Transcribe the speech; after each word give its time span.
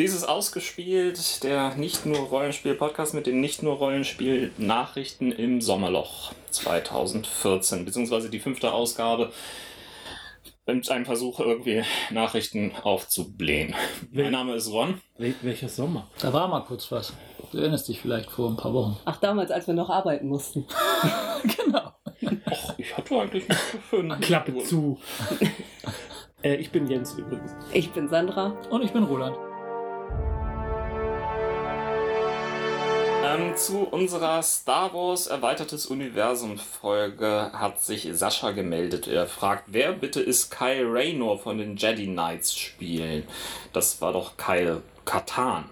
Dieses 0.00 0.24
ausgespielt, 0.24 1.44
der 1.44 1.74
nicht 1.74 2.06
nur 2.06 2.20
Rollenspiel-Podcast 2.20 3.12
mit 3.12 3.26
den 3.26 3.42
nicht 3.42 3.62
nur 3.62 3.74
Rollenspiel-Nachrichten 3.74 5.30
im 5.30 5.60
Sommerloch 5.60 6.32
2014, 6.48 7.84
beziehungsweise 7.84 8.30
die 8.30 8.40
fünfte 8.40 8.72
Ausgabe 8.72 9.30
mit 10.64 10.90
einem 10.90 11.04
Versuch, 11.04 11.38
irgendwie 11.38 11.82
Nachrichten 12.10 12.72
aufzublähen. 12.82 13.74
Mein 14.10 14.32
Name 14.32 14.54
ist 14.54 14.72
Ron. 14.72 15.02
Wel 15.18 15.34
welcher 15.42 15.68
Sommer? 15.68 16.08
Da 16.18 16.32
war 16.32 16.48
mal 16.48 16.64
kurz 16.64 16.90
was. 16.90 17.12
Du 17.52 17.58
erinnerst 17.58 17.86
dich 17.86 18.00
vielleicht 18.00 18.30
vor 18.30 18.48
ein 18.48 18.56
paar 18.56 18.72
Wochen. 18.72 18.96
Ach, 19.04 19.18
damals, 19.18 19.50
als 19.50 19.66
wir 19.66 19.74
noch 19.74 19.90
arbeiten 19.90 20.28
mussten. 20.28 20.66
genau. 21.42 21.92
Och, 22.50 22.74
ich 22.78 22.96
hatte 22.96 23.20
eigentlich 23.20 23.46
nicht 23.46 23.72
gefunden. 23.72 24.18
Klappe 24.22 24.56
zu. 24.64 24.98
äh, 26.42 26.54
ich 26.54 26.70
bin 26.70 26.86
Jens 26.86 27.12
übrigens. 27.18 27.54
Ich 27.74 27.90
bin 27.90 28.08
Sandra. 28.08 28.56
Und 28.70 28.82
ich 28.82 28.92
bin 28.92 29.02
Roland. 29.04 29.36
Ähm, 33.30 33.56
zu 33.56 33.80
unserer 33.80 34.42
Star 34.42 34.92
Wars 34.92 35.26
Erweitertes 35.26 35.86
Universum 35.86 36.58
Folge 36.58 37.50
hat 37.52 37.80
sich 37.80 38.08
Sascha 38.12 38.50
gemeldet. 38.50 39.06
Er 39.06 39.26
fragt, 39.26 39.64
wer 39.68 39.92
bitte 39.92 40.20
ist 40.20 40.50
Kyle 40.50 40.86
Raynor 40.92 41.38
von 41.38 41.58
den 41.58 41.76
Jedi 41.76 42.06
Knights 42.06 42.56
spielen? 42.56 43.24
Das 43.72 44.00
war 44.00 44.12
doch 44.12 44.36
Kyle 44.36 44.82
Katan. 45.04 45.64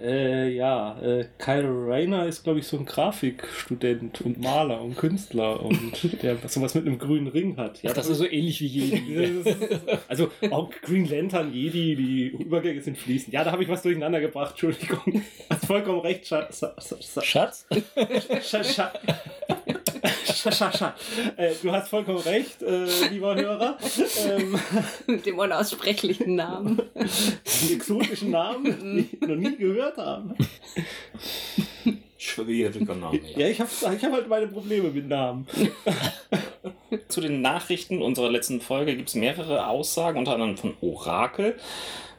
Äh, 0.00 0.54
ja, 0.54 0.98
äh, 1.02 1.26
Kyle 1.38 1.68
Rayner 1.68 2.26
ist, 2.26 2.42
glaube 2.42 2.60
ich, 2.60 2.66
so 2.66 2.78
ein 2.78 2.86
Grafikstudent 2.86 4.22
und 4.22 4.40
Maler 4.40 4.80
und 4.80 4.96
Künstler 4.96 5.62
und 5.62 5.92
der 6.22 6.38
sowas 6.48 6.74
mit 6.74 6.86
einem 6.86 6.98
grünen 6.98 7.26
Ring 7.26 7.56
hat. 7.58 7.82
Ja, 7.82 7.92
das 7.92 8.08
ist 8.08 8.18
so 8.18 8.26
ähnlich 8.26 8.60
wie 8.62 8.66
Jedi. 8.66 9.42
also 10.08 10.30
auch 10.50 10.70
Green 10.82 11.06
Lantern, 11.06 11.52
Jedi, 11.52 11.96
die 11.96 12.26
Übergänge 12.28 12.80
sind 12.80 12.96
fließend. 12.96 13.34
Ja, 13.34 13.44
da 13.44 13.52
habe 13.52 13.62
ich 13.62 13.68
was 13.68 13.82
durcheinander 13.82 14.20
gebracht, 14.20 14.52
Entschuldigung. 14.52 15.22
Hast 15.50 15.66
vollkommen 15.66 16.00
recht, 16.00 16.26
Schatz. 16.26 16.64
Schatz? 17.22 17.66
Schatz? 18.42 18.74
Schatz? 18.74 18.98
Äh, 21.36 21.54
du 21.62 21.72
hast 21.72 21.88
vollkommen 21.88 22.18
recht, 22.18 22.62
äh, 22.62 22.86
lieber 23.10 23.34
Hörer. 23.34 23.78
Ähm, 24.28 24.58
Mit 25.06 25.26
dem 25.26 25.38
unaussprechlichen 25.38 26.36
Namen. 26.36 26.80
einen 26.94 27.72
exotischen 27.72 28.30
Namen, 28.30 28.64
den 28.64 28.98
ich 28.98 29.20
noch 29.20 29.36
nie 29.36 29.56
gehört 29.56 29.96
habe. 29.98 30.34
Schwieriger 32.16 32.94
Name. 32.94 33.20
Ja, 33.36 33.48
ich 33.48 33.60
habe 33.60 33.70
ich 33.96 34.04
hab 34.04 34.12
halt 34.12 34.28
meine 34.28 34.46
Probleme 34.46 34.90
mit 34.90 35.08
Namen. 35.08 35.46
Zu 37.08 37.20
den 37.20 37.40
Nachrichten 37.40 38.02
unserer 38.02 38.30
letzten 38.30 38.60
Folge 38.60 38.96
gibt 38.96 39.08
es 39.08 39.14
mehrere 39.14 39.66
Aussagen, 39.66 40.18
unter 40.18 40.34
anderem 40.34 40.56
von 40.56 40.76
Orakel. 40.80 41.56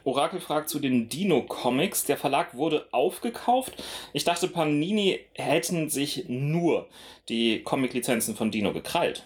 Orakel 0.04 0.40
fragt 0.40 0.68
zu 0.68 0.78
den 0.78 1.08
Dino-Comics. 1.08 2.04
Der 2.04 2.16
Verlag 2.16 2.54
wurde 2.54 2.86
aufgekauft. 2.92 3.82
Ich 4.12 4.24
dachte, 4.24 4.48
Panini 4.48 5.20
hätten 5.34 5.88
sich 5.88 6.28
nur 6.28 6.86
die 7.28 7.62
Comic-Lizenzen 7.62 8.34
von 8.34 8.50
Dino 8.50 8.72
gekrallt. 8.72 9.24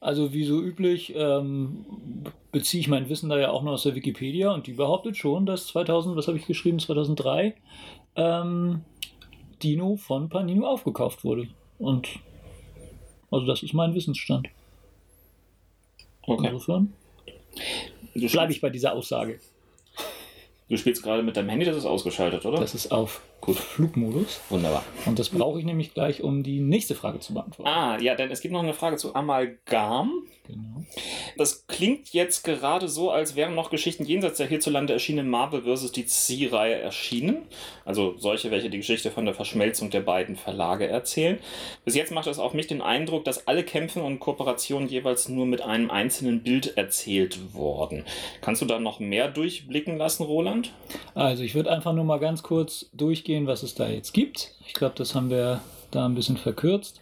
Also 0.00 0.32
wie 0.32 0.44
so 0.44 0.60
üblich 0.60 1.14
ähm, 1.16 1.86
beziehe 2.52 2.80
ich 2.80 2.88
mein 2.88 3.08
Wissen 3.08 3.30
da 3.30 3.38
ja 3.38 3.50
auch 3.50 3.62
nur 3.62 3.72
aus 3.72 3.84
der 3.84 3.94
Wikipedia 3.94 4.52
und 4.52 4.66
die 4.66 4.74
behauptet 4.74 5.16
schon, 5.16 5.46
dass 5.46 5.66
2000, 5.68 6.14
was 6.14 6.28
habe 6.28 6.36
ich 6.36 6.46
geschrieben, 6.46 6.78
2003 6.78 7.54
ähm, 8.16 8.82
Dino 9.62 9.96
von 9.96 10.28
Panini 10.28 10.64
aufgekauft 10.64 11.24
wurde. 11.24 11.48
Und 11.78 12.08
also 13.30 13.46
das 13.46 13.62
ist 13.62 13.72
mein 13.72 13.94
Wissensstand. 13.94 14.48
Okay. 16.26 16.48
Insofern 16.48 16.92
bleibe 18.14 18.52
ich 18.52 18.60
bei 18.60 18.70
dieser 18.70 18.92
Aussage. 18.92 19.40
Du 20.68 20.76
spielst 20.76 21.02
gerade 21.02 21.22
mit 21.22 21.36
deinem 21.36 21.48
Handy, 21.48 21.64
das 21.64 21.76
ist 21.76 21.86
ausgeschaltet, 21.86 22.44
oder? 22.46 22.58
Das 22.58 22.74
ist 22.74 22.92
auf 22.92 23.20
Gut. 23.40 23.56
Flugmodus. 23.56 24.40
Wunderbar. 24.48 24.82
Und 25.04 25.18
das 25.18 25.28
brauche 25.28 25.58
ich 25.58 25.66
nämlich 25.66 25.92
gleich, 25.92 26.22
um 26.22 26.42
die 26.42 26.60
nächste 26.60 26.94
Frage 26.94 27.20
zu 27.20 27.34
beantworten. 27.34 27.70
Ah, 27.70 27.98
ja, 28.00 28.14
denn 28.14 28.30
es 28.30 28.40
gibt 28.40 28.52
noch 28.52 28.62
eine 28.62 28.72
Frage 28.72 28.96
zu 28.96 29.14
Amalgam. 29.14 30.22
Genau. 30.46 30.84
Das 31.38 31.66
klingt 31.66 32.12
jetzt 32.12 32.44
gerade 32.44 32.88
so, 32.88 33.10
als 33.10 33.34
wären 33.34 33.54
noch 33.54 33.70
Geschichten 33.70 34.04
jenseits 34.04 34.36
der 34.36 34.46
hierzulande 34.46 34.92
erschienenen 34.92 35.30
Marvel 35.30 35.62
vs. 35.62 35.92
DC-Reihe 35.92 36.74
erschienen. 36.74 37.46
Also 37.86 38.14
solche, 38.18 38.50
welche 38.50 38.68
die 38.68 38.76
Geschichte 38.76 39.10
von 39.10 39.24
der 39.24 39.34
Verschmelzung 39.34 39.88
der 39.88 40.02
beiden 40.02 40.36
Verlage 40.36 40.86
erzählen. 40.86 41.38
Bis 41.86 41.94
jetzt 41.94 42.12
macht 42.12 42.26
es 42.26 42.38
auf 42.38 42.52
mich 42.52 42.66
den 42.66 42.82
Eindruck, 42.82 43.24
dass 43.24 43.46
alle 43.46 43.64
Kämpfe 43.64 44.02
und 44.02 44.20
Kooperationen 44.20 44.88
jeweils 44.88 45.30
nur 45.30 45.46
mit 45.46 45.62
einem 45.62 45.90
einzelnen 45.90 46.42
Bild 46.42 46.76
erzählt 46.76 47.54
wurden. 47.54 48.04
Kannst 48.42 48.60
du 48.60 48.66
da 48.66 48.78
noch 48.78 49.00
mehr 49.00 49.28
durchblicken 49.28 49.96
lassen, 49.96 50.24
Roland? 50.24 50.72
Also 51.14 51.42
ich 51.42 51.54
würde 51.54 51.72
einfach 51.72 51.94
nur 51.94 52.04
mal 52.04 52.18
ganz 52.18 52.42
kurz 52.42 52.90
durchgehen, 52.92 53.46
was 53.46 53.62
es 53.62 53.74
da 53.74 53.88
jetzt 53.88 54.12
gibt. 54.12 54.54
Ich 54.66 54.74
glaube, 54.74 54.94
das 54.96 55.14
haben 55.14 55.30
wir 55.30 55.62
da 55.90 56.04
ein 56.04 56.14
bisschen 56.14 56.36
verkürzt. 56.36 57.00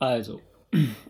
Also, 0.00 0.40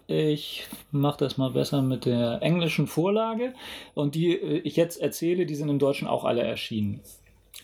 ich 0.07 0.67
mache 0.91 1.19
das 1.19 1.39
mal 1.39 1.51
besser 1.51 1.83
mit 1.83 2.05
der 2.05 2.39
englischen 2.43 2.87
Vorlage. 2.87 3.55
Und 3.95 4.15
die 4.15 4.35
äh, 4.35 4.59
ich 4.59 4.77
jetzt 4.77 5.01
erzähle, 5.01 5.47
die 5.47 5.55
sind 5.55 5.69
im 5.69 5.79
Deutschen 5.79 6.09
auch 6.09 6.25
alle 6.25 6.43
erschienen. 6.43 7.01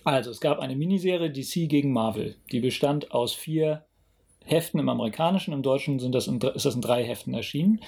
Also, 0.05 0.31
es 0.31 0.41
gab 0.41 0.59
eine 0.61 0.77
Miniserie 0.77 1.31
DC 1.31 1.69
gegen 1.69 1.93
Marvel. 1.93 2.37
Die 2.53 2.61
bestand 2.61 3.11
aus 3.13 3.35
vier 3.35 3.85
Heften 4.49 4.81
im 4.81 4.89
amerikanischen, 4.89 5.53
im 5.53 5.63
deutschen 5.63 5.99
sind 5.99 6.15
das 6.15 6.27
in, 6.27 6.41
ist 6.41 6.67
das 6.67 6.75
in 6.75 6.81
drei 6.81 7.05
Heften 7.05 7.35
erschienen. 7.35 7.81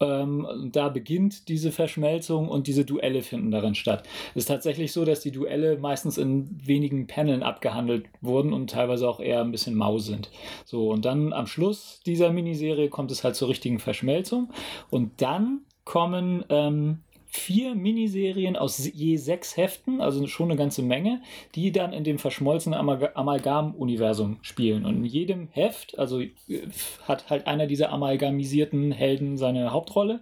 Ähm, 0.00 0.70
da 0.72 0.88
beginnt 0.88 1.48
diese 1.48 1.72
Verschmelzung 1.72 2.48
und 2.48 2.66
diese 2.66 2.84
Duelle 2.84 3.22
finden 3.22 3.50
darin 3.50 3.74
statt. 3.74 4.06
Es 4.30 4.42
ist 4.42 4.46
tatsächlich 4.46 4.92
so, 4.92 5.04
dass 5.04 5.20
die 5.20 5.32
Duelle 5.32 5.78
meistens 5.78 6.18
in 6.18 6.60
wenigen 6.66 7.06
Paneln 7.06 7.42
abgehandelt 7.42 8.06
wurden 8.20 8.52
und 8.52 8.70
teilweise 8.70 9.08
auch 9.08 9.20
eher 9.20 9.40
ein 9.40 9.52
bisschen 9.52 9.74
mau 9.74 9.98
sind. 9.98 10.30
So, 10.64 10.90
und 10.90 11.04
dann 11.04 11.32
am 11.32 11.46
Schluss 11.46 12.00
dieser 12.04 12.30
Miniserie 12.30 12.88
kommt 12.88 13.10
es 13.10 13.24
halt 13.24 13.36
zur 13.36 13.48
richtigen 13.48 13.78
Verschmelzung 13.78 14.50
und 14.90 15.22
dann 15.22 15.62
kommen 15.84 16.44
ähm, 16.48 17.00
vier 17.34 17.74
Miniserien 17.74 18.56
aus 18.56 18.90
je 18.92 19.16
sechs 19.16 19.56
Heften, 19.56 20.02
also 20.02 20.26
schon 20.26 20.50
eine 20.50 20.58
ganze 20.58 20.82
Menge, 20.82 21.22
die 21.54 21.72
dann 21.72 21.94
in 21.94 22.04
dem 22.04 22.18
verschmolzenen 22.18 22.78
Amalga- 22.78 23.14
Amalgam-Universum 23.14 24.36
spielen. 24.42 24.84
Und 24.84 24.96
in 24.96 25.04
jedem 25.06 25.48
Heft, 25.50 25.98
also 25.98 26.20
äh, 26.20 26.30
hat 27.08 27.30
halt 27.30 27.46
einer 27.46 27.66
dieser 27.66 27.90
amalgamisierten 27.90 28.92
Helden 28.92 29.38
seine 29.38 29.72
Hauptrolle. 29.72 30.20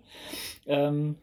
Ähm, 0.66 1.16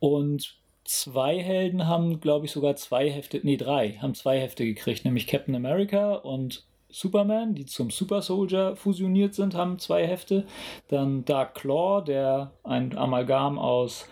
und 0.00 0.56
zwei 0.82 1.38
Helden 1.38 1.86
haben, 1.86 2.18
glaube 2.18 2.46
ich, 2.46 2.52
sogar 2.52 2.74
zwei 2.74 3.08
Hefte, 3.08 3.40
nee, 3.44 3.56
drei, 3.56 3.92
haben 4.02 4.14
zwei 4.14 4.40
Hefte 4.40 4.64
gekriegt, 4.64 5.04
nämlich 5.04 5.28
Captain 5.28 5.54
America 5.54 6.16
und 6.16 6.64
Superman, 6.90 7.54
die 7.54 7.66
zum 7.66 7.90
Super 7.90 8.22
Soldier 8.22 8.76
fusioniert 8.76 9.34
sind, 9.34 9.54
haben 9.54 9.78
zwei 9.78 10.06
Hefte. 10.06 10.46
Dann 10.88 11.24
Dark 11.24 11.54
Claw, 11.54 12.04
der 12.04 12.52
ein 12.62 12.96
Amalgam 12.96 13.58
aus 13.58 14.08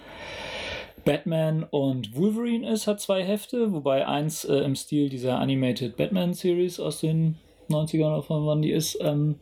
Batman 1.05 1.65
und 1.65 2.17
Wolverine 2.17 2.71
ist, 2.71 2.87
hat 2.87 3.01
zwei 3.01 3.25
Hefte, 3.25 3.73
wobei 3.73 4.07
eins 4.07 4.45
äh, 4.45 4.57
im 4.59 4.77
Stil 4.77 5.09
dieser 5.09 5.39
Animated 5.39 5.97
Batman 5.97 6.35
Series 6.35 6.79
aus 6.79 7.01
den 7.01 7.39
90ern 7.69 8.13
oder 8.13 8.23
von 8.23 8.47
wann 8.47 8.63
die 8.63 8.71
ist, 8.71 8.99
ähm, 9.01 9.37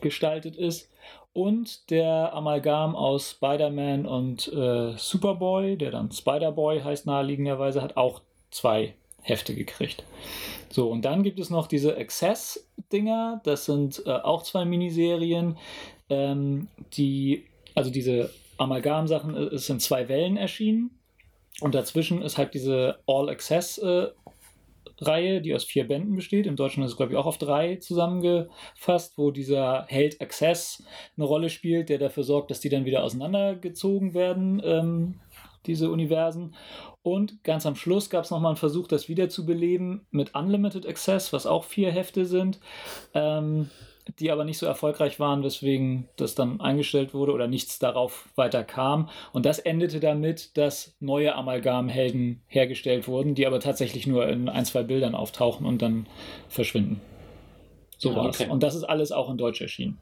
gestaltet 0.00 0.56
ist. 0.56 0.90
Und 1.32 1.90
der 1.90 2.32
Amalgam 2.34 2.96
aus 2.96 3.30
Spider-Man 3.30 4.04
und 4.06 4.52
äh, 4.52 4.96
Superboy, 4.96 5.76
der 5.76 5.92
dann 5.92 6.10
Spider-Boy 6.10 6.80
heißt 6.80 7.06
naheliegenderweise, 7.06 7.82
hat 7.82 7.96
auch 7.96 8.22
zwei 8.50 8.94
Hefte 9.22 9.54
gekriegt. 9.54 10.04
So, 10.70 10.90
und 10.90 11.04
dann 11.04 11.22
gibt 11.22 11.38
es 11.38 11.50
noch 11.50 11.66
diese 11.66 11.96
Access-Dinger, 11.96 13.40
das 13.44 13.64
sind 13.64 14.02
äh, 14.06 14.10
auch 14.10 14.42
zwei 14.42 14.64
Miniserien, 14.64 15.56
ähm, 16.08 16.68
die, 16.94 17.46
also 17.74 17.90
diese 17.90 18.30
Amalgam-Sachen, 18.56 19.36
äh, 19.36 19.54
es 19.54 19.66
sind 19.66 19.82
zwei 19.82 20.08
Wellen 20.08 20.36
erschienen. 20.36 20.90
Und 21.60 21.74
dazwischen 21.74 22.22
ist 22.22 22.38
halt 22.38 22.54
diese 22.54 23.00
All-Access-Reihe, 23.06 25.42
die 25.42 25.54
aus 25.54 25.64
vier 25.64 25.86
Bänden 25.86 26.16
besteht. 26.16 26.46
Im 26.46 26.56
Deutschen 26.56 26.82
ist 26.82 26.92
es, 26.92 26.96
glaube 26.96 27.12
ich, 27.12 27.18
auch 27.18 27.26
auf 27.26 27.36
drei 27.38 27.76
zusammengefasst, 27.76 29.18
wo 29.18 29.30
dieser 29.30 29.84
Held 29.88 30.20
Access 30.20 30.82
eine 31.16 31.26
Rolle 31.26 31.50
spielt, 31.50 31.88
der 31.88 31.98
dafür 31.98 32.24
sorgt, 32.24 32.50
dass 32.50 32.58
die 32.60 32.70
dann 32.70 32.84
wieder 32.84 33.04
auseinandergezogen 33.04 34.14
werden, 34.14 34.60
ähm, 34.64 35.20
diese 35.66 35.90
Universen. 35.90 36.54
Und 37.02 37.42
ganz 37.44 37.66
am 37.66 37.76
Schluss 37.76 38.10
gab 38.10 38.24
es 38.24 38.30
nochmal 38.30 38.50
einen 38.50 38.56
Versuch, 38.56 38.86
das 38.86 39.08
wiederzubeleben 39.08 40.06
mit 40.10 40.34
Unlimited 40.34 40.86
Access, 40.86 41.32
was 41.32 41.46
auch 41.46 41.64
vier 41.64 41.90
Hefte 41.90 42.26
sind. 42.26 42.60
Ähm, 43.14 43.70
die 44.18 44.30
aber 44.30 44.44
nicht 44.44 44.58
so 44.58 44.66
erfolgreich 44.66 45.20
waren, 45.20 45.42
weswegen 45.42 46.08
das 46.16 46.34
dann 46.34 46.60
eingestellt 46.60 47.14
wurde 47.14 47.32
oder 47.32 47.46
nichts 47.46 47.78
darauf 47.78 48.28
weiter 48.34 48.64
kam. 48.64 49.08
Und 49.32 49.46
das 49.46 49.58
endete 49.58 50.00
damit, 50.00 50.56
dass 50.56 50.94
neue 51.00 51.34
Amalgamhelden 51.34 52.42
hergestellt 52.46 53.08
wurden, 53.08 53.34
die 53.34 53.46
aber 53.46 53.60
tatsächlich 53.60 54.06
nur 54.06 54.28
in 54.28 54.48
ein, 54.48 54.64
zwei 54.64 54.82
Bildern 54.82 55.14
auftauchen 55.14 55.66
und 55.66 55.82
dann 55.82 56.06
verschwinden. 56.48 57.00
So 57.98 58.10
Ja, 58.10 58.16
war's. 58.16 58.40
okay. 58.40 58.50
Und 58.50 58.62
das 58.62 58.74
ist 58.74 58.84
alles 58.84 59.12
auch 59.12 59.30
in 59.30 59.36
Deutsch 59.36 59.60
erschienen. 59.60 59.98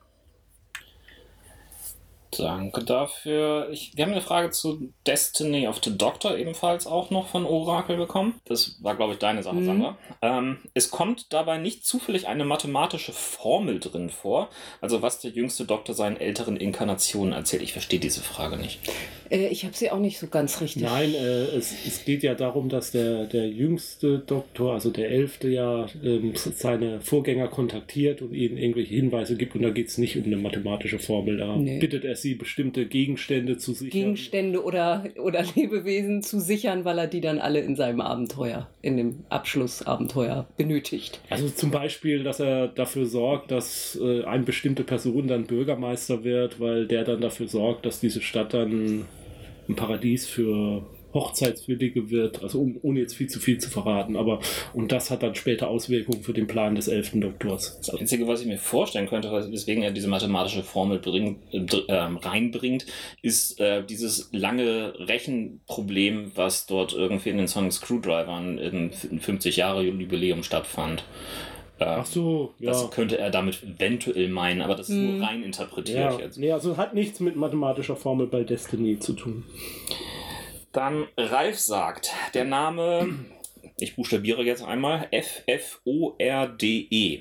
Danke 2.36 2.84
dafür. 2.84 3.68
Ich, 3.70 3.92
wir 3.96 4.04
haben 4.04 4.12
eine 4.12 4.20
Frage 4.20 4.50
zu 4.50 4.92
Destiny 5.06 5.66
of 5.66 5.80
the 5.82 5.96
Doctor 5.96 6.36
ebenfalls 6.36 6.86
auch 6.86 7.10
noch 7.10 7.28
von 7.28 7.46
Orakel 7.46 7.96
bekommen. 7.96 8.40
Das 8.44 8.76
war, 8.82 8.96
glaube 8.96 9.14
ich, 9.14 9.18
deine 9.18 9.42
Sache, 9.42 9.56
Mhm. 9.56 9.66
Sandra. 9.66 9.98
Ähm, 10.20 10.58
es 10.74 10.90
kommt 10.90 11.32
dabei 11.32 11.56
nicht 11.58 11.86
zufällig 11.86 12.28
eine 12.28 12.44
mathematische 12.44 13.12
Formel 13.12 13.80
drin 13.80 14.10
vor, 14.10 14.50
also 14.82 15.00
was 15.00 15.20
der 15.20 15.30
jüngste 15.30 15.64
Doktor 15.64 15.94
seinen 15.94 16.18
älteren 16.18 16.56
Inkarnationen 16.58 17.32
erzählt. 17.32 17.62
Ich 17.62 17.72
verstehe 17.72 18.00
diese 18.00 18.20
Frage 18.20 18.56
nicht. 18.58 18.80
Äh, 19.30 19.48
ich 19.48 19.64
habe 19.64 19.74
sie 19.76 19.90
auch 19.90 19.98
nicht 20.00 20.18
so 20.18 20.26
ganz 20.28 20.60
richtig. 20.60 20.82
Nein, 20.82 21.14
äh, 21.14 21.44
es, 21.56 21.74
es 21.86 22.04
geht 22.04 22.22
ja 22.22 22.34
darum, 22.34 22.68
dass 22.68 22.90
der, 22.92 23.24
der 23.26 23.48
jüngste 23.48 24.18
Doktor, 24.20 24.74
also 24.74 24.90
der 24.90 25.10
Elfte, 25.10 25.48
ja 25.48 25.86
ähm, 26.02 26.32
seine 26.34 27.00
Vorgänger 27.00 27.48
kontaktiert 27.48 28.22
und 28.22 28.34
ihnen 28.34 28.56
irgendwelche 28.58 28.94
Hinweise 28.94 29.36
gibt. 29.36 29.54
Und 29.54 29.62
da 29.62 29.70
geht 29.70 29.88
es 29.88 29.98
nicht 29.98 30.16
um 30.16 30.24
eine 30.24 30.36
mathematische 30.36 30.98
Formel. 30.98 31.36
Da 31.38 31.56
Nee. 31.56 31.78
bittet 31.78 32.04
er 32.04 32.14
sie, 32.16 32.34
bestimmte 32.34 32.86
Gegenstände 32.86 33.58
zu 33.58 33.72
sichern. 33.72 33.90
Gegenstände 33.90 34.62
oder, 34.62 35.04
oder 35.22 35.44
Lebewesen 35.54 36.22
zu 36.22 36.40
sichern, 36.40 36.84
weil 36.84 36.98
er 36.98 37.06
die 37.06 37.20
dann 37.20 37.38
alle 37.38 37.60
in 37.60 37.76
seinem 37.76 38.00
Abenteuer, 38.00 38.68
in 38.82 38.96
dem 38.96 39.24
Abschlussabenteuer 39.28 40.46
benötigt. 40.56 41.20
Also 41.30 41.48
zum 41.48 41.70
Beispiel, 41.70 42.22
dass 42.22 42.40
er 42.40 42.68
dafür 42.68 43.06
sorgt, 43.06 43.50
dass 43.50 43.98
äh, 44.00 44.24
eine 44.24 44.44
bestimmte 44.44 44.84
Person 44.84 45.28
dann 45.28 45.46
Bürgermeister 45.46 46.24
wird, 46.24 46.60
weil 46.60 46.86
der 46.86 47.04
dann 47.04 47.20
dafür 47.20 47.48
sorgt, 47.48 47.86
dass 47.86 48.00
diese 48.00 48.20
Stadt 48.20 48.54
dann 48.54 49.04
ein 49.68 49.76
Paradies 49.76 50.26
für 50.26 50.86
Hochzeitswillige 51.14 52.10
wird, 52.10 52.42
also 52.42 52.60
um, 52.60 52.78
ohne 52.82 53.00
jetzt 53.00 53.14
viel 53.14 53.28
zu 53.28 53.40
viel 53.40 53.58
zu 53.58 53.70
verraten, 53.70 54.16
aber 54.16 54.40
und 54.74 54.92
das 54.92 55.10
hat 55.10 55.22
dann 55.22 55.34
später 55.34 55.68
Auswirkungen 55.68 56.22
für 56.22 56.34
den 56.34 56.46
Plan 56.46 56.74
des 56.74 56.88
elften 56.88 57.20
Doktors. 57.20 57.78
Das 57.78 57.90
Einzige, 57.90 58.26
was 58.26 58.42
ich 58.42 58.46
mir 58.46 58.58
vorstellen 58.58 59.08
könnte, 59.08 59.32
weswegen 59.50 59.82
er 59.82 59.90
diese 59.90 60.08
mathematische 60.08 60.62
Formel 60.62 60.98
bring, 60.98 61.38
äh, 61.52 61.92
reinbringt, 61.92 62.86
ist 63.22 63.58
äh, 63.60 63.84
dieses 63.84 64.28
lange 64.32 64.94
Rechenproblem, 64.98 66.32
was 66.34 66.66
dort 66.66 66.92
irgendwie 66.92 67.30
in 67.30 67.38
den 67.38 67.46
Sonic 67.46 67.72
Screwdrivern 67.72 68.58
im 68.58 68.90
50-Jahre-Jubiläum 68.90 70.42
stattfand. 70.42 71.04
Äh, 71.80 71.84
Ach 71.84 72.06
so, 72.06 72.54
ja. 72.58 72.72
Das 72.72 72.90
könnte 72.90 73.18
er 73.18 73.30
damit 73.30 73.62
eventuell 73.62 74.28
meinen, 74.28 74.62
aber 74.62 74.74
das 74.74 74.88
ist 74.88 74.96
Hm. 74.96 75.18
nur 75.18 75.26
rein 75.28 75.42
interpretiert 75.44 75.96
Ja, 76.12 76.18
jetzt. 76.18 76.36
nee, 76.38 76.50
also 76.52 76.76
hat 76.76 76.92
nichts 76.94 77.20
mit 77.20 77.36
mathematischer 77.36 77.94
Formel 77.96 78.26
bei 78.26 78.42
Destiny 78.42 78.98
zu 78.98 79.12
tun. 79.12 79.44
Dann 80.72 81.06
Ralf 81.16 81.58
sagt, 81.58 82.10
der 82.34 82.44
Name, 82.44 83.08
ich 83.78 83.94
buchstabiere 83.96 84.42
jetzt 84.44 84.62
einmal, 84.64 85.06
F-F-O-R-D-E, 85.98 87.20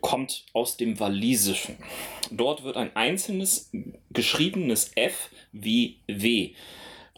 kommt 0.00 0.44
aus 0.52 0.76
dem 0.76 1.00
Walisischen. 1.00 1.76
Dort 2.30 2.62
wird 2.64 2.76
ein 2.76 2.94
einzelnes 2.94 3.70
geschriebenes 4.10 4.92
F 4.96 5.30
wie 5.52 6.00
W 6.06 6.50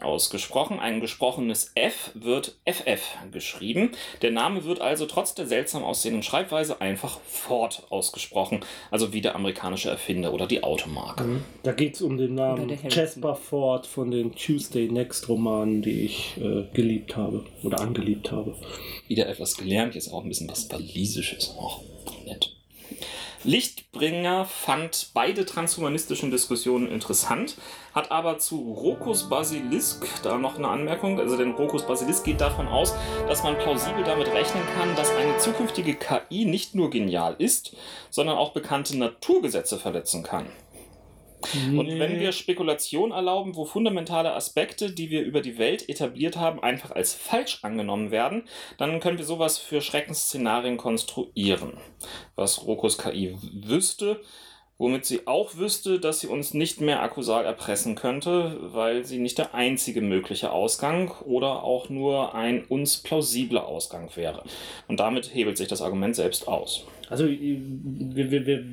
ausgesprochen. 0.03 0.79
Ein 0.79 1.01
gesprochenes 1.01 1.73
F 1.75 2.11
wird 2.15 2.57
FF 2.65 3.03
geschrieben. 3.33 3.91
Der 4.23 4.31
Name 4.31 4.65
wird 4.65 4.81
also 4.81 5.07
trotz 5.07 5.35
der 5.35 5.47
seltsam 5.47 5.85
aussehenden 5.85 6.23
Schreibweise 6.23 6.81
einfach 6.81 7.21
Ford 7.27 7.87
ausgesprochen, 7.91 8.61
also 8.91 9.13
wie 9.13 9.21
der 9.21 9.35
amerikanische 9.35 9.91
Erfinder 9.91 10.33
oder 10.33 10.47
die 10.47 10.63
Automarke. 10.63 11.41
Da 11.63 11.73
geht 11.73 11.95
es 11.95 12.03
um 12.03 12.17
den 12.17 12.35
Namen. 12.35 12.69
Jasper 12.89 13.35
Ford 13.35 13.87
von 13.87 14.11
den 14.11 14.35
Tuesday 14.35 14.89
Next 14.89 15.29
Romanen, 15.29 15.83
die 15.83 16.03
ich 16.03 16.37
äh, 16.39 16.65
geliebt 16.75 17.17
habe 17.17 17.45
oder 17.63 17.81
angeliebt 17.81 18.33
habe. 18.33 18.55
wieder 19.09 19.29
etwas 19.29 19.57
gelernt, 19.57 19.95
jetzt 19.95 20.13
auch 20.13 20.23
ein 20.23 20.29
bisschen 20.29 20.49
was 20.49 20.71
Walisisches. 20.71 21.55
Auch 21.59 21.83
nett. 22.25 22.58
Lichtbringer 23.45 24.47
fand 24.47 25.11
beide 25.15 25.47
transhumanistischen 25.47 26.31
Diskussionen 26.31 26.91
interessant, 26.91 27.57
hat 27.95 28.11
aber 28.11 28.39
zu 28.39 28.57
Rokus 28.57 29.29
Basilisk 29.29 30.07
da 30.23 30.39
noch 30.39 30.59
eine 30.59 30.69
Anmerkung. 30.69 31.21
Also, 31.21 31.37
denn 31.37 31.53
Rokus 31.53 31.87
Basilisk 31.87 32.25
geht 32.25 32.41
davon 32.41 32.67
aus, 32.67 32.95
dass 33.29 33.45
man 33.45 33.57
plausibel 33.57 34.03
damit 34.03 34.29
rechnen 34.29 34.65
kann, 34.77 34.97
dass 34.97 35.11
eine 35.11 35.39
zukünftige 35.39 35.95
KI 35.95 36.47
nicht 36.47 36.75
nur 36.75 36.91
genial 36.91 37.37
ist, 37.39 37.77
sondern 38.11 38.37
auch 38.37 38.53
bekannte 38.53 38.99
Naturgesetze 38.99 39.79
verletzen 39.79 40.25
kann. 40.25 40.47
Und 41.77 41.99
wenn 41.99 42.21
wir 42.21 42.33
Spekulation 42.33 43.13
erlauben, 43.13 43.55
wo 43.57 43.65
fundamentale 43.65 44.35
Aspekte, 44.35 44.93
die 44.93 45.11
wir 45.11 45.23
über 45.23 45.41
die 45.41 45.59
Welt 45.59 45.89
etabliert 45.89 46.37
haben, 46.37 46.63
einfach 46.63 46.91
als 46.91 47.15
falsch 47.15 47.61
angenommen 47.63 48.11
werden, 48.11 48.45
dann 48.77 49.01
können 49.01 49.19
wir 49.19 49.25
sowas 49.25 49.59
für 49.59 49.81
Schreckensszenarien 49.81 50.77
konstruieren. 50.77 51.75
Was 52.35 52.67
Rokus 52.67 52.99
KI 52.99 53.37
wüsste, 53.65 54.21
womit 54.79 55.05
sie 55.05 55.27
auch 55.27 55.57
wüsste, 55.57 55.99
dass 55.99 56.21
sie 56.21 56.29
uns 56.29 56.55
nicht 56.55 56.81
mehr 56.81 57.03
akkusal 57.03 57.45
erpressen 57.45 57.95
könnte, 57.97 58.59
weil 58.73 59.05
sie 59.05 59.19
nicht 59.19 59.39
der 59.39 59.55
einzige 59.55 60.01
mögliche 60.01 60.53
Ausgang 60.53 61.11
oder 61.25 61.65
auch 61.65 61.89
nur 61.89 62.35
ein 62.35 62.65
uns 62.65 62.99
plausibler 62.99 63.67
Ausgang 63.67 64.11
wäre. 64.15 64.45
Und 64.87 65.01
damit 65.01 65.35
hebelt 65.35 65.57
sich 65.57 65.69
das 65.69 65.83
Argument 65.83 66.15
selbst 66.15 66.47
aus. 66.47 66.85
Also, 67.11 67.27
wir, 67.27 68.31
wir, 68.31 68.47
wir, 68.47 68.65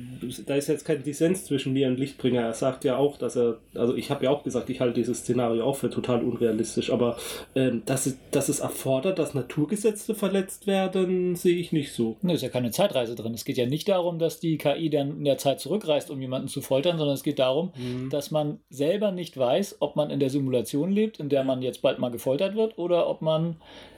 da 0.46 0.54
ist 0.54 0.68
jetzt 0.68 0.84
kein 0.84 1.02
Dissens 1.02 1.44
zwischen 1.44 1.72
mir 1.72 1.88
und 1.88 1.98
Lichtbringer. 1.98 2.42
Er 2.42 2.54
sagt 2.54 2.84
ja 2.84 2.96
auch, 2.96 3.16
dass 3.16 3.36
er, 3.36 3.58
also 3.74 3.94
ich 3.94 4.10
habe 4.10 4.24
ja 4.24 4.30
auch 4.30 4.42
gesagt, 4.42 4.70
ich 4.70 4.80
halte 4.80 4.94
dieses 4.94 5.20
Szenario 5.20 5.64
auch 5.64 5.76
für 5.76 5.90
total 5.90 6.22
unrealistisch, 6.22 6.90
aber 6.92 7.16
ähm, 7.54 7.82
dass, 7.86 8.06
es, 8.06 8.16
dass 8.30 8.48
es 8.48 8.60
erfordert, 8.60 9.18
dass 9.18 9.34
Naturgesetze 9.34 10.14
verletzt 10.14 10.66
werden, 10.66 11.36
sehe 11.36 11.56
ich 11.56 11.72
nicht 11.72 11.92
so. 11.92 12.16
Ne, 12.22 12.34
ist 12.34 12.42
ja 12.42 12.48
keine 12.48 12.70
Zeitreise 12.70 13.14
drin. 13.14 13.34
Es 13.34 13.44
geht 13.44 13.56
ja 13.56 13.66
nicht 13.66 13.88
darum, 13.88 14.18
dass 14.18 14.40
die 14.40 14.58
KI 14.58 14.90
dann 14.90 15.18
in 15.18 15.24
der 15.24 15.38
Zeit 15.38 15.60
zurückreist, 15.60 16.10
um 16.10 16.20
jemanden 16.20 16.48
zu 16.48 16.60
foltern, 16.60 16.98
sondern 16.98 17.14
es 17.14 17.22
geht 17.22 17.38
darum, 17.38 17.72
dass 18.10 18.30
man 18.30 18.60
selber 18.70 19.12
nicht 19.12 19.36
weiß, 19.36 19.76
ob 19.80 19.96
man 19.96 20.10
in 20.10 20.20
der 20.20 20.30
Simulation 20.30 20.90
lebt, 20.90 21.20
in 21.20 21.28
der 21.28 21.44
man 21.44 21.62
jetzt 21.62 21.82
bald 21.82 21.98
mal 21.98 22.10
gefoltert 22.10 22.54
wird, 22.54 22.78
oder 22.78 23.08
ob 23.08 23.22
man 23.22 23.52
äh, 23.52 23.95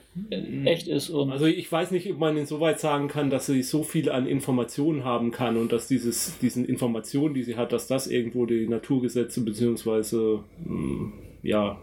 echt 0.64 0.88
ist 0.88 1.10
und 1.10 1.30
Also 1.30 1.46
ich 1.46 1.70
weiß 1.70 1.90
nicht, 1.90 2.10
ob 2.10 2.18
man 2.18 2.36
insoweit 2.36 2.80
sagen 2.80 3.08
kann, 3.08 3.30
dass 3.30 3.46
sie 3.46 3.62
so 3.62 3.82
viel 3.82 4.10
an 4.10 4.26
Informationen 4.26 5.04
haben 5.04 5.30
kann 5.30 5.56
und 5.56 5.72
dass 5.72 5.88
dieses, 5.88 6.38
diesen 6.38 6.64
Informationen, 6.64 7.34
die 7.34 7.42
sie 7.42 7.56
hat, 7.56 7.72
dass 7.72 7.86
das 7.86 8.06
irgendwo 8.06 8.46
die 8.46 8.68
Naturgesetze 8.68 9.42
beziehungsweise 9.42 10.44
mh, 10.64 11.12
ja, 11.42 11.78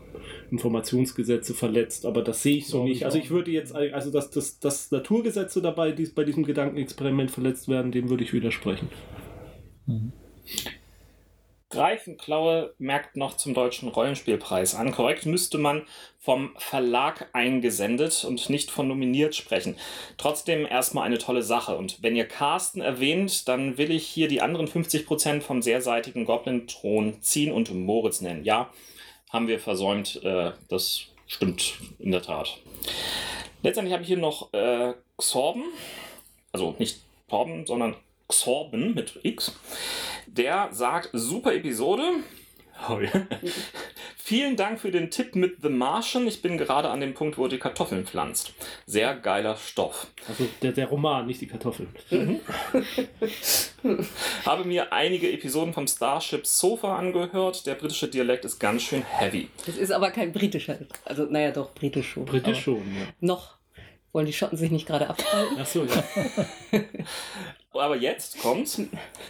Informationsgesetze 0.51 1.53
verletzt. 1.53 2.05
Aber 2.05 2.21
das 2.21 2.43
sehe 2.43 2.57
ich 2.57 2.67
so 2.67 2.83
nicht. 2.83 2.97
ich 2.97 3.05
Also 3.05 3.17
ich 3.17 3.29
würde 3.29 3.51
jetzt, 3.51 3.73
also 3.75 4.11
dass, 4.11 4.29
dass, 4.31 4.59
dass 4.59 4.91
Naturgesetze 4.91 5.61
dabei 5.61 5.91
dies, 5.91 6.13
bei 6.13 6.23
diesem 6.23 6.43
Gedankenexperiment 6.43 7.31
verletzt 7.31 7.67
werden, 7.67 7.91
dem 7.91 8.09
würde 8.09 8.23
ich 8.23 8.33
widersprechen. 8.33 8.89
Greifenklaue 11.75 12.73
merkt 12.77 13.17
noch 13.17 13.35
zum 13.35 13.53
deutschen 13.53 13.89
Rollenspielpreis 13.89 14.75
an. 14.75 14.93
Korrekt 14.93 15.25
müsste 15.25 15.57
man 15.57 15.85
vom 16.19 16.55
Verlag 16.57 17.29
eingesendet 17.33 18.23
und 18.23 18.49
nicht 18.49 18.71
von 18.71 18.87
nominiert 18.87 19.35
sprechen. 19.35 19.75
Trotzdem 20.17 20.65
erstmal 20.65 21.05
eine 21.05 21.17
tolle 21.17 21.43
Sache. 21.43 21.75
Und 21.75 22.01
wenn 22.01 22.15
ihr 22.15 22.27
Carsten 22.27 22.79
erwähnt, 22.79 23.49
dann 23.49 23.77
will 23.77 23.91
ich 23.91 24.07
hier 24.07 24.29
die 24.29 24.41
anderen 24.41 24.69
50% 24.69 25.41
vom 25.41 25.61
sehr 25.61 25.81
seitigen 25.81 26.23
Goblin-Thron 26.23 27.21
ziehen 27.21 27.51
und 27.51 27.73
Moritz 27.73 28.21
nennen. 28.21 28.45
Ja, 28.45 28.69
haben 29.29 29.49
wir 29.49 29.59
versäumt. 29.59 30.23
Äh, 30.23 30.53
das 30.69 31.07
stimmt 31.27 31.73
in 31.99 32.11
der 32.11 32.21
Tat. 32.21 32.57
Letztendlich 33.63 33.91
habe 33.91 34.03
ich 34.03 34.07
hier 34.07 34.17
noch 34.17 34.53
äh, 34.53 34.93
Xorben. 35.17 35.65
Also 36.53 36.73
nicht 36.79 37.01
Torben, 37.27 37.65
sondern 37.65 37.97
Xorben 38.27 38.93
mit 38.93 39.19
X. 39.23 39.53
Der 40.27 40.69
sagt, 40.71 41.09
super 41.13 41.53
Episode. 41.53 42.03
Oh 42.89 42.99
ja. 42.99 43.11
Vielen 44.17 44.55
Dank 44.55 44.79
für 44.79 44.91
den 44.91 45.11
Tipp 45.11 45.35
mit 45.35 45.61
The 45.61 45.69
Martian. 45.69 46.27
Ich 46.27 46.41
bin 46.41 46.57
gerade 46.57 46.89
an 46.89 46.99
dem 46.99 47.13
Punkt, 47.13 47.37
wo 47.37 47.47
die 47.47 47.59
Kartoffeln 47.59 48.05
pflanzt. 48.05 48.53
Sehr 48.85 49.15
geiler 49.15 49.55
Stoff. 49.55 50.07
Also 50.27 50.47
der, 50.61 50.71
der 50.71 50.87
Roman, 50.87 51.27
nicht 51.27 51.41
die 51.41 51.47
Kartoffeln. 51.47 51.89
Habe 54.45 54.65
mir 54.65 54.91
einige 54.91 55.31
Episoden 55.31 55.73
vom 55.73 55.87
Starship 55.87 56.47
Sofa 56.47 56.97
angehört. 56.97 57.65
Der 57.67 57.75
britische 57.75 58.07
Dialekt 58.07 58.45
ist 58.45 58.59
ganz 58.59 58.81
schön 58.81 59.03
heavy. 59.03 59.49
Das 59.65 59.77
ist 59.77 59.91
aber 59.91 60.09
kein 60.11 60.31
britischer. 60.31 60.79
Also, 61.05 61.25
naja, 61.25 61.51
doch, 61.51 61.73
britisch 61.73 62.13
schon. 62.13 62.25
Britisch 62.25 62.67
aber 62.67 62.79
schon, 62.79 62.95
ja. 62.95 63.07
Noch. 63.21 63.54
Wollen 64.15 64.27
die 64.27 64.31
Schotten 64.31 64.57
sich 64.57 64.71
nicht 64.71 64.87
gerade 64.87 65.09
abspalten? 65.09 65.59
Achso, 65.59 65.83
ja. 65.83 66.01
Aber 67.73 67.97
jetzt 67.97 68.39
kommt's. 68.39 68.81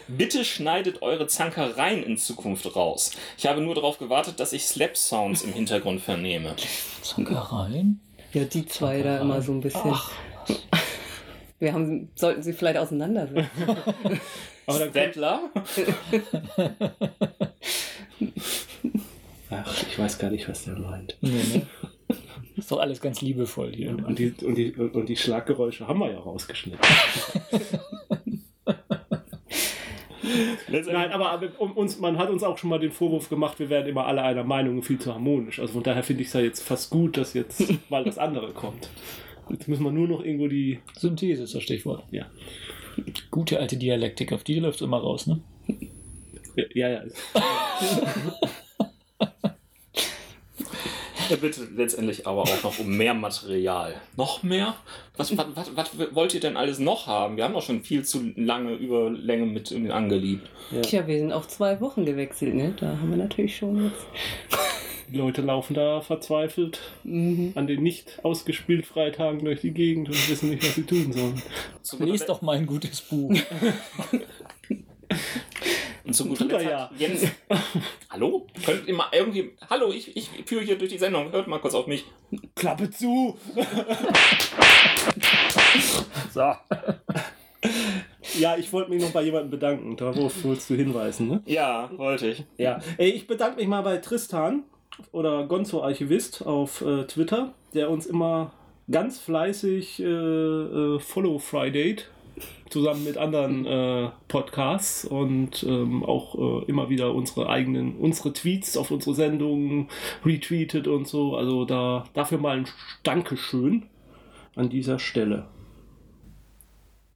Bitte 0.08 0.46
schneidet 0.46 1.02
eure 1.02 1.26
Zankereien 1.26 2.04
in 2.04 2.18
Zukunft 2.18 2.76
raus. 2.76 3.10
Ich 3.36 3.48
habe 3.48 3.62
nur 3.62 3.74
darauf 3.74 3.98
gewartet, 3.98 4.40
dass 4.40 4.54
ich 4.54 4.68
Slap-Sounds 4.68 5.42
im 5.42 5.54
Hintergrund 5.54 6.02
vernehme. 6.02 6.56
Zankereien? 7.02 8.00
Ja, 8.32 8.44
die 8.44 8.68
zwei 8.68 9.02
da 9.02 9.18
immer 9.18 9.42
so 9.42 9.54
ein 9.54 9.62
bisschen. 9.62 9.82
Ach, 9.86 10.12
Wir 11.58 11.74
haben, 11.74 12.12
sollten 12.14 12.44
sie 12.44 12.54
vielleicht 12.54 12.78
auseinandersetzen. 12.78 13.50
Aber 14.68 14.88
Stettler? 14.92 15.50
ach, 19.50 19.84
ich 19.90 19.98
weiß 19.98 20.20
gar 20.20 20.30
nicht, 20.30 20.48
was 20.48 20.66
der 20.66 20.78
meint. 20.78 21.18
nee, 21.22 21.32
ne? 21.32 21.66
Ist 22.56 22.72
doch 22.72 22.80
alles 22.80 23.02
ganz 23.02 23.22
liebevoll 23.22 23.74
hier. 23.74 23.92
Und 23.92 24.18
die, 24.18 24.34
und, 24.44 24.56
die, 24.56 24.74
und 24.74 25.10
die 25.10 25.16
Schlaggeräusche 25.16 25.88
haben 25.88 26.00
wir 26.00 26.12
ja 26.12 26.20
rausgeschnitten. 26.20 26.80
Nein, 30.68 31.12
aber, 31.12 31.50
uns, 31.60 32.00
man 32.00 32.18
hat 32.18 32.30
uns 32.30 32.44
auch 32.44 32.58
schon 32.58 32.70
mal 32.70 32.80
den 32.80 32.92
Vorwurf 32.92 33.30
gemacht, 33.30 33.60
wir 33.60 33.70
wären 33.70 33.88
immer 33.88 34.06
alle 34.06 34.24
einer 34.24 34.44
Meinung 34.44 34.78
und 34.78 34.84
viel 34.84 35.00
zu 35.00 35.14
harmonisch. 35.14 35.60
Also 35.60 35.74
von 35.74 35.84
daher 35.84 36.04
finde 36.04 36.24
ich 36.24 36.30
es 36.30 36.34
ja 36.34 36.42
jetzt 36.42 36.62
fast 36.62 36.90
gut, 36.90 37.18
dass 37.18 37.34
jetzt 37.34 37.64
mal 37.90 38.04
das 38.04 38.18
andere 38.18 38.52
kommt. 38.54 38.90
Jetzt 39.50 39.68
müssen 39.68 39.84
wir 39.84 39.92
nur 39.92 40.08
noch 40.08 40.24
irgendwo 40.24 40.48
die. 40.48 40.80
Synthese 40.98 41.44
ist 41.44 41.54
das 41.54 41.64
Stichwort. 41.64 42.04
Ja. 42.12 42.26
Gute 43.30 43.60
alte 43.60 43.78
Dialektik, 43.78 44.34
auf 44.34 44.44
die 44.44 44.60
läuft 44.60 44.82
immer 44.82 44.98
raus, 44.98 45.28
ne? 45.28 45.40
Ja, 46.74 46.90
ja. 46.90 47.04
Er 51.30 51.38
bittet 51.38 51.76
letztendlich 51.76 52.28
aber 52.28 52.44
auch 52.44 52.64
noch 52.64 52.80
um 52.80 52.96
mehr 52.98 53.14
Material. 53.14 53.96
Noch 54.18 54.44
mehr? 54.44 54.76
Was, 55.18 55.36
was, 55.38 55.46
was, 55.56 55.72
was 55.76 56.16
wollt 56.16 56.34
ihr 56.34 56.40
denn 56.40 56.58
alles 56.58 56.80
noch 56.80 57.08
haben? 57.08 57.38
Wir 57.38 57.44
haben 57.46 57.54
doch 57.54 57.62
schon 57.64 57.82
viel 57.82 58.04
zu 58.04 58.32
lange 58.36 58.74
Überlänge 58.74 59.46
mit 59.46 59.72
ihnen 59.72 59.92
angeliebt. 59.92 60.48
Tja, 60.84 61.08
wir 61.08 61.18
sind 61.20 61.32
auf 61.32 61.48
zwei 61.48 61.80
Wochen 61.82 62.06
gewechselt, 62.06 62.54
ne? 62.56 62.74
Da 62.80 62.88
haben 62.98 63.10
wir 63.10 63.18
natürlich 63.18 63.56
schon 63.58 63.86
jetzt. 63.86 64.06
Die 65.08 65.18
Leute 65.18 65.44
laufen 65.44 65.76
da 65.76 66.02
verzweifelt 66.02 66.80
Mhm. 67.04 67.52
an 67.54 67.68
den 67.68 67.84
nicht 67.84 68.20
ausgespielt 68.24 68.88
Freitagen 68.88 69.46
durch 69.46 69.62
die 69.62 69.70
Gegend 69.70 70.10
und 70.10 70.30
wissen 70.30 70.50
nicht, 70.50 70.64
was 70.64 70.74
sie 70.74 70.82
tun 70.84 71.14
sollen. 71.14 71.42
Lies 72.00 72.26
doch 72.26 72.42
mal 72.42 72.58
ein 72.58 72.66
gutes 72.66 73.02
Buch. 73.02 73.32
Und 76.22 76.38
zu 76.38 76.46
guter 76.46 76.62
er 76.62 76.90
Letzt 76.90 77.00
ja. 77.00 77.08
Jens. 77.08 77.32
Hallo? 78.10 78.48
Könnt 78.66 78.88
ihr 78.88 78.94
mal 78.94 79.08
irgendwie. 79.12 79.52
Hallo, 79.70 79.92
ich, 79.92 80.16
ich 80.16 80.30
führe 80.46 80.64
hier 80.64 80.78
durch 80.78 80.92
die 80.92 80.98
Sendung. 80.98 81.32
Hört 81.32 81.48
mal 81.48 81.60
kurz 81.60 81.74
auf 81.74 81.88
mich. 81.88 82.06
Klappe 82.56 82.90
zu! 82.90 83.38
So. 86.34 86.54
Ja, 88.40 88.58
ich 88.58 88.72
wollte 88.74 88.90
mich 88.90 89.02
noch 89.02 89.12
bei 89.12 89.24
jemandem 89.24 89.52
bedanken. 89.52 89.96
Darauf 89.96 90.44
wolltest 90.44 90.70
du 90.70 90.76
hinweisen, 90.76 91.30
ne? 91.30 91.42
Ja, 91.46 91.90
wollte 91.96 92.28
ich. 92.28 92.44
Ja. 92.58 92.80
Ey, 92.98 93.12
ich 93.12 93.28
bedanke 93.28 93.58
mich 93.58 93.68
mal 93.68 93.82
bei 93.82 93.98
Tristan 93.98 94.64
oder 95.12 95.46
Gonzo 95.48 95.84
Archivist 95.84 96.46
auf 96.46 96.82
äh, 96.82 97.06
Twitter, 97.06 97.54
der 97.74 97.90
uns 97.90 98.06
immer 98.06 98.52
ganz 98.92 99.20
fleißig 99.20 100.02
äh, 100.02 100.06
äh, 100.06 101.00
Follow 101.00 101.40
Friday 101.40 101.98
zusammen 102.70 103.04
mit 103.04 103.18
anderen 103.18 103.66
äh, 103.66 104.10
Podcasts 104.28 105.06
und 105.06 105.64
ähm, 105.64 106.04
auch 106.04 106.64
äh, 106.64 106.66
immer 106.66 106.90
wieder 106.90 107.14
unsere 107.14 107.50
eigenen, 107.50 107.96
unsere 107.98 108.34
Tweets 108.34 108.76
auf 108.78 108.92
unsere 108.92 109.16
Sendungen 109.16 109.90
retweetet 110.26 110.88
und 110.88 111.08
so. 111.08 111.36
Also 111.36 111.66
da 111.66 112.06
dafür 112.14 112.38
mal 112.38 112.58
ein 112.58 112.68
Dankeschön 113.04 113.86
an 114.56 114.70
dieser 114.70 115.00
Stelle. 115.00 115.48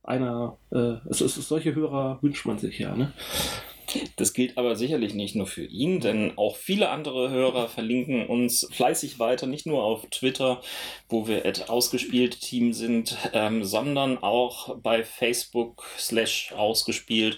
Einer, 0.03 0.57
äh, 0.71 0.95
es 1.09 1.21
ist, 1.21 1.35
solche 1.35 1.75
Hörer 1.75 2.19
wünscht 2.21 2.45
man 2.45 2.57
sich 2.57 2.79
ja, 2.79 2.95
ne? 2.95 3.13
Das 4.15 4.33
gilt 4.33 4.57
aber 4.57 4.75
sicherlich 4.75 5.13
nicht 5.13 5.35
nur 5.35 5.47
für 5.47 5.65
ihn, 5.65 5.99
denn 5.99 6.37
auch 6.37 6.55
viele 6.55 6.89
andere 6.89 7.29
Hörer 7.29 7.67
verlinken 7.67 8.27
uns 8.27 8.67
fleißig 8.71 9.19
weiter, 9.19 9.47
nicht 9.47 9.65
nur 9.65 9.83
auf 9.83 10.05
Twitter, 10.11 10.61
wo 11.07 11.27
wir 11.27 11.45
at 11.45 11.69
ausgespielt 11.69 12.41
Team 12.41 12.73
sind, 12.73 13.17
ähm, 13.33 13.63
sondern 13.63 14.17
auch 14.17 14.75
bei 14.77 15.03
Facebook 15.03 15.85
slash 15.97 16.53
ausgespielt 16.55 17.37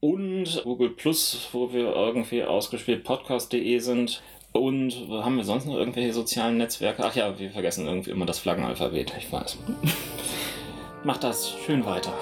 und 0.00 0.62
Google 0.64 0.90
Plus, 0.90 1.48
wo 1.52 1.72
wir 1.72 1.94
irgendwie 1.94 2.42
ausgespielt 2.42 3.04
podcast.de 3.04 3.78
sind. 3.78 4.22
Und 4.52 5.08
haben 5.08 5.36
wir 5.36 5.44
sonst 5.44 5.66
noch 5.66 5.76
irgendwelche 5.76 6.12
sozialen 6.12 6.56
Netzwerke? 6.56 7.04
Ach 7.04 7.14
ja, 7.14 7.38
wir 7.38 7.50
vergessen 7.50 7.86
irgendwie 7.86 8.10
immer 8.10 8.26
das 8.26 8.40
Flaggenalphabet, 8.40 9.12
ich 9.16 9.30
weiß. 9.30 9.58
Macht 11.04 11.22
das 11.22 11.54
schön 11.64 11.84
weiter. 11.86 12.12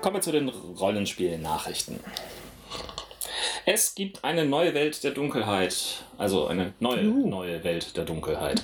Kommen 0.00 0.16
wir 0.16 0.22
zu 0.22 0.32
den 0.32 0.48
Rollenspiel-Nachrichten. 0.48 2.00
Es 3.66 3.94
gibt 3.94 4.24
eine 4.24 4.46
neue 4.46 4.72
Welt 4.72 5.04
der 5.04 5.10
Dunkelheit. 5.10 6.04
Also 6.16 6.46
eine 6.46 6.72
neue, 6.80 7.04
neue 7.04 7.62
Welt 7.64 7.96
der 7.98 8.04
Dunkelheit. 8.04 8.62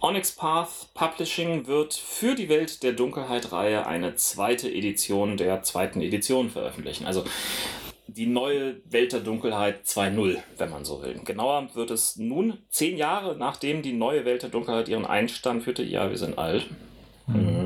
Onyx 0.00 0.32
Path 0.32 0.88
Publishing 0.92 1.66
wird 1.66 1.94
für 1.94 2.34
die 2.34 2.50
Welt 2.50 2.82
der 2.82 2.92
Dunkelheit-Reihe 2.92 3.86
eine 3.86 4.16
zweite 4.16 4.70
Edition 4.70 5.38
der 5.38 5.62
zweiten 5.62 6.02
Edition 6.02 6.50
veröffentlichen. 6.50 7.06
Also 7.06 7.24
die 8.06 8.26
neue 8.26 8.76
Welt 8.84 9.12
der 9.12 9.20
Dunkelheit 9.20 9.86
2.0, 9.86 10.36
wenn 10.58 10.70
man 10.70 10.84
so 10.84 11.02
will. 11.02 11.18
Genauer 11.24 11.70
wird 11.74 11.90
es 11.90 12.16
nun 12.16 12.58
zehn 12.68 12.98
Jahre 12.98 13.34
nachdem 13.36 13.80
die 13.80 13.94
neue 13.94 14.26
Welt 14.26 14.42
der 14.42 14.50
Dunkelheit 14.50 14.88
ihren 14.90 15.06
Einstand 15.06 15.62
führte. 15.62 15.82
Ja, 15.82 16.10
wir 16.10 16.18
sind 16.18 16.36
alt. 16.36 16.66
Mhm. 17.26 17.59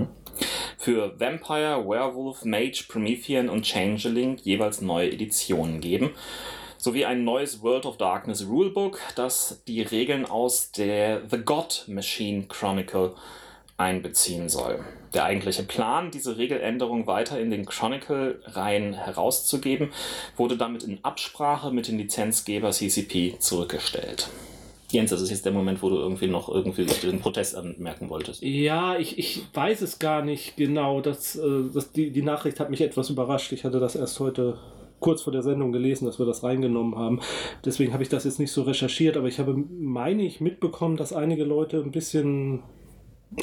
Für 0.84 1.18
Vampire, 1.18 1.82
Werewolf, 1.88 2.44
Mage, 2.44 2.84
Promethean 2.86 3.48
und 3.48 3.64
Changeling 3.64 4.36
jeweils 4.42 4.82
neue 4.82 5.10
Editionen 5.10 5.80
geben. 5.80 6.10
Sowie 6.76 7.06
ein 7.06 7.24
neues 7.24 7.62
World 7.62 7.86
of 7.86 7.96
Darkness 7.96 8.46
Rulebook, 8.46 9.00
das 9.16 9.62
die 9.66 9.80
Regeln 9.80 10.26
aus 10.26 10.72
der 10.72 11.22
The 11.30 11.38
God 11.38 11.86
Machine 11.88 12.42
Chronicle 12.48 13.14
einbeziehen 13.78 14.50
soll. 14.50 14.84
Der 15.14 15.24
eigentliche 15.24 15.62
Plan, 15.62 16.10
diese 16.10 16.36
Regeländerung 16.36 17.06
weiter 17.06 17.40
in 17.40 17.50
den 17.50 17.64
Chronicle-Reihen 17.64 18.92
herauszugeben, 18.92 19.90
wurde 20.36 20.58
damit 20.58 20.82
in 20.82 21.02
Absprache 21.02 21.70
mit 21.70 21.88
dem 21.88 21.96
Lizenzgeber 21.96 22.72
CCP 22.72 23.38
zurückgestellt. 23.38 24.28
Jens, 24.90 25.10
das 25.10 25.22
ist 25.22 25.30
jetzt 25.30 25.44
der 25.44 25.52
Moment, 25.52 25.82
wo 25.82 25.88
du 25.88 25.96
irgendwie 25.96 26.26
noch 26.26 26.48
irgendwie 26.48 26.84
den 26.84 27.20
Protest 27.20 27.56
anmerken 27.56 28.10
wolltest. 28.10 28.42
Ja, 28.42 28.96
ich, 28.98 29.18
ich 29.18 29.42
weiß 29.52 29.80
es 29.82 29.98
gar 29.98 30.22
nicht 30.22 30.56
genau. 30.56 31.00
Das, 31.00 31.36
äh, 31.36 31.64
das, 31.72 31.92
die, 31.92 32.10
die 32.10 32.22
Nachricht 32.22 32.60
hat 32.60 32.70
mich 32.70 32.80
etwas 32.80 33.10
überrascht. 33.10 33.52
Ich 33.52 33.64
hatte 33.64 33.80
das 33.80 33.96
erst 33.96 34.20
heute 34.20 34.58
kurz 35.00 35.22
vor 35.22 35.32
der 35.32 35.42
Sendung 35.42 35.72
gelesen, 35.72 36.06
dass 36.06 36.18
wir 36.18 36.26
das 36.26 36.42
reingenommen 36.42 36.96
haben. 36.96 37.20
Deswegen 37.64 37.92
habe 37.92 38.02
ich 38.02 38.08
das 38.08 38.24
jetzt 38.24 38.38
nicht 38.38 38.52
so 38.52 38.62
recherchiert, 38.62 39.16
aber 39.16 39.28
ich 39.28 39.38
habe, 39.38 39.54
meine 39.54 40.22
ich, 40.22 40.40
mitbekommen, 40.40 40.96
dass 40.96 41.12
einige 41.12 41.44
Leute 41.44 41.78
ein 41.78 41.90
bisschen 41.90 42.62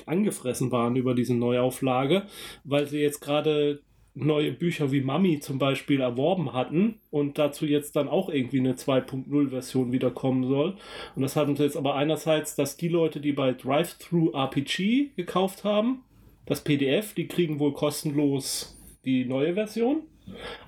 angefressen 0.06 0.72
waren 0.72 0.96
über 0.96 1.14
diese 1.14 1.36
Neuauflage, 1.36 2.24
weil 2.64 2.88
sie 2.88 3.00
jetzt 3.00 3.20
gerade 3.20 3.82
neue 4.14 4.52
Bücher 4.52 4.92
wie 4.92 5.02
Mami 5.02 5.40
zum 5.40 5.58
Beispiel 5.58 6.02
erworben 6.02 6.54
hatten 6.54 7.00
und 7.10 7.38
dazu 7.38 7.66
jetzt 7.66 7.96
dann 7.96 8.10
auch 8.10 8.30
irgendwie 8.30 8.60
eine 8.60 8.74
2.0-Version 8.74 9.92
wieder 9.92 10.12
kommen 10.12 10.44
soll. 10.44 10.76
Und 11.16 11.22
das 11.22 11.36
hatten 11.36 11.56
sie 11.56 11.64
jetzt 11.64 11.78
aber 11.78 11.96
einerseits, 11.96 12.56
dass 12.56 12.78
die 12.78 12.90
Leute, 12.90 13.22
die 13.22 13.32
bei 13.32 13.54
Drive-Thru 13.54 14.32
RPG 14.32 15.12
gekauft 15.16 15.64
haben, 15.64 16.04
das 16.46 16.64
PDF, 16.64 17.14
die 17.14 17.28
kriegen 17.28 17.60
wohl 17.60 17.74
kostenlos 17.74 18.78
die 19.06 19.26
neue 19.26 19.54
Version. 19.54 20.04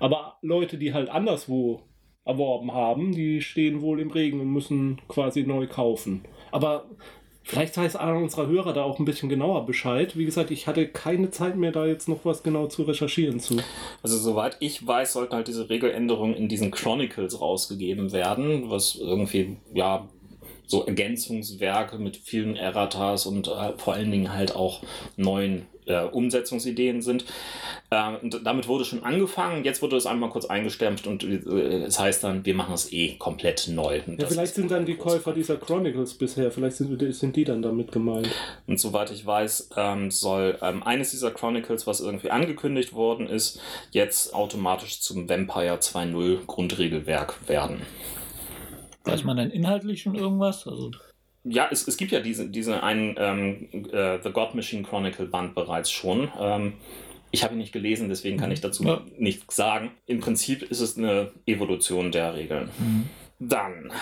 Aber 0.00 0.38
Leute, 0.40 0.78
die 0.78 0.94
halt 0.94 1.08
anderswo 1.08 1.82
erworben 2.24 2.72
haben, 2.72 3.12
die 3.12 3.42
stehen 3.42 3.82
wohl 3.82 4.00
im 4.00 4.10
Regen 4.10 4.40
und 4.40 4.50
müssen 4.50 5.00
quasi 5.08 5.42
neu 5.44 5.66
kaufen. 5.66 6.22
Aber 6.50 6.86
vielleicht 7.44 7.76
weiß 7.76 7.96
einer 7.96 8.16
unserer 8.16 8.46
Hörer 8.46 8.72
da 8.72 8.82
auch 8.82 8.98
ein 8.98 9.04
bisschen 9.04 9.28
genauer 9.28 9.66
Bescheid. 9.66 10.16
Wie 10.16 10.24
gesagt, 10.24 10.50
ich 10.50 10.66
hatte 10.66 10.88
keine 10.88 11.30
Zeit 11.30 11.56
mehr, 11.56 11.72
da 11.72 11.86
jetzt 11.86 12.08
noch 12.08 12.24
was 12.24 12.42
genau 12.42 12.66
zu 12.66 12.82
recherchieren 12.82 13.38
zu. 13.38 13.58
Also 14.02 14.18
soweit 14.18 14.56
ich 14.60 14.86
weiß, 14.86 15.12
sollten 15.12 15.34
halt 15.34 15.48
diese 15.48 15.68
Regeländerungen 15.68 16.34
in 16.34 16.48
diesen 16.48 16.70
Chronicles 16.70 17.40
rausgegeben 17.40 18.12
werden, 18.12 18.70
was 18.70 18.96
irgendwie, 18.96 19.56
ja, 19.72 20.08
so 20.66 20.84
Ergänzungswerke 20.84 21.98
mit 21.98 22.16
vielen 22.16 22.56
Erratas 22.56 23.26
und 23.26 23.48
äh, 23.48 23.76
vor 23.76 23.94
allen 23.94 24.10
Dingen 24.10 24.32
halt 24.32 24.54
auch 24.54 24.82
neuen 25.16 25.66
äh, 25.86 26.02
Umsetzungsideen 26.04 27.02
sind. 27.02 27.24
Äh, 27.90 28.16
und 28.22 28.40
damit 28.44 28.68
wurde 28.68 28.84
schon 28.84 29.02
angefangen, 29.02 29.64
jetzt 29.64 29.82
wurde 29.82 29.96
es 29.96 30.06
einmal 30.06 30.30
kurz 30.30 30.46
eingestampft 30.46 31.06
und 31.06 31.24
äh, 31.24 31.84
es 31.84 31.98
heißt 31.98 32.24
dann, 32.24 32.44
wir 32.44 32.54
machen 32.54 32.74
es 32.74 32.92
eh 32.92 33.16
komplett 33.16 33.68
neu. 33.68 34.00
Ja, 34.18 34.26
vielleicht 34.26 34.54
sind 34.54 34.70
dann 34.70 34.86
die 34.86 34.96
Käufer 34.96 35.32
dieser 35.32 35.56
Chronicles 35.56 36.14
bisher, 36.14 36.50
vielleicht 36.50 36.76
sind, 36.76 37.14
sind 37.14 37.36
die 37.36 37.44
dann 37.44 37.62
damit 37.62 37.92
gemeint. 37.92 38.30
Und 38.66 38.80
soweit 38.80 39.10
ich 39.10 39.24
weiß, 39.24 39.70
ähm, 39.76 40.10
soll 40.10 40.58
ähm, 40.62 40.82
eines 40.82 41.10
dieser 41.10 41.30
Chronicles, 41.30 41.86
was 41.86 42.00
irgendwie 42.00 42.30
angekündigt 42.30 42.94
worden 42.94 43.28
ist, 43.28 43.60
jetzt 43.90 44.34
automatisch 44.34 45.00
zum 45.00 45.28
Vampire 45.28 45.76
2.0 45.76 46.46
Grundregelwerk 46.46 47.34
werden. 47.46 47.82
Weiß 49.04 49.24
man 49.24 49.36
denn 49.36 49.50
inhaltlich 49.50 50.02
schon 50.02 50.14
irgendwas? 50.14 50.66
Also, 50.66 50.90
Ja, 51.44 51.68
es, 51.70 51.86
es 51.86 51.96
gibt 51.96 52.12
ja 52.12 52.20
diese, 52.20 52.48
diese 52.48 52.82
einen 52.82 53.14
ähm, 53.18 53.68
äh, 53.92 54.18
The 54.22 54.30
God 54.30 54.54
Machine 54.54 54.82
Chronicle 54.82 55.26
Band 55.26 55.54
bereits 55.54 55.90
schon. 55.90 56.30
Ähm, 56.40 56.74
ich 57.30 57.42
habe 57.44 57.54
ihn 57.54 57.58
nicht 57.58 57.72
gelesen, 57.72 58.08
deswegen 58.08 58.38
kann 58.38 58.52
ich 58.52 58.60
dazu 58.60 58.84
Ja. 58.84 59.02
nichts 59.18 59.56
sagen. 59.56 59.90
Im 60.06 60.20
Prinzip 60.20 60.62
ist 60.62 60.80
es 60.80 60.96
eine 60.96 61.32
Evolution 61.46 62.12
der 62.12 62.34
Regeln. 62.34 62.70
Dann, 63.40 63.92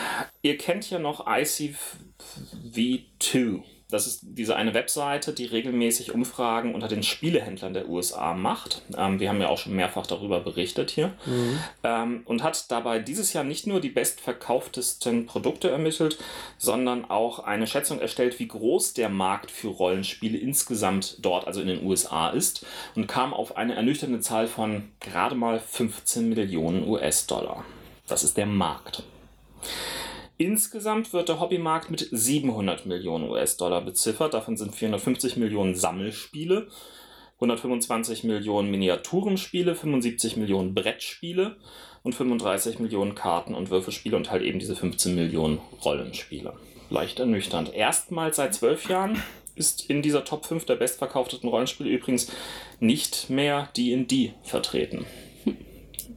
ihr 0.42 0.59
kennt 0.59 0.88
ja 0.90 0.99
noch 0.99 1.26
ICV2. 1.26 3.62
Das 3.92 4.06
ist 4.06 4.20
diese 4.22 4.56
eine 4.56 4.72
Webseite, 4.72 5.32
die 5.34 5.44
regelmäßig 5.44 6.14
Umfragen 6.14 6.75
unter 6.75 6.88
den 6.88 7.02
Spielehändlern 7.02 7.75
der 7.75 7.88
USA 7.88 8.32
macht. 8.32 8.82
Ähm, 8.96 9.20
wir 9.20 9.28
haben 9.28 9.40
ja 9.40 9.49
auch 9.49 9.58
schon 9.58 9.76
mehrfach 9.76 10.06
darüber 10.06 10.40
berichtet 10.40 10.90
hier. 10.90 11.08
Mhm. 11.26 11.58
Ähm, 11.84 12.22
und 12.25 12.42
hat 12.42 12.70
dabei 12.70 13.00
dieses 13.00 13.34
Jahr 13.34 13.44
nicht 13.44 13.66
nur 13.66 13.80
die 13.80 13.90
bestverkauftesten 13.90 15.26
Produkte 15.26 15.70
ermittelt, 15.70 16.18
sondern 16.56 17.04
auch 17.04 17.40
eine 17.40 17.66
Schätzung 17.66 18.00
erstellt, 18.00 18.38
wie 18.38 18.49
groß 18.49 18.94
der 18.94 19.11
Markt 19.11 19.50
für 19.50 19.68
Rollenspiele 19.68 20.38
insgesamt 20.38 21.18
dort, 21.20 21.46
also 21.46 21.61
in 21.61 21.68
den 21.68 21.84
USA, 21.84 22.30
ist 22.30 22.64
und 22.94 23.06
kam 23.06 23.34
auf 23.34 23.56
eine 23.58 23.75
ernüchternde 23.75 24.20
Zahl 24.20 24.46
von 24.46 24.88
gerade 25.00 25.34
mal 25.34 25.61
15 25.61 26.30
Millionen 26.30 26.88
US-Dollar. 26.88 27.64
Das 28.06 28.25
ist 28.25 28.38
der 28.38 28.46
Markt. 28.46 29.02
Insgesamt 30.39 31.12
wird 31.12 31.29
der 31.29 31.41
Hobbymarkt 31.41 31.91
mit 31.91 32.09
700 32.11 32.87
Millionen 32.87 33.29
US-Dollar 33.31 33.83
beziffert. 33.83 34.35
Davon 34.35 34.57
sind 34.57 34.75
450 34.75 35.37
Millionen 35.37 35.75
Sammelspiele, 35.75 36.69
125 37.35 38.25
Millionen 38.25 38.71
Miniaturenspiele, 38.71 39.75
75 39.75 40.37
Millionen 40.37 40.75
Brettspiele 40.75 41.57
und 42.03 42.15
35 42.15 42.79
Millionen 42.79 43.15
Karten- 43.15 43.55
und 43.55 43.71
Würfelspiele 43.71 44.17
und 44.17 44.31
halt 44.31 44.43
eben 44.43 44.59
diese 44.59 44.77
15 44.77 45.15
Millionen 45.15 45.59
Rollenspiele. 45.85 46.55
Leicht 46.91 47.21
ernüchternd. 47.21 47.73
Erstmals 47.73 48.37
seit 48.37 48.55
zwölf 48.55 48.89
Jahren 48.89 49.23
ist 49.55 49.89
in 49.89 50.03
dieser 50.03 50.25
Top 50.25 50.47
5 50.47 50.65
der 50.65 50.77
bestverkauften 50.77 51.49
Rollenspiele 51.49 51.91
übrigens 51.91 52.31
nicht 52.81 53.31
mehr 53.31 53.69
D&D 53.77 54.35
vertreten. 54.43 55.05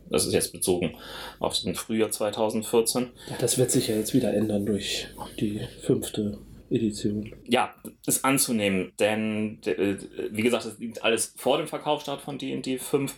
Das 0.09 0.25
ist 0.25 0.33
jetzt 0.33 0.51
bezogen 0.51 0.95
auf 1.39 1.59
den 1.59 1.75
Frühjahr 1.75 2.11
2014. 2.11 3.09
Ja, 3.29 3.35
das 3.39 3.57
wird 3.57 3.71
sich 3.71 3.87
ja 3.87 3.95
jetzt 3.95 4.13
wieder 4.13 4.33
ändern 4.33 4.65
durch 4.65 5.07
die 5.39 5.61
fünfte 5.81 6.37
Edition. 6.69 7.33
Ja, 7.47 7.73
ist 8.05 8.25
anzunehmen, 8.25 8.91
denn 8.99 9.59
äh, 9.65 9.95
wie 10.31 10.41
gesagt, 10.41 10.65
es 10.65 10.77
liegt 10.79 11.03
alles 11.03 11.33
vor 11.37 11.57
dem 11.57 11.67
Verkaufsstart 11.67 12.21
von 12.21 12.37
D&D 12.37 12.77
5, 12.79 13.13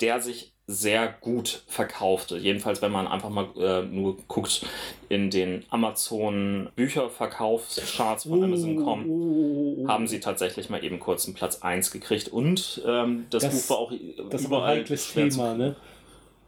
der 0.00 0.20
sich 0.20 0.52
sehr 0.70 1.08
gut 1.20 1.62
verkaufte. 1.66 2.36
Jedenfalls, 2.36 2.82
wenn 2.82 2.92
man 2.92 3.06
einfach 3.06 3.30
mal 3.30 3.48
äh, 3.56 3.82
nur 3.86 4.18
guckt 4.28 4.66
in 5.08 5.30
den 5.30 5.64
Amazon 5.70 6.68
Bücherverkaufscharts 6.76 8.24
von 8.24 8.42
Amazon.com, 8.44 9.86
haben 9.88 10.06
sie 10.06 10.20
tatsächlich 10.20 10.68
mal 10.68 10.84
eben 10.84 10.98
kurz 11.00 11.24
einen 11.26 11.34
Platz 11.34 11.62
1 11.62 11.90
gekriegt 11.90 12.28
und 12.28 12.82
ähm, 12.86 13.26
das, 13.30 13.44
Das- 13.44 13.66
Buch 13.66 13.70
war 13.70 13.78
auch 13.78 13.92
Das 14.30 14.42
ist 14.42 14.52
ein 14.52 14.62
heikles 14.62 15.12
Thema, 15.12 15.54
ne? 15.54 15.76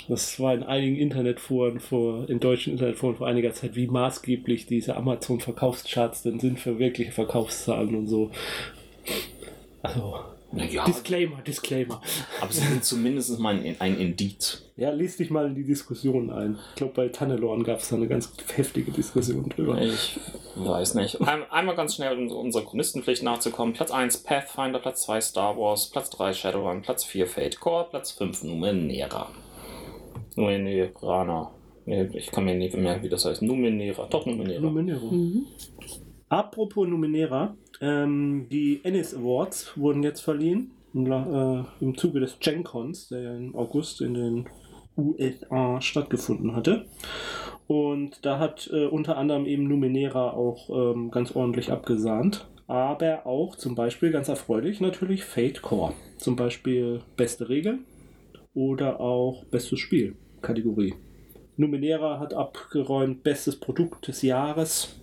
Das 0.09 0.41
war 0.41 0.55
in 0.55 0.63
einigen 0.63 0.97
Internetforen 0.97 1.81
vor, 1.81 2.29
in 2.29 2.41
deutschen 2.41 2.73
Internetforen 2.73 3.17
vor 3.17 3.27
einiger 3.27 3.53
Zeit, 3.53 3.77
wie 3.77 3.87
maßgeblich 3.87 4.67
diese 4.67 4.97
Amazon-Verkaufscharts 4.97 6.23
denn 6.23 6.41
sind 6.41 6.59
für 6.59 6.79
wirkliche 6.79 7.13
Verkaufszahlen 7.13 7.95
und 7.95 8.07
so. 8.09 8.31
Also, 9.83 10.21
Naja, 10.53 10.85
Disclaimer, 10.85 11.41
Disclaimer. 11.43 12.03
aber 12.41 12.53
sie 12.53 12.67
sind 12.67 12.85
zumindest 12.85 13.39
mal 13.39 13.55
ein, 13.55 13.77
ein 13.79 13.99
Indiz. 13.99 14.67
Ja, 14.77 14.91
lies 14.91 15.17
dich 15.17 15.31
mal 15.31 15.47
in 15.47 15.55
die 15.55 15.65
Diskussion 15.65 16.31
ein. 16.31 16.59
Ich 16.71 16.77
glaube, 16.77 16.93
bei 16.95 17.09
Tannelorn 17.09 17.63
gab 17.63 17.79
es 17.81 17.89
da 17.89 17.97
eine 17.97 18.09
ganz 18.09 18.33
heftige 18.55 18.91
Diskussion 18.91 19.49
drüber. 19.49 19.81
Ich 19.81 20.19
weiß 20.57 20.95
nicht. 20.95 21.21
Ein, 21.21 21.45
einmal 21.51 21.77
ganz 21.77 21.95
schnell, 21.95 22.17
um 22.19 22.29
unserer 22.31 22.65
Chronistenpflicht 22.65 23.23
nachzukommen. 23.23 23.75
Platz 23.75 23.91
1 23.91 24.19
Pathfinder, 24.19 24.81
Platz 24.81 25.03
2 25.03 25.21
Star 25.21 25.57
Wars, 25.57 25.89
Platz 25.91 26.11
3 26.11 26.33
Shadowrun, 26.33 26.83
Platz 26.83 27.05
4 27.05 27.27
Fate 27.27 27.61
Core, 27.61 27.87
Platz 27.91 28.11
5 28.13 28.43
Numenera. 28.45 29.31
Numenera. 30.37 31.51
Nee, 31.87 32.09
ich 32.15 32.31
kann 32.31 32.45
mir 32.45 32.55
nicht 32.55 32.77
mehr, 32.77 33.03
wie 33.03 33.09
das 33.09 33.25
heißt. 33.25 33.43
Numenera. 33.43 34.07
Doch, 34.11 34.27
Numenera. 34.27 34.61
Numenero. 34.61 35.11
Mhm. 35.11 35.47
Apropos 36.29 36.87
Numenera, 36.87 37.57
ähm, 37.81 38.47
die 38.51 38.81
Ennis 38.85 39.15
Awards 39.15 39.77
wurden 39.77 40.03
jetzt 40.03 40.21
verliehen 40.21 40.71
im, 40.95 41.11
äh, 41.11 41.65
im 41.81 41.97
Zuge 41.97 42.21
des 42.21 42.39
Gen 42.39 42.63
Cons, 42.63 43.09
der 43.09 43.23
ja 43.23 43.37
im 43.37 43.57
August 43.57 44.01
in 44.01 44.15
den 44.15 44.49
USA 44.97 45.81
stattgefunden 45.81 46.55
hatte. 46.55 46.87
Und 47.67 48.25
da 48.25 48.39
hat 48.39 48.69
äh, 48.73 48.87
unter 48.87 49.17
anderem 49.17 49.47
eben 49.47 49.65
Numenera 49.69 50.31
auch 50.31 50.71
ähm, 50.71 51.11
ganz 51.11 51.35
ordentlich 51.35 51.71
abgesahnt. 51.71 52.49
Aber 52.67 53.27
auch 53.27 53.57
zum 53.57 53.75
Beispiel 53.75 54.13
ganz 54.13 54.29
erfreulich 54.29 54.81
natürlich 54.81 55.25
Fate 55.25 55.63
Core. 55.63 55.93
Zum 56.19 56.37
Beispiel 56.37 57.01
beste 57.17 57.49
Regel 57.49 57.81
oder 58.55 59.01
auch 59.01 59.45
bestes 59.45 59.79
Spiel 59.81 60.17
Kategorie. 60.43 60.95
Numenera 61.57 62.19
hat 62.19 62.33
abgeräumt 62.35 63.23
bestes 63.23 63.59
Produkt 63.61 64.09
des 64.09 64.23
Jahres. 64.23 64.97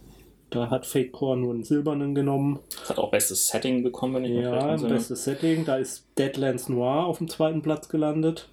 Da 0.50 0.70
hat 0.70 0.86
Fate 0.86 1.12
Core 1.12 1.38
nur 1.38 1.54
einen 1.54 1.64
silbernen 1.64 2.16
genommen. 2.16 2.60
Das 2.80 2.90
hat 2.90 3.00
auch 3.00 3.12
bestes 3.12 3.48
Setting 3.50 3.84
bekommen, 3.84 4.16
wenn 4.16 4.24
ich 4.26 4.32
mich 4.32 4.44
Ja, 4.44 4.76
bestes 4.78 5.26
Setting. 5.26 5.66
Da 5.66 5.76
ist 5.76 6.08
Deadlands 6.18 6.70
Noir 6.70 7.06
auf 7.06 7.18
dem 7.18 7.28
zweiten 7.28 7.62
Platz 7.62 7.90
gelandet. 7.90 8.50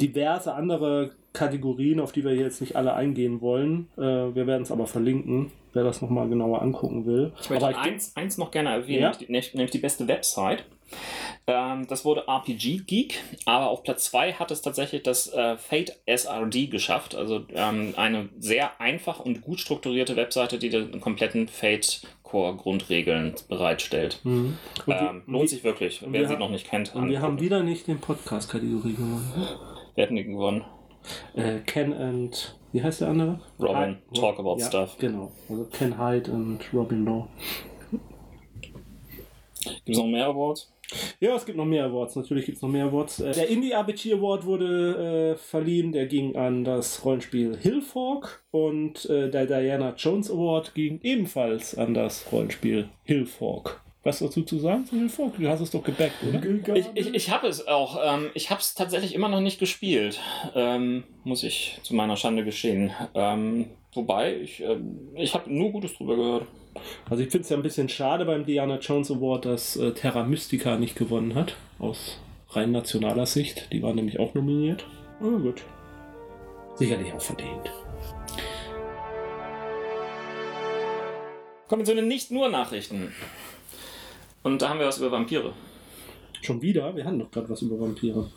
Diverse 0.00 0.52
andere 0.54 1.12
Kategorien, 1.32 2.00
auf 2.00 2.12
die 2.12 2.24
wir 2.24 2.34
jetzt 2.34 2.60
nicht 2.60 2.76
alle 2.76 2.92
eingehen 2.92 3.40
wollen. 3.40 3.88
Äh, 3.96 4.00
wir 4.34 4.46
werden 4.46 4.62
es 4.62 4.70
aber 4.70 4.86
verlinken, 4.86 5.50
wer 5.72 5.84
das 5.84 6.02
nochmal 6.02 6.28
genauer 6.28 6.60
angucken 6.60 7.06
will. 7.06 7.32
Ich 7.40 7.48
möchte 7.48 7.66
aber 7.66 7.78
eins, 7.78 8.14
eins 8.14 8.36
noch 8.36 8.50
gerne 8.50 8.68
erwähnen, 8.68 9.00
Ja? 9.02 9.12
nämlich 9.54 9.70
die 9.70 9.78
beste 9.78 10.06
Website. 10.06 10.64
Ähm, 11.46 11.86
das 11.88 12.04
wurde 12.04 12.26
RPG 12.28 12.82
Geek, 12.86 13.22
aber 13.46 13.68
auf 13.70 13.82
Platz 13.82 14.04
2 14.04 14.34
hat 14.34 14.50
es 14.50 14.62
tatsächlich 14.62 15.02
das 15.02 15.32
äh, 15.32 15.56
Fate 15.56 15.98
SRD 16.06 16.66
geschafft. 16.70 17.14
Also 17.14 17.44
ähm, 17.54 17.94
eine 17.96 18.28
sehr 18.38 18.80
einfach 18.80 19.20
und 19.20 19.42
gut 19.42 19.60
strukturierte 19.60 20.16
Webseite, 20.16 20.58
die 20.58 20.68
den 20.70 21.00
kompletten 21.00 21.48
Fate 21.48 22.02
Core 22.22 22.56
Grundregeln 22.56 23.34
bereitstellt. 23.48 24.20
Mhm. 24.24 24.56
Und 24.86 24.92
Ähm, 24.94 25.22
wir- 25.26 25.32
lohnt 25.32 25.50
sich 25.50 25.64
wirklich, 25.64 26.00
wer 26.02 26.12
wir 26.12 26.26
sie 26.26 26.32
haben- 26.34 26.40
noch 26.40 26.50
nicht 26.50 26.68
kennt. 26.70 26.94
Und 26.94 27.08
wir 27.10 27.20
haben 27.20 27.40
wieder 27.40 27.62
nicht 27.62 27.86
den 27.88 28.00
Podcast-Kategorie 28.00 28.94
gewonnen. 28.94 29.32
Wer 29.94 30.04
hätten 30.04 30.16
die 30.16 30.24
gewonnen? 30.24 30.64
Äh, 31.34 31.58
Ken 31.66 31.92
und. 31.92 32.56
Wie 32.72 32.82
heißt 32.82 33.02
der 33.02 33.08
andere? 33.08 33.40
Robin, 33.60 33.98
Hyde. 34.10 34.20
Talk 34.20 34.38
About 34.38 34.56
ja, 34.58 34.66
Stuff. 34.68 34.96
Genau. 34.98 35.30
Also 35.48 35.64
Ken 35.66 35.98
Hyde 35.98 36.30
und 36.30 36.60
Robin 36.72 37.04
Law. 37.04 37.28
Gibt 39.64 39.88
es 39.88 39.98
noch 39.98 40.06
mehr 40.06 40.26
Awards? 40.26 40.72
Ja, 41.20 41.34
es 41.36 41.44
gibt 41.46 41.56
noch 41.58 41.64
mehr 41.64 41.84
Awards. 41.84 42.16
Natürlich 42.16 42.46
gibt 42.46 42.56
es 42.56 42.62
noch 42.62 42.68
mehr 42.68 42.86
Awards. 42.86 43.20
Äh, 43.20 43.32
Der 43.32 43.48
Indie 43.48 43.72
RPG 43.72 44.14
Award 44.14 44.44
wurde 44.44 45.32
äh, 45.32 45.36
verliehen. 45.36 45.92
Der 45.92 46.06
ging 46.06 46.36
an 46.36 46.64
das 46.64 47.04
Rollenspiel 47.04 47.56
Hillfork. 47.60 48.42
Und 48.50 49.08
äh, 49.08 49.30
der 49.30 49.46
Diana 49.46 49.94
Jones 49.96 50.30
Award 50.30 50.74
ging 50.74 51.00
ebenfalls 51.02 51.76
an 51.76 51.94
das 51.94 52.26
Rollenspiel 52.32 52.88
Hillfork. 53.04 53.80
Was 54.04 54.18
dazu 54.18 54.42
zu 54.42 54.58
sagen 54.58 54.84
zu 54.84 54.96
Hillfork? 54.96 55.36
Du 55.38 55.46
hast 55.48 55.60
es 55.60 55.70
doch 55.70 55.84
gebackt, 55.84 56.16
oder? 56.28 56.74
Ich, 56.74 56.86
ich, 56.94 57.14
ich 57.14 57.30
habe 57.30 57.46
es 57.46 57.68
auch. 57.68 57.98
Ähm, 58.04 58.30
ich 58.34 58.50
habe 58.50 58.60
es 58.60 58.74
tatsächlich 58.74 59.14
immer 59.14 59.28
noch 59.28 59.40
nicht 59.40 59.60
gespielt. 59.60 60.20
Ähm, 60.56 61.04
muss 61.22 61.44
ich 61.44 61.78
zu 61.84 61.94
meiner 61.94 62.16
Schande 62.16 62.44
geschehen. 62.44 62.90
Ähm, 63.14 63.66
wobei, 63.94 64.34
ich, 64.40 64.60
ähm, 64.60 65.10
ich 65.14 65.34
habe 65.34 65.52
nur 65.54 65.70
Gutes 65.70 65.94
drüber 65.94 66.16
gehört. 66.16 66.46
Also 67.08 67.22
ich 67.22 67.30
finde 67.30 67.44
es 67.44 67.50
ja 67.50 67.56
ein 67.56 67.62
bisschen 67.62 67.88
schade 67.88 68.24
beim 68.24 68.44
Diana 68.44 68.78
Jones 68.78 69.10
Award, 69.10 69.44
dass 69.44 69.76
äh, 69.76 69.92
Terra 69.92 70.24
Mystica 70.24 70.76
nicht 70.76 70.96
gewonnen 70.96 71.34
hat. 71.34 71.56
Aus 71.78 72.18
rein 72.50 72.72
nationaler 72.72 73.26
Sicht. 73.26 73.72
Die 73.72 73.82
war 73.82 73.94
nämlich 73.94 74.18
auch 74.18 74.34
nominiert. 74.34 74.84
Aber 75.20 75.38
gut. 75.38 75.62
Sicherlich 76.76 77.12
auch 77.12 77.20
verdient. 77.20 77.70
Kommen 81.68 81.80
wir 81.80 81.86
zu 81.86 81.94
den 81.94 82.08
Nicht-Nur-Nachrichten. 82.08 83.12
Und 84.42 84.60
da 84.60 84.68
haben 84.68 84.78
wir 84.78 84.86
was 84.86 84.98
über 84.98 85.10
Vampire. 85.10 85.52
Schon 86.42 86.60
wieder? 86.60 86.94
Wir 86.96 87.04
hatten 87.04 87.18
doch 87.18 87.30
gerade 87.30 87.48
was 87.48 87.62
über 87.62 87.80
Vampire. 87.80 88.30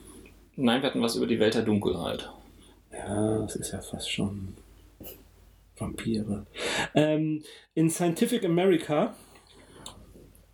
Nein, 0.55 0.81
wir 0.81 0.89
hatten 0.89 1.01
was 1.01 1.15
über 1.15 1.27
die 1.27 1.39
Welt 1.39 1.55
der 1.55 1.63
Dunkelheit. 1.63 2.29
Ja, 2.93 3.39
das 3.39 3.55
ist 3.55 3.71
ja 3.71 3.81
fast 3.81 4.09
schon 4.09 4.55
Vampire. 5.77 6.45
Ähm, 6.93 7.43
in 7.73 7.89
Scientific 7.89 8.45
America 8.45 9.15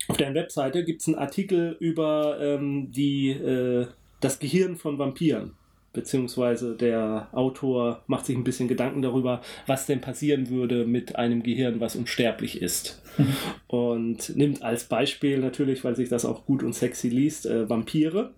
auf 0.08 0.16
deren 0.16 0.34
Webseite 0.34 0.84
gibt 0.84 1.00
es 1.00 1.08
einen 1.08 1.16
Artikel 1.16 1.76
über 1.78 2.38
ähm, 2.40 2.90
die, 2.90 3.30
äh, 3.30 3.86
das 4.20 4.38
Gehirn 4.38 4.76
von 4.76 4.98
Vampiren. 4.98 5.56
Beziehungsweise 5.92 6.74
der 6.74 7.28
Autor 7.32 8.02
macht 8.06 8.26
sich 8.26 8.36
ein 8.36 8.44
bisschen 8.44 8.68
Gedanken 8.68 9.02
darüber, 9.02 9.42
was 9.66 9.86
denn 9.86 10.00
passieren 10.00 10.48
würde 10.48 10.86
mit 10.86 11.16
einem 11.16 11.42
Gehirn, 11.42 11.80
was 11.80 11.96
unsterblich 11.96 12.62
ist. 12.62 13.02
Und 13.66 14.34
nimmt 14.36 14.62
als 14.62 14.84
Beispiel 14.84 15.38
natürlich, 15.38 15.84
weil 15.84 15.96
sich 15.96 16.08
das 16.08 16.24
auch 16.24 16.46
gut 16.46 16.62
und 16.62 16.74
sexy 16.74 17.08
liest, 17.08 17.44
äh, 17.44 17.68
Vampire. 17.68 18.30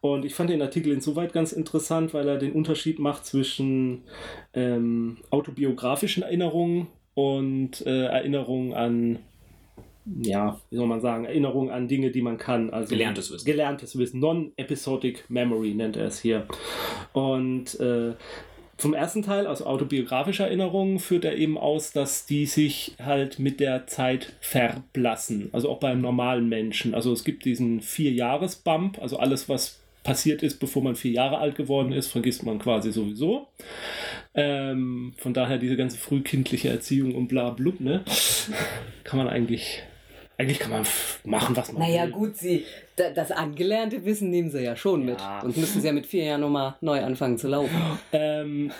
Und 0.00 0.24
ich 0.24 0.34
fand 0.34 0.50
den 0.50 0.62
Artikel 0.62 0.92
insoweit 0.92 1.32
ganz 1.32 1.52
interessant, 1.52 2.12
weil 2.12 2.28
er 2.28 2.38
den 2.38 2.52
Unterschied 2.52 2.98
macht 2.98 3.24
zwischen 3.24 4.02
ähm, 4.54 5.18
autobiografischen 5.30 6.24
Erinnerungen 6.24 6.88
und 7.14 7.86
äh, 7.86 8.06
Erinnerungen 8.06 8.74
an, 8.74 9.18
ja, 10.22 10.60
wie 10.70 10.76
soll 10.76 10.86
man 10.86 11.00
sagen, 11.00 11.24
Erinnerungen 11.24 11.70
an 11.70 11.88
Dinge, 11.88 12.10
die 12.12 12.22
man 12.22 12.38
kann. 12.38 12.70
Also 12.70 12.90
Gelerntes 12.90 13.32
Wissen. 13.32 13.44
Gelerntes 13.44 13.98
Wissen. 13.98 14.20
Non-episodic 14.20 15.24
memory 15.28 15.74
nennt 15.74 15.96
er 15.96 16.06
es 16.06 16.20
hier. 16.20 16.46
Und 17.12 17.78
äh, 17.80 18.14
Zum 18.76 18.92
ersten 18.92 19.22
Teil, 19.22 19.46
also 19.46 19.64
autobiografische 19.64 20.42
Erinnerungen, 20.42 20.98
führt 20.98 21.24
er 21.24 21.36
eben 21.36 21.56
aus, 21.56 21.92
dass 21.92 22.26
die 22.26 22.44
sich 22.44 22.94
halt 23.02 23.38
mit 23.38 23.58
der 23.58 23.86
Zeit 23.86 24.34
verblassen. 24.40 25.48
Also 25.52 25.70
auch 25.70 25.80
beim 25.80 26.02
normalen 26.02 26.48
Menschen. 26.48 26.94
Also 26.94 27.10
es 27.12 27.24
gibt 27.24 27.46
diesen 27.46 27.80
Vier-Jahres-Bump, 27.80 29.00
also 29.00 29.18
alles, 29.18 29.48
was 29.48 29.80
passiert 30.02 30.42
ist, 30.42 30.60
bevor 30.60 30.82
man 30.82 30.94
vier 30.94 31.10
Jahre 31.10 31.38
alt 31.38 31.56
geworden 31.56 31.92
ist, 31.92 32.08
vergisst 32.08 32.44
man 32.44 32.58
quasi 32.58 32.92
sowieso. 32.92 33.48
Ähm, 34.34 35.14
von 35.16 35.32
daher 35.32 35.56
diese 35.58 35.76
ganze 35.76 35.96
frühkindliche 35.96 36.68
Erziehung 36.68 37.14
und 37.14 37.28
bla 37.28 37.50
blub, 37.50 37.80
ne? 37.80 38.04
Kann 39.04 39.18
man 39.18 39.28
eigentlich. 39.28 39.82
Eigentlich 40.38 40.58
kann 40.58 40.70
man 40.70 40.86
machen, 41.24 41.56
was 41.56 41.72
man 41.72 41.80
Naja, 41.82 42.04
will. 42.04 42.10
gut, 42.12 42.36
sie, 42.36 42.64
da- 42.96 43.10
das 43.10 43.30
angelernte 43.30 44.04
Wissen 44.04 44.28
nehmen 44.30 44.50
sie 44.50 44.62
ja 44.62 44.76
schon 44.76 45.04
mit. 45.04 45.18
Ja. 45.20 45.40
Und 45.40 45.56
müssen 45.56 45.80
sie 45.80 45.86
ja 45.86 45.92
mit 45.94 46.06
vier 46.06 46.24
Jahren 46.24 46.42
nochmal 46.42 46.74
neu 46.82 47.02
anfangen 47.02 47.38
zu 47.38 47.48
laufen. 47.48 47.70
Ähm, 48.12 48.70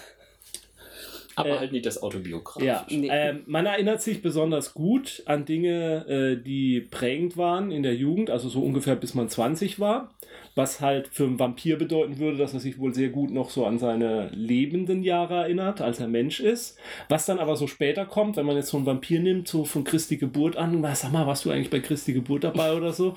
Aber 1.37 1.51
Äh, 1.51 1.59
halt 1.59 1.73
nicht 1.73 1.85
das 1.87 2.03
autobiografisch. 2.03 2.67
Ja, 2.67 2.87
Nee. 2.89 3.09
ähm, 3.13 3.43
man 3.47 3.67
erinnert 3.67 4.01
sich 4.03 4.23
besonders 4.23 4.73
gut 4.75 5.23
an 5.27 5.45
Dinge, 5.45 6.07
äh, 6.09 6.43
die 6.43 6.81
prägend 6.81 7.37
waren 7.37 7.71
in 7.71 7.83
der 7.83 7.95
Jugend, 7.95 8.31
also 8.31 8.49
so 8.49 8.61
ungefähr 8.63 8.97
bis 8.97 9.15
man 9.15 9.29
20 9.29 9.79
war, 9.79 10.15
was 10.55 10.81
halt 10.81 11.09
für 11.13 11.25
einen 11.25 11.39
Vampir 11.39 11.77
bedeuten 11.77 12.19
würde, 12.19 12.39
dass 12.39 12.55
er 12.55 12.61
sich 12.61 12.79
wohl 12.79 12.95
sehr 12.95 13.11
gut 13.11 13.31
noch 13.31 13.51
so 13.51 13.67
an 13.67 13.79
seine 13.79 14.31
lebenden 14.33 15.03
Jahre 15.03 15.35
erinnert, 15.35 15.83
als 15.83 16.01
er 16.01 16.09
Mensch 16.09 16.41
ist. 16.41 16.79
Was 17.11 17.27
dann 17.27 17.39
aber 17.39 17.57
so 17.57 17.67
später 17.67 18.07
kommt, 18.07 18.37
wenn 18.39 18.47
man 18.47 18.57
jetzt 18.57 18.71
so 18.71 18.79
einen 18.79 18.87
Vampir 18.87 19.21
nimmt, 19.21 19.47
so 19.47 19.67
von 19.67 19.85
Christi 19.85 20.17
Geburt 20.17 20.57
an, 20.57 20.83
sag 20.95 21.13
mal, 21.13 21.27
warst 21.27 21.45
du 21.45 21.51
eigentlich 21.51 21.69
bei 21.71 21.81
Christi 21.81 22.15
Geburt 22.15 22.45
dabei 22.45 22.73
oder 22.75 22.95
so, 22.95 23.15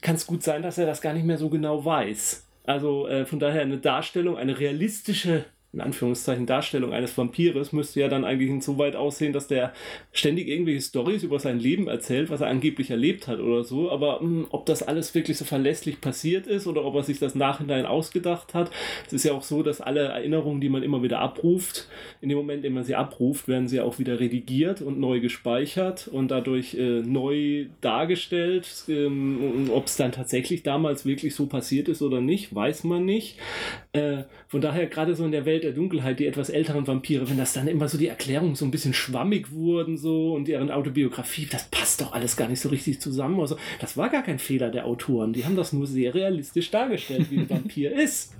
kann 0.00 0.16
es 0.16 0.26
gut 0.26 0.42
sein, 0.42 0.62
dass 0.62 0.76
er 0.76 0.86
das 0.86 1.00
gar 1.00 1.12
nicht 1.14 1.24
mehr 1.24 1.38
so 1.38 1.48
genau 1.48 1.84
weiß. 1.84 2.40
Also 2.66 3.06
äh, 3.06 3.26
von 3.26 3.38
daher 3.38 3.62
eine 3.62 3.78
Darstellung, 3.78 4.36
eine 4.36 4.58
realistische, 4.58 5.44
in 5.74 5.80
Anführungszeichen, 5.80 6.46
Darstellung 6.46 6.92
eines 6.92 7.18
Vampires 7.18 7.72
müsste 7.72 7.98
ja 8.00 8.08
dann 8.08 8.24
eigentlich 8.24 8.48
insoweit 8.48 8.94
aussehen, 8.94 9.32
dass 9.32 9.48
der 9.48 9.72
ständig 10.12 10.46
irgendwelche 10.46 10.80
Stories 10.80 11.24
über 11.24 11.40
sein 11.40 11.58
Leben 11.58 11.88
erzählt, 11.88 12.30
was 12.30 12.40
er 12.40 12.46
angeblich 12.46 12.90
erlebt 12.90 13.26
hat 13.26 13.40
oder 13.40 13.64
so. 13.64 13.90
Aber 13.90 14.22
mh, 14.22 14.46
ob 14.50 14.66
das 14.66 14.84
alles 14.84 15.14
wirklich 15.16 15.36
so 15.36 15.44
verlässlich 15.44 16.00
passiert 16.00 16.46
ist 16.46 16.68
oder 16.68 16.84
ob 16.84 16.94
er 16.94 17.02
sich 17.02 17.18
das 17.18 17.34
nachhinein 17.34 17.86
ausgedacht 17.86 18.54
hat, 18.54 18.70
es 19.06 19.12
ist 19.12 19.24
ja 19.24 19.32
auch 19.32 19.42
so, 19.42 19.64
dass 19.64 19.80
alle 19.80 20.00
Erinnerungen, 20.00 20.60
die 20.60 20.68
man 20.68 20.84
immer 20.84 21.02
wieder 21.02 21.18
abruft, 21.18 21.88
in 22.20 22.28
dem 22.28 22.38
Moment, 22.38 22.58
in 22.58 22.70
dem 22.70 22.74
man 22.74 22.84
sie 22.84 22.94
abruft, 22.94 23.48
werden 23.48 23.66
sie 23.66 23.80
auch 23.80 23.98
wieder 23.98 24.20
redigiert 24.20 24.80
und 24.80 25.00
neu 25.00 25.18
gespeichert 25.18 26.06
und 26.06 26.30
dadurch 26.30 26.74
äh, 26.74 27.00
neu 27.00 27.66
dargestellt. 27.80 28.84
Ähm, 28.88 29.70
ob 29.72 29.86
es 29.86 29.96
dann 29.96 30.12
tatsächlich 30.12 30.62
damals 30.62 31.04
wirklich 31.04 31.34
so 31.34 31.46
passiert 31.46 31.88
ist 31.88 32.00
oder 32.00 32.20
nicht, 32.20 32.54
weiß 32.54 32.84
man 32.84 33.04
nicht. 33.04 33.38
Äh, 33.92 34.24
von 34.46 34.60
daher, 34.60 34.86
gerade 34.86 35.16
so 35.16 35.24
in 35.24 35.32
der 35.32 35.46
Welt 35.46 35.63
der 35.64 35.72
Dunkelheit, 35.72 36.20
die 36.20 36.26
etwas 36.26 36.50
älteren 36.50 36.86
Vampire, 36.86 37.28
wenn 37.28 37.38
das 37.38 37.52
dann 37.52 37.68
immer 37.68 37.88
so 37.88 37.98
die 37.98 38.08
Erklärungen 38.08 38.54
so 38.54 38.64
ein 38.64 38.70
bisschen 38.70 38.94
schwammig 38.94 39.52
wurden 39.52 39.98
so 39.98 40.34
und 40.34 40.46
deren 40.46 40.70
Autobiografie, 40.70 41.46
das 41.50 41.64
passt 41.70 42.00
doch 42.00 42.12
alles 42.12 42.36
gar 42.36 42.48
nicht 42.48 42.60
so 42.60 42.68
richtig 42.68 43.00
zusammen. 43.00 43.40
Also, 43.40 43.56
das 43.80 43.96
war 43.96 44.08
gar 44.10 44.22
kein 44.22 44.38
Fehler 44.38 44.70
der 44.70 44.86
Autoren. 44.86 45.32
Die 45.32 45.44
haben 45.44 45.56
das 45.56 45.72
nur 45.72 45.86
sehr 45.86 46.14
realistisch 46.14 46.70
dargestellt, 46.70 47.30
wie 47.30 47.38
ein 47.38 47.50
Vampir 47.50 47.92
ist. 47.98 48.34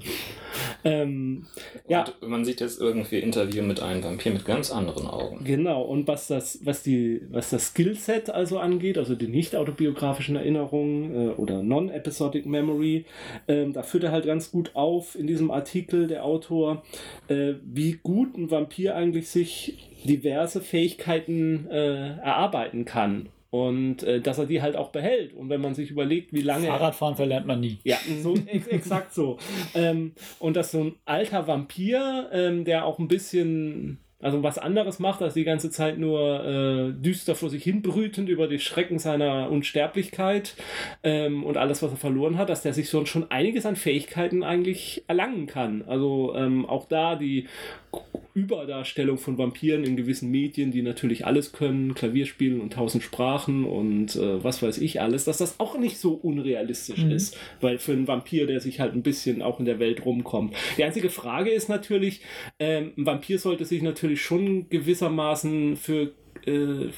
Ähm, 0.84 1.46
ja, 1.88 2.04
Und 2.20 2.30
man 2.30 2.44
sieht 2.44 2.60
jetzt 2.60 2.80
irgendwie 2.80 3.18
Interview 3.18 3.62
mit 3.62 3.80
einem 3.80 4.04
Vampir 4.04 4.32
mit 4.32 4.44
ganz 4.44 4.70
anderen 4.70 5.06
Augen. 5.06 5.44
Genau, 5.44 5.82
und 5.82 6.06
was 6.06 6.28
das, 6.28 6.60
was 6.64 6.82
die, 6.82 7.22
was 7.30 7.50
das 7.50 7.68
Skillset 7.68 8.30
also 8.30 8.58
angeht, 8.58 8.98
also 8.98 9.14
die 9.14 9.28
nicht 9.28 9.56
autobiografischen 9.56 10.36
Erinnerungen 10.36 11.14
äh, 11.14 11.32
oder 11.32 11.62
Non-Episodic 11.62 12.46
Memory, 12.46 13.04
ähm, 13.48 13.72
da 13.72 13.82
führt 13.82 14.04
er 14.04 14.12
halt 14.12 14.26
ganz 14.26 14.50
gut 14.50 14.70
auf 14.74 15.18
in 15.18 15.26
diesem 15.26 15.50
Artikel 15.50 16.06
der 16.06 16.24
Autor, 16.24 16.82
äh, 17.28 17.54
wie 17.64 17.98
gut 18.02 18.36
ein 18.36 18.50
Vampir 18.50 18.94
eigentlich 18.96 19.28
sich 19.28 19.94
diverse 20.04 20.60
Fähigkeiten 20.60 21.66
äh, 21.70 22.16
erarbeiten 22.18 22.84
kann. 22.84 23.28
Und 23.50 24.02
äh, 24.02 24.20
dass 24.20 24.38
er 24.38 24.46
die 24.46 24.62
halt 24.62 24.74
auch 24.74 24.90
behält. 24.90 25.32
Und 25.32 25.48
wenn 25.48 25.60
man 25.60 25.74
sich 25.74 25.90
überlegt, 25.90 26.32
wie 26.32 26.40
lange. 26.40 26.66
Fahrradfahren 26.66 27.14
verlernt 27.14 27.46
man 27.46 27.60
nie. 27.60 27.78
ja, 27.84 27.96
so 28.20 28.34
ex 28.34 28.66
exakt 28.66 29.14
so. 29.14 29.38
Ähm, 29.76 30.12
und 30.40 30.56
dass 30.56 30.72
so 30.72 30.82
ein 30.82 30.96
alter 31.04 31.46
Vampir, 31.46 32.30
ähm, 32.32 32.64
der 32.64 32.84
auch 32.84 32.98
ein 32.98 33.06
bisschen, 33.06 33.98
also 34.20 34.42
was 34.42 34.58
anderes 34.58 34.98
macht, 34.98 35.22
als 35.22 35.34
die 35.34 35.44
ganze 35.44 35.70
Zeit 35.70 35.98
nur 35.98 36.44
äh, 36.44 36.92
düster 36.92 37.34
vor 37.34 37.50
sich 37.50 37.62
hin 37.62 37.82
brütend 37.82 38.28
über 38.28 38.48
die 38.48 38.58
Schrecken 38.58 38.98
seiner 38.98 39.50
Unsterblichkeit 39.50 40.54
ähm, 41.02 41.44
und 41.44 41.56
alles, 41.56 41.82
was 41.82 41.90
er 41.90 41.96
verloren 41.96 42.38
hat, 42.38 42.48
dass 42.48 42.62
der 42.62 42.72
sich 42.72 42.88
so 42.88 43.04
schon 43.04 43.30
einiges 43.30 43.66
an 43.66 43.76
Fähigkeiten 43.76 44.42
eigentlich 44.42 45.04
erlangen 45.08 45.46
kann. 45.46 45.84
Also 45.86 46.34
ähm, 46.36 46.64
auch 46.64 46.86
da 46.86 47.16
die 47.16 47.48
Überdarstellung 48.34 49.16
von 49.18 49.38
Vampiren 49.38 49.84
in 49.84 49.96
gewissen 49.96 50.30
Medien, 50.30 50.72
die 50.72 50.82
natürlich 50.82 51.24
alles 51.24 51.52
können, 51.52 51.94
Klavier 51.94 52.26
spielen 52.26 52.60
und 52.60 52.72
tausend 52.72 53.04
Sprachen 53.04 53.64
und 53.64 54.16
äh, 54.16 54.42
was 54.42 54.60
weiß 54.60 54.78
ich 54.78 55.00
alles, 55.00 55.24
dass 55.24 55.38
das 55.38 55.60
auch 55.60 55.78
nicht 55.78 55.98
so 55.98 56.14
unrealistisch 56.14 57.04
Mhm. 57.04 57.12
ist, 57.12 57.36
weil 57.60 57.78
für 57.78 57.92
einen 57.92 58.08
Vampir, 58.08 58.46
der 58.48 58.60
sich 58.60 58.80
halt 58.80 58.94
ein 58.94 59.02
bisschen 59.02 59.40
auch 59.40 59.60
in 59.60 59.66
der 59.66 59.78
Welt 59.78 60.04
rumkommt. 60.04 60.54
Die 60.76 60.82
einzige 60.84 61.10
Frage 61.10 61.50
ist 61.50 61.68
natürlich, 61.68 62.22
ähm, 62.58 62.92
ein 62.96 63.06
Vampir 63.06 63.38
sollte 63.38 63.64
sich 63.64 63.82
natürlich 63.82 64.20
schon 64.22 64.68
gewissermaßen 64.68 65.76
für 65.76 66.12
äh, 66.46 66.88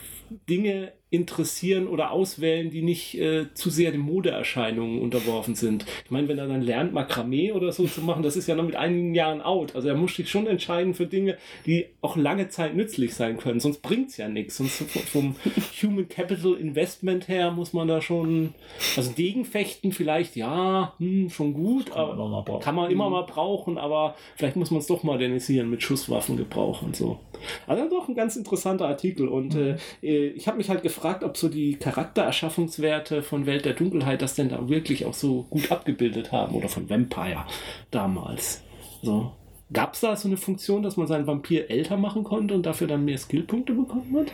Dinge 0.48 0.92
interessieren 1.08 1.86
oder 1.86 2.10
auswählen, 2.10 2.70
die 2.70 2.82
nicht 2.82 3.16
äh, 3.16 3.46
zu 3.54 3.70
sehr 3.70 3.92
den 3.92 4.00
Modeerscheinungen 4.00 5.00
unterworfen 5.00 5.54
sind. 5.54 5.86
Ich 6.04 6.10
meine, 6.10 6.26
wenn 6.26 6.38
er 6.38 6.48
dann 6.48 6.62
lernt, 6.62 6.92
Makramee 6.92 7.52
oder 7.52 7.70
so 7.70 7.86
zu 7.86 8.00
machen, 8.00 8.24
das 8.24 8.36
ist 8.36 8.48
ja 8.48 8.56
noch 8.56 8.64
mit 8.64 8.74
einigen 8.74 9.14
Jahren 9.14 9.40
out. 9.40 9.76
Also 9.76 9.86
er 9.86 9.94
muss 9.94 10.16
sich 10.16 10.28
schon 10.28 10.48
entscheiden 10.48 10.94
für 10.94 11.06
Dinge, 11.06 11.38
die 11.64 11.86
auch 12.00 12.16
lange 12.16 12.48
Zeit 12.48 12.74
nützlich 12.74 13.14
sein 13.14 13.36
können. 13.36 13.60
Sonst 13.60 13.82
bringt 13.82 14.10
es 14.10 14.16
ja 14.16 14.28
nichts. 14.28 14.56
Sonst 14.56 14.82
vom 14.82 15.36
Human 15.80 16.08
Capital 16.08 16.54
Investment 16.54 17.28
her 17.28 17.52
muss 17.52 17.72
man 17.72 17.86
da 17.86 18.02
schon, 18.02 18.54
also 18.96 19.12
Gegenfechten 19.12 19.92
vielleicht, 19.92 20.34
ja, 20.34 20.92
hm, 20.98 21.30
schon 21.30 21.54
gut, 21.54 21.92
Kann 21.92 22.08
man 22.08 22.20
aber 22.20 22.42
brauchen. 22.42 22.62
kann 22.62 22.74
man 22.74 22.90
immer 22.90 23.10
mal 23.10 23.22
brauchen, 23.22 23.78
aber 23.78 24.16
vielleicht 24.34 24.56
muss 24.56 24.72
man 24.72 24.80
es 24.80 24.88
doch 24.88 25.04
modernisieren 25.04 25.70
mit 25.70 25.84
Schusswaffengebrauch 25.84 26.82
und 26.82 26.96
so. 26.96 27.20
Also 27.68 27.88
doch 27.88 28.08
ein 28.08 28.14
ganz 28.16 28.34
interessanter 28.34 28.88
Artikel 28.88 29.28
und 29.28 29.54
äh, 29.54 29.76
äh, 30.02 30.28
ich 30.28 30.48
habe 30.48 30.56
mich 30.56 30.68
halt 30.68 30.82
gefragt, 30.82 30.95
ob 31.04 31.36
so 31.36 31.48
die 31.48 31.76
Charaktererschaffungswerte 31.76 33.22
von 33.22 33.46
Welt 33.46 33.64
der 33.64 33.74
Dunkelheit 33.74 34.22
das 34.22 34.34
denn 34.34 34.48
da 34.48 34.68
wirklich 34.68 35.04
auch 35.04 35.14
so 35.14 35.44
gut 35.50 35.70
abgebildet 35.70 36.32
haben 36.32 36.54
oder 36.54 36.68
von 36.68 36.88
Vampire 36.88 37.44
damals. 37.90 38.62
So. 39.02 39.32
Gab 39.72 39.94
es 39.94 40.00
da 40.00 40.14
so 40.14 40.28
eine 40.28 40.36
Funktion, 40.36 40.82
dass 40.82 40.96
man 40.96 41.06
seinen 41.06 41.26
Vampir 41.26 41.70
älter 41.70 41.96
machen 41.96 42.22
konnte 42.22 42.54
und 42.54 42.64
dafür 42.64 42.86
dann 42.86 43.04
mehr 43.04 43.18
Skillpunkte 43.18 43.72
bekommen 43.72 44.16
hat? 44.16 44.32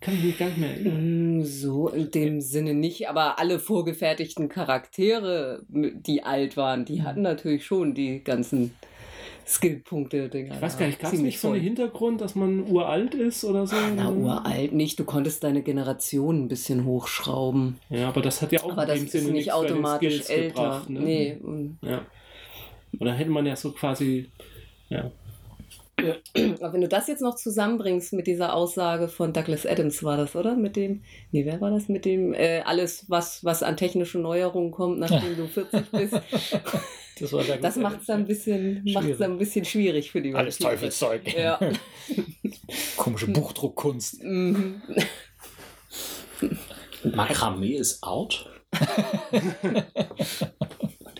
Kann 0.00 0.14
ich 0.14 0.24
mich 0.24 0.38
gar 0.38 0.46
nicht 0.46 0.58
mehr 0.58 0.70
erinnern. 0.70 1.38
Mm, 1.38 1.44
So 1.44 1.88
in 1.88 2.10
dem 2.10 2.40
Sinne 2.40 2.74
nicht, 2.74 3.08
aber 3.08 3.38
alle 3.38 3.60
vorgefertigten 3.60 4.48
Charaktere, 4.48 5.62
die 5.68 6.24
alt 6.24 6.56
waren, 6.56 6.84
die 6.84 7.02
hatten 7.02 7.22
natürlich 7.22 7.64
schon 7.64 7.94
die 7.94 8.22
ganzen 8.22 8.74
Skillpunkte-Dinger. 9.46 10.54
Ich 10.54 10.62
weiß 10.62 10.78
gar 10.78 10.86
nicht, 10.86 11.00
gab 11.00 11.12
es 11.12 11.20
nicht 11.20 11.40
so 11.40 11.50
einen. 11.50 11.62
Hintergrund, 11.62 12.20
dass 12.20 12.34
man 12.34 12.70
uralt 12.70 13.14
ist 13.14 13.44
oder 13.44 13.66
so? 13.66 13.76
Na, 13.96 14.10
uralt 14.10 14.72
nicht. 14.72 14.98
Du 14.98 15.04
konntest 15.04 15.44
deine 15.44 15.62
Generation 15.62 16.44
ein 16.44 16.48
bisschen 16.48 16.84
hochschrauben. 16.84 17.78
Ja, 17.90 18.08
aber 18.08 18.22
das 18.22 18.42
hat 18.42 18.52
ja 18.52 18.62
auch 18.62 18.72
aber 18.72 18.86
das 18.86 19.00
ist 19.00 19.12
Sinne 19.12 19.32
nicht 19.32 19.52
automatisch 19.52 20.28
älter. 20.30 20.48
gebracht, 20.48 20.90
ne? 20.90 21.00
Nee. 21.00 21.38
mm. 21.42 21.78
Ja. 21.82 22.06
Oder 23.00 23.14
hätte 23.14 23.30
man 23.30 23.46
ja 23.46 23.56
so 23.56 23.72
quasi. 23.72 24.28
Ja. 24.88 25.10
Aber 26.60 26.72
wenn 26.72 26.80
du 26.80 26.88
das 26.88 27.06
jetzt 27.06 27.22
noch 27.22 27.36
zusammenbringst 27.36 28.12
mit 28.12 28.26
dieser 28.26 28.54
Aussage 28.54 29.08
von 29.08 29.32
Douglas 29.32 29.66
Adams, 29.66 30.02
war 30.02 30.16
das, 30.16 30.34
oder? 30.34 30.56
Mit 30.56 30.74
dem, 30.76 31.02
nee, 31.30 31.44
wer 31.44 31.60
war 31.60 31.70
das? 31.70 31.88
Mit 31.88 32.04
dem, 32.04 32.34
äh, 32.34 32.60
alles, 32.64 33.04
was, 33.08 33.44
was 33.44 33.62
an 33.62 33.76
technischen 33.76 34.22
Neuerungen 34.22 34.72
kommt, 34.72 34.98
nachdem 34.98 35.36
du 35.36 35.46
40 35.46 35.90
bist. 35.90 36.20
Das, 37.18 37.32
war 37.32 37.44
der 37.44 37.58
Das 37.58 37.76
macht 37.76 38.00
es 38.00 38.06
dann 38.06 38.20
ein 38.20 38.26
bisschen, 38.26 38.82
macht's 38.84 39.00
Schwierig. 39.06 39.18
dann 39.18 39.32
ein 39.32 39.38
bisschen 39.38 39.64
schwierig 39.64 40.10
für 40.10 40.22
die 40.22 40.34
Alles. 40.34 40.58
Teufelszeug. 40.58 41.22
Ja. 41.36 41.58
Komische 42.96 43.26
Buchdruckkunst. 43.28 44.22
Mhm. 44.22 44.82
Makramee 47.04 47.74
ist 47.76 48.02
out? 48.02 48.48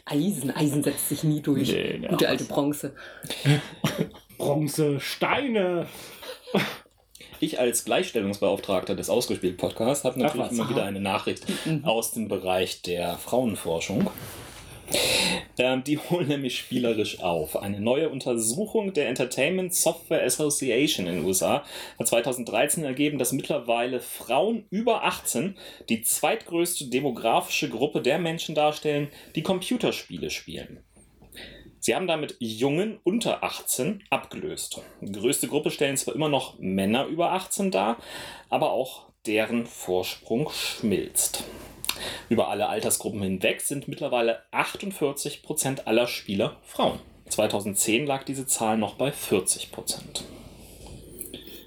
Eisen, 0.04 0.50
Eisen 0.50 0.82
setzt 0.82 1.08
sich 1.08 1.24
nie 1.24 1.40
durch. 1.40 1.70
Nee, 1.72 1.98
nee, 2.00 2.08
Gute 2.08 2.28
alte. 2.28 2.44
Bronze. 2.44 2.94
Bronze, 4.38 5.00
Steine. 5.00 5.86
Ich 7.40 7.58
als 7.58 7.84
Gleichstellungsbeauftragter 7.84 8.94
des 8.94 9.10
Ausgespielt 9.10 9.56
Podcasts 9.56 10.04
habe 10.04 10.20
natürlich 10.20 10.46
Ach 10.46 10.52
immer 10.52 10.70
wieder 10.70 10.84
eine 10.84 11.00
Nachricht 11.00 11.44
aus 11.82 12.12
dem 12.12 12.28
Bereich 12.28 12.82
der 12.82 13.18
Frauenforschung. 13.18 14.10
Ähm, 15.58 15.84
die 15.84 15.98
holen 15.98 16.28
nämlich 16.28 16.58
spielerisch 16.58 17.20
auf. 17.20 17.56
Eine 17.56 17.80
neue 17.80 18.08
Untersuchung 18.08 18.92
der 18.92 19.08
Entertainment 19.08 19.74
Software 19.74 20.24
Association 20.24 21.06
in 21.06 21.16
den 21.16 21.24
USA 21.24 21.64
hat 21.98 22.08
2013 22.08 22.84
ergeben, 22.84 23.18
dass 23.18 23.32
mittlerweile 23.32 24.00
Frauen 24.00 24.64
über 24.70 25.04
18 25.04 25.56
die 25.88 26.02
zweitgrößte 26.02 26.86
demografische 26.86 27.68
Gruppe 27.68 28.00
der 28.00 28.18
Menschen 28.18 28.54
darstellen, 28.54 29.08
die 29.34 29.42
Computerspiele 29.42 30.30
spielen. 30.30 30.82
Sie 31.84 31.96
haben 31.96 32.06
damit 32.06 32.36
Jungen 32.38 33.00
unter 33.02 33.42
18 33.42 34.04
abgelöst. 34.08 34.80
Die 35.00 35.10
größte 35.10 35.48
Gruppe 35.48 35.72
stellen 35.72 35.96
zwar 35.96 36.14
immer 36.14 36.28
noch 36.28 36.56
Männer 36.60 37.06
über 37.06 37.32
18 37.32 37.72
dar, 37.72 37.96
aber 38.48 38.70
auch 38.70 39.06
deren 39.26 39.66
Vorsprung 39.66 40.48
schmilzt. 40.50 41.44
Über 42.28 42.48
alle 42.48 42.68
Altersgruppen 42.68 43.22
hinweg 43.22 43.60
sind 43.60 43.88
mittlerweile 43.88 44.42
48% 44.52 45.84
aller 45.84 46.06
Spieler 46.06 46.56
Frauen. 46.64 46.98
2010 47.28 48.06
lag 48.06 48.24
diese 48.24 48.46
Zahl 48.46 48.76
noch 48.76 48.94
bei 48.94 49.10
40%. 49.10 50.22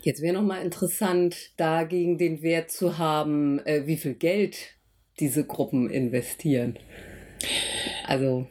Jetzt 0.04 0.22
wäre 0.22 0.36
noch 0.36 0.44
mal 0.44 0.62
interessant, 0.62 1.36
dagegen 1.58 2.20
den 2.20 2.44
Wert 2.44 2.70
zu 2.70 3.00
haben, 3.00 3.60
äh, 3.66 3.88
wie 3.88 3.98
viel 3.98 4.14
Geld 4.14 4.76
diese 5.20 5.46
Gruppen 5.46 5.90
investieren. 5.90 6.78
Also 8.06 8.46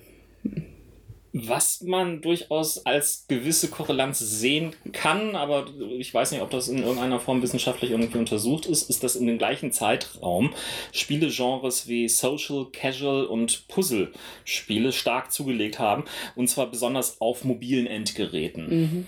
Was 1.36 1.80
man 1.80 2.22
durchaus 2.22 2.86
als 2.86 3.26
gewisse 3.26 3.68
Korrelanz 3.68 4.20
sehen 4.20 4.76
kann, 4.92 5.34
aber 5.34 5.66
ich 5.98 6.14
weiß 6.14 6.30
nicht, 6.30 6.42
ob 6.42 6.50
das 6.50 6.68
in 6.68 6.78
irgendeiner 6.78 7.18
Form 7.18 7.42
wissenschaftlich 7.42 7.90
irgendwie 7.90 8.18
untersucht 8.18 8.66
ist, 8.66 8.88
ist, 8.88 9.02
dass 9.02 9.16
in 9.16 9.26
dem 9.26 9.36
gleichen 9.36 9.72
Zeitraum 9.72 10.54
Spielegenres 10.92 11.88
wie 11.88 12.08
Social, 12.08 12.66
Casual 12.72 13.24
und 13.24 13.66
Puzzle-Spiele 13.66 14.92
stark 14.92 15.32
zugelegt 15.32 15.80
haben. 15.80 16.04
Und 16.36 16.46
zwar 16.46 16.70
besonders 16.70 17.20
auf 17.20 17.42
mobilen 17.42 17.88
Endgeräten. 17.88 18.68
mhm. 18.68 19.06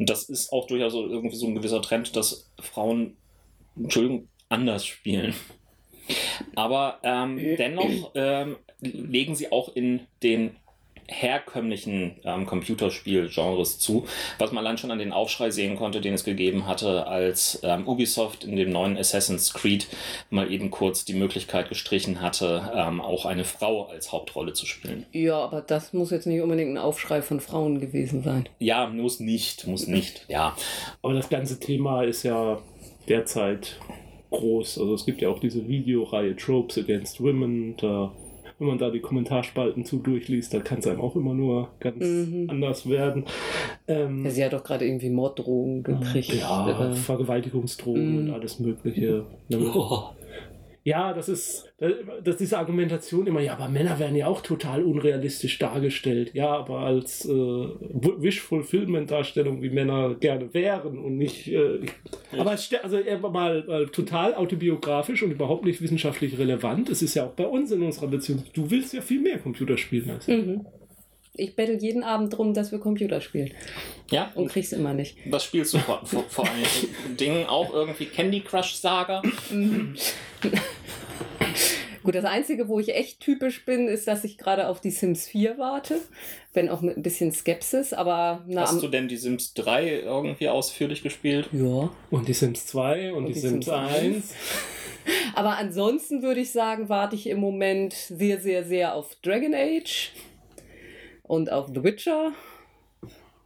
Und 0.00 0.08
das 0.08 0.24
ist 0.24 0.50
auch 0.50 0.66
durchaus 0.66 0.94
irgendwie 0.94 1.36
so 1.36 1.46
ein 1.46 1.54
gewisser 1.54 1.82
Trend, 1.82 2.16
dass 2.16 2.50
Frauen, 2.58 3.16
Entschuldigung, 3.76 4.28
anders 4.48 4.86
spielen. 4.86 5.34
Aber 6.54 6.98
ähm, 7.02 7.38
dennoch 7.56 8.10
ähm, 8.14 8.56
legen 8.80 9.34
sie 9.34 9.52
auch 9.52 9.74
in 9.74 10.00
den 10.22 10.56
herkömmlichen 11.10 12.16
ähm, 12.24 12.46
Computerspiel-Genres 12.46 13.78
zu, 13.78 14.06
was 14.38 14.52
man 14.52 14.64
dann 14.64 14.78
schon 14.78 14.90
an 14.90 14.98
den 14.98 15.12
Aufschrei 15.12 15.50
sehen 15.50 15.76
konnte, 15.76 16.00
den 16.00 16.14
es 16.14 16.24
gegeben 16.24 16.66
hatte, 16.66 17.06
als 17.06 17.60
ähm, 17.62 17.86
Ubisoft 17.86 18.44
in 18.44 18.56
dem 18.56 18.70
neuen 18.70 18.96
Assassin's 18.96 19.52
Creed 19.52 19.88
mal 20.30 20.50
eben 20.50 20.70
kurz 20.70 21.04
die 21.04 21.14
Möglichkeit 21.14 21.68
gestrichen 21.68 22.20
hatte, 22.20 22.70
ähm, 22.74 23.00
auch 23.00 23.26
eine 23.26 23.44
Frau 23.44 23.86
als 23.86 24.12
Hauptrolle 24.12 24.52
zu 24.52 24.66
spielen. 24.66 25.06
ja, 25.12 25.38
aber 25.38 25.60
das 25.62 25.92
muss 25.92 26.10
jetzt 26.10 26.26
nicht 26.26 26.40
unbedingt 26.40 26.70
ein 26.70 26.78
Aufschrei 26.78 27.22
von 27.22 27.40
Frauen 27.40 27.80
gewesen 27.80 28.22
sein. 28.22 28.48
Ja, 28.58 28.86
muss 28.86 29.20
nicht, 29.20 29.66
muss 29.66 29.86
nicht, 29.86 30.24
ja. 30.28 30.56
Aber 31.02 31.14
das 31.14 31.28
ganze 31.28 31.58
Thema 31.58 32.04
ist 32.04 32.22
ja 32.22 32.58
derzeit 33.08 33.76
groß. 34.30 34.78
Also 34.78 34.94
es 34.94 35.04
gibt 35.04 35.20
ja 35.20 35.28
auch 35.28 35.38
diese 35.38 35.66
Videoreihe 35.68 36.36
Tropes 36.36 36.78
Against 36.78 37.20
Women. 37.22 37.76
Da, 37.78 38.12
wenn 38.58 38.68
man 38.68 38.78
da 38.78 38.90
die 38.90 39.00
Kommentarspalten 39.00 39.84
zu 39.84 39.98
durchliest, 39.98 40.52
da 40.54 40.60
kann 40.60 40.78
es 40.80 40.86
einem 40.86 41.00
auch 41.00 41.16
immer 41.16 41.34
nur 41.34 41.68
ganz 41.80 42.04
Mhm. 42.04 42.50
anders 42.50 42.88
werden. 42.88 43.24
Ähm, 43.88 44.24
Ja, 44.24 44.30
sie 44.30 44.44
hat 44.44 44.52
doch 44.52 44.62
gerade 44.64 44.84
irgendwie 44.86 45.10
Morddrohungen 45.10 45.82
gekriegt. 45.82 46.32
ja, 46.34 46.90
Äh, 46.90 46.94
Vergewaltigungsdrohungen 46.94 48.18
und 48.18 48.24
Mhm. 48.28 48.34
alles 48.34 48.58
Mögliche. 48.60 49.24
Oh. 49.52 50.10
Ja, 50.82 51.12
das 51.12 51.28
ist, 51.28 51.70
das 51.78 52.34
ist 52.34 52.40
diese 52.40 52.58
Argumentation 52.58 53.26
immer, 53.26 53.40
ja, 53.40 53.52
aber 53.52 53.68
Männer 53.68 53.98
werden 53.98 54.16
ja 54.16 54.26
auch 54.26 54.40
total 54.40 54.82
unrealistisch 54.82 55.58
dargestellt. 55.58 56.32
Ja, 56.32 56.56
aber 56.56 56.78
als 56.80 57.26
äh, 57.26 57.30
Wish-Fulfillment-Darstellung, 57.30 59.60
wie 59.62 59.70
Männer 59.70 60.14
gerne 60.14 60.54
wären 60.54 60.98
und 60.98 61.18
nicht. 61.18 61.48
Äh, 61.48 61.80
aber 62.36 62.50
also 62.50 62.96
er 62.96 63.22
war 63.22 63.30
mal 63.30 63.68
äh, 63.68 63.86
total 63.86 64.34
autobiografisch 64.34 65.22
und 65.22 65.32
überhaupt 65.32 65.66
nicht 65.66 65.82
wissenschaftlich 65.82 66.38
relevant. 66.38 66.88
Es 66.88 67.02
ist 67.02 67.14
ja 67.14 67.26
auch 67.26 67.32
bei 67.32 67.46
uns 67.46 67.70
in 67.72 67.82
unserer 67.82 68.06
Beziehung. 68.06 68.44
Du 68.54 68.70
willst 68.70 68.94
ja 68.94 69.02
viel 69.02 69.20
mehr 69.20 69.38
Computer 69.38 69.76
spielen 69.76 70.10
als 70.10 70.28
ich. 70.28 70.46
mhm. 70.46 70.64
Ich 71.40 71.56
bettel 71.56 71.82
jeden 71.82 72.02
Abend 72.02 72.36
drum, 72.36 72.54
dass 72.54 72.70
wir 72.72 72.78
Computer 72.78 73.20
spielen. 73.20 73.50
Ja, 74.10 74.30
Und 74.34 74.48
krieg's 74.48 74.72
immer 74.72 74.92
nicht. 74.92 75.16
Was 75.26 75.44
spielst 75.44 75.74
du 75.74 75.78
vor, 75.78 76.04
vor, 76.04 76.24
vor 76.28 76.44
allen 76.46 77.16
Dingen 77.16 77.46
auch 77.46 77.72
irgendwie 77.72 78.06
Candy 78.06 78.40
Crush 78.40 78.74
Saga? 78.74 79.22
Gut, 82.02 82.14
das 82.14 82.24
Einzige, 82.24 82.68
wo 82.68 82.80
ich 82.80 82.94
echt 82.94 83.20
typisch 83.20 83.64
bin, 83.66 83.86
ist, 83.86 84.08
dass 84.08 84.24
ich 84.24 84.38
gerade 84.38 84.68
auf 84.68 84.80
die 84.80 84.90
Sims 84.90 85.26
4 85.28 85.58
warte. 85.58 86.00
Wenn 86.54 86.68
auch 86.68 86.80
mit 86.80 86.96
ein 86.96 87.02
bisschen 87.02 87.30
Skepsis, 87.30 87.92
aber 87.92 88.42
na, 88.46 88.62
Hast 88.62 88.82
du 88.82 88.88
denn 88.88 89.06
die 89.06 89.16
Sims 89.16 89.52
3 89.54 90.00
irgendwie 90.00 90.48
ausführlich 90.48 91.02
gespielt? 91.02 91.48
ja. 91.52 91.90
Und 92.10 92.26
die 92.26 92.32
Sims 92.32 92.66
2 92.66 93.12
und, 93.12 93.26
die, 93.26 93.34
Sims, 93.34 93.68
1. 93.68 94.34
Aber 95.34 95.56
ansonsten 95.56 96.22
würde 96.22 96.40
ich 96.40 96.50
sagen, 96.52 96.88
warte 96.88 97.16
ich 97.16 97.26
im 97.26 97.38
Moment 97.38 97.94
sehr, 97.94 98.40
sehr, 98.40 98.64
sehr 98.64 98.94
auf 98.94 99.14
Dragon 99.22 99.54
Age 99.54 100.12
und 101.30 101.52
auf 101.52 101.68
The 101.72 101.84
Witcher 101.84 102.32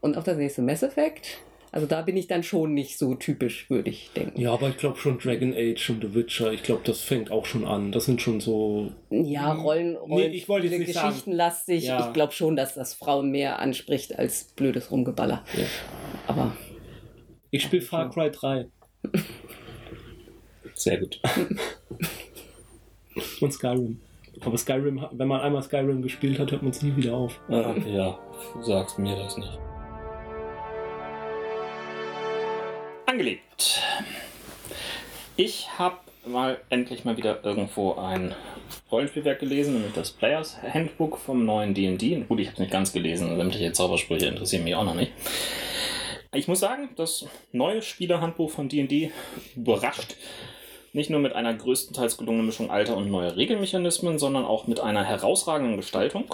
und 0.01 0.17
auf 0.17 0.25
das 0.25 0.39
nächste 0.39 0.63
Mass 0.63 0.83
Effect. 0.83 1.39
Also 1.71 1.87
da 1.87 2.01
bin 2.03 2.17
ich 2.17 2.29
dann 2.29 2.43
schon 2.43 2.73
nicht 2.73 2.97
so 2.99 3.15
typisch, 3.15 3.69
würde 3.69 3.91
ich 3.91 4.11
denken. 4.17 4.41
Ja, 4.41 4.53
aber 4.55 4.69
ich 4.71 4.77
glaube 4.79 4.97
schon 4.97 5.19
Dragon 5.19 5.53
Age 5.55 5.91
und 5.91 6.01
The 6.03 6.15
Witcher, 6.15 6.53
ich 6.53 6.63
glaube, 6.63 6.81
das 6.85 7.01
fängt 7.01 7.31
auch 7.31 7.45
schon 7.45 7.67
an. 7.67 7.93
Das 7.93 8.07
sind 8.07 8.23
schon 8.23 8.41
so 8.41 8.93
Ja, 9.11 9.53
Rollen, 9.53 9.97
Rollen 9.97 10.33
ich 10.33 10.49
wollte 10.49 10.69
jetzt 10.69 10.79
nicht 10.79 10.95
sagen- 10.95 11.09
Geschichtenlastig. 11.11 11.85
Ja. 11.85 12.07
Ich 12.07 12.13
glaube 12.15 12.33
schon, 12.33 12.57
dass 12.57 12.75
das 12.75 12.95
Frauen 12.95 13.31
mehr 13.31 13.59
anspricht 13.59 14.19
als 14.19 14.45
blödes 14.45 14.91
Rumgeballer. 14.91 15.45
Ja. 15.55 15.65
Aber 16.29 16.57
Ich 17.51 17.65
spiele 17.65 17.83
Far 17.83 18.09
Cry 18.09 18.31
3 18.31 18.67
Sehr 20.75 20.99
gut. 21.01 21.21
und 23.41 23.53
Skyrim. 23.53 24.01
Aber 24.41 24.59
Skyrim, 24.59 25.07
wenn 25.13 25.29
man 25.29 25.41
einmal 25.41 25.63
Skyrim 25.63 26.03
gespielt 26.03 26.39
hat, 26.39 26.51
hört 26.51 26.63
man 26.63 26.71
es 26.73 26.83
nie 26.83 26.95
wieder 26.97 27.15
auf. 27.15 27.41
Ah, 27.49 27.75
ja, 27.87 28.19
sagst 28.61 28.99
mir 28.99 29.17
das 29.17 29.37
nicht. 29.37 29.59
Angelegt. 33.07 33.83
Ich 35.37 35.69
habe 35.79 35.97
mal 36.27 36.59
endlich 36.71 37.05
mal 37.05 37.17
wieder 37.17 37.45
irgendwo 37.45 37.95
ein 37.95 38.35
Rollenspielwerk 38.91 39.41
gelesen, 39.41 39.75
nämlich 39.75 39.93
das 39.93 40.11
Players 40.11 40.57
Handbook 40.63 41.19
vom 41.19 41.45
neuen 41.45 41.75
D&D. 41.75 42.25
Gut, 42.29 42.41
ich 42.41 42.47
habe 42.47 42.55
es 42.55 42.61
nicht 42.61 42.73
ganz 42.73 42.93
gelesen, 42.93 43.37
sämtliche 43.37 43.73
Zaubersprüche 43.73 44.27
interessieren 44.27 44.65
mich 44.65 44.75
auch 44.75 44.85
noch 44.85 44.95
nicht. 44.95 45.13
Ich 46.33 46.49
muss 46.49 46.61
sagen, 46.61 46.89
das 46.97 47.27
neue 47.53 47.83
Spielerhandbuch 47.83 48.51
von 48.51 48.69
D&D 48.69 49.13
überrascht. 49.55 50.17
Nicht 50.95 51.11
nur 51.11 51.19
mit 51.19 51.33
einer 51.33 51.53
größtenteils 51.53 52.19
gelungenen 52.19 52.47
Mischung 52.47 52.71
alter 52.71 52.97
und 52.97 53.11
neuer 53.11 53.35
Regelmechanismen, 53.35 54.21
sondern 54.21 54.45
auch 54.45 54.69
mit 54.69 54.79
einer 54.79 55.03
herausragenden 55.03 55.77
Gestaltung, 55.77 56.33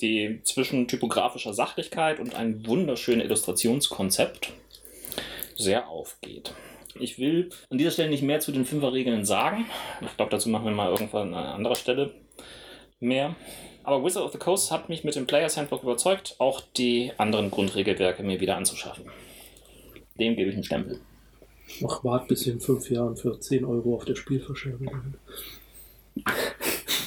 die 0.00 0.40
zwischen 0.42 0.88
typografischer 0.88 1.54
Sachlichkeit 1.54 2.18
und 2.18 2.34
einem 2.34 2.66
wunderschönen 2.66 3.20
Illustrationskonzept 3.20 4.52
sehr 5.56 5.88
aufgeht. 5.88 6.52
Ich 6.98 7.20
will 7.20 7.50
an 7.70 7.78
dieser 7.78 7.92
Stelle 7.92 8.10
nicht 8.10 8.24
mehr 8.24 8.40
zu 8.40 8.50
den 8.50 8.64
Fünferregeln 8.64 9.24
sagen. 9.24 9.66
Ich 10.00 10.16
glaube, 10.16 10.32
dazu 10.32 10.48
machen 10.48 10.64
wir 10.64 10.72
mal 10.72 10.90
irgendwann 10.90 11.32
an 11.32 11.46
anderer 11.46 11.76
Stelle 11.76 12.12
mehr. 12.98 13.36
Aber 13.84 14.04
Wizard 14.04 14.24
of 14.24 14.32
the 14.32 14.38
Coast 14.38 14.72
hat 14.72 14.88
mich 14.88 15.04
mit 15.04 15.14
dem 15.14 15.28
Players 15.28 15.56
Handbook 15.56 15.84
überzeugt, 15.84 16.34
auch 16.38 16.60
die 16.76 17.12
anderen 17.18 17.52
Grundregelwerke 17.52 18.24
mir 18.24 18.40
wieder 18.40 18.56
anzuschaffen. 18.56 19.04
Dem 20.18 20.34
gebe 20.34 20.50
ich 20.50 20.56
einen 20.56 20.64
Stempel. 20.64 21.00
Ach, 21.86 22.04
wart 22.04 22.28
bis 22.28 22.46
in 22.46 22.60
fünf 22.60 22.90
Jahren 22.90 23.16
für 23.16 23.38
10 23.38 23.64
Euro 23.64 23.94
auf 23.94 24.04
der 24.04 24.14
Spielverschärfung. 24.14 25.14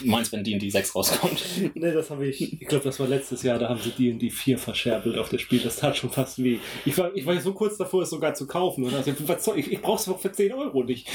Du 0.02 0.10
meinst, 0.10 0.32
wenn 0.32 0.44
D&D 0.44 0.70
6 0.70 0.96
rauskommt? 0.96 1.76
Ne, 1.76 1.92
das 1.92 2.10
habe 2.10 2.28
ich. 2.28 2.62
Ich 2.62 2.68
glaube, 2.68 2.84
das 2.84 3.00
war 3.00 3.08
letztes 3.08 3.44
Jahr, 3.44 3.58
da 3.58 3.70
haben 3.70 3.80
sie 3.80 3.92
D&D 3.92 4.30
4 4.30 4.58
verscherbelt 4.58 5.18
auf 5.18 5.30
das 5.30 5.42
Spiel. 5.42 5.60
Das 5.60 5.78
tat 5.78 5.96
schon 5.96 6.10
fast 6.10 6.44
weh. 6.44 6.60
Ich 6.86 6.98
war, 6.98 7.16
ich 7.16 7.26
war 7.26 7.40
so 7.40 7.54
kurz 7.54 7.78
davor, 7.78 8.04
es 8.04 8.10
sogar 8.10 8.34
zu 8.34 8.48
kaufen. 8.48 8.84
Und 8.84 8.94
also, 8.94 9.12
ich, 9.56 9.72
ich 9.72 9.82
brauche 9.82 10.00
es 10.00 10.06
doch 10.06 10.20
für 10.20 10.32
10 10.32 10.54
Euro 10.54 10.84
nicht. 10.84 11.08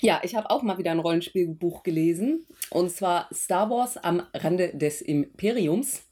Ja, 0.00 0.20
ich 0.22 0.34
habe 0.34 0.50
auch 0.50 0.62
mal 0.62 0.76
wieder 0.76 0.90
ein 0.90 0.98
Rollenspielbuch 0.98 1.82
gelesen. 1.82 2.46
Und 2.68 2.90
zwar 2.90 3.28
Star 3.32 3.70
Wars 3.70 3.96
am 3.96 4.22
Rande 4.34 4.76
des 4.76 5.00
Imperiums. 5.00 6.02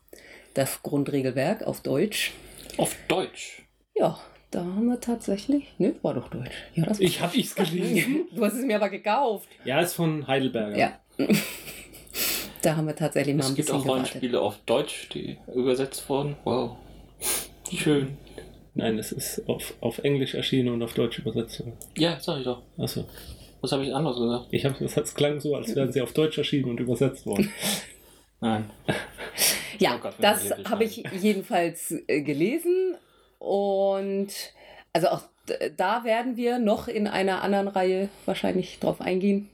Das 0.55 0.83
Grundregelwerk 0.83 1.63
auf 1.65 1.83
Deutsch. 1.83 2.33
Auf 2.79 2.97
Deutsch. 3.09 3.62
Ja, 3.95 4.19
da 4.51 4.61
haben 4.61 4.87
wir 4.89 5.01
tatsächlich. 5.01 5.73
Ne, 5.79 5.95
war 6.03 6.15
doch 6.15 6.29
Deutsch. 6.29 6.51
Ja, 6.75 6.85
das 6.87 7.01
Ich 7.01 7.21
habe 7.21 7.37
ich's 7.37 7.55
gelesen. 7.55 8.27
Du 8.35 8.45
hast 8.45 8.55
es 8.55 8.65
mir 8.65 8.77
aber 8.77 8.89
gekauft. 8.89 9.49
Ja, 9.65 9.81
ist 9.81 9.95
von 9.95 10.27
Heidelberger. 10.27 10.77
Ja. 10.77 10.99
Da 12.63 12.77
haben 12.77 12.87
wir 12.87 12.95
tatsächlich 12.95 13.35
mal 13.35 13.41
Es 13.41 13.49
ein 13.49 13.55
gibt 13.57 13.67
bisschen 13.67 13.81
auch 13.81 13.83
gewartet. 13.83 14.13
Rollenspiele 14.15 14.41
auf 14.41 14.57
Deutsch, 14.67 15.09
die 15.09 15.37
übersetzt 15.53 16.09
wurden. 16.09 16.37
Wow. 16.45 16.77
Schön. 17.75 18.17
Nein, 18.75 18.99
es 18.99 19.11
ist 19.11 19.49
auf, 19.49 19.75
auf 19.81 19.99
Englisch 19.99 20.35
erschienen 20.35 20.69
und 20.73 20.81
auf 20.83 20.95
Deutsch 20.95 21.19
übersetzt. 21.19 21.61
Ja, 21.99 22.21
sag 22.21 22.39
ich 22.39 22.45
doch. 22.45 22.63
Achso. 22.79 23.05
Was 23.61 23.73
habe 23.73 23.85
ich 23.85 23.93
anderes 23.93 24.17
gesagt? 24.17 24.47
Ich 24.51 24.65
habe 24.65 24.85
es 24.85 25.15
klang 25.15 25.41
so, 25.41 25.57
als 25.57 25.75
wären 25.75 25.93
sie 25.93 26.01
auf 26.03 26.13
Deutsch 26.13 26.39
erschienen 26.39 26.71
und 26.71 26.79
übersetzt 26.79 27.27
worden. 27.27 27.51
Nein. 28.41 28.71
Ja, 29.79 29.97
Oh 29.97 29.99
Gott, 30.01 30.15
das 30.21 30.53
habe 30.65 30.85
ich 30.85 31.03
jedenfalls 31.21 31.95
äh, 32.07 32.23
gelesen. 32.23 32.95
Und 33.43 34.29
also 34.93 35.09
auch 35.09 35.23
da 35.77 36.05
werden 36.05 36.37
wir 36.37 36.61
noch 36.61 36.87
in 36.87 37.09
einer 37.09 37.43
anderen 37.43 37.67
Reihe 37.67 38.09
wahrscheinlich 38.25 38.79
drauf 38.79 39.01
eingehen. 39.01 39.49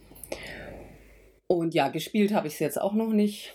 Und 1.46 1.72
ja, 1.72 1.88
gespielt 1.88 2.34
habe 2.34 2.48
ich 2.48 2.54
es 2.54 2.58
jetzt 2.58 2.78
auch 2.78 2.92
noch 2.92 3.08
nicht. 3.08 3.54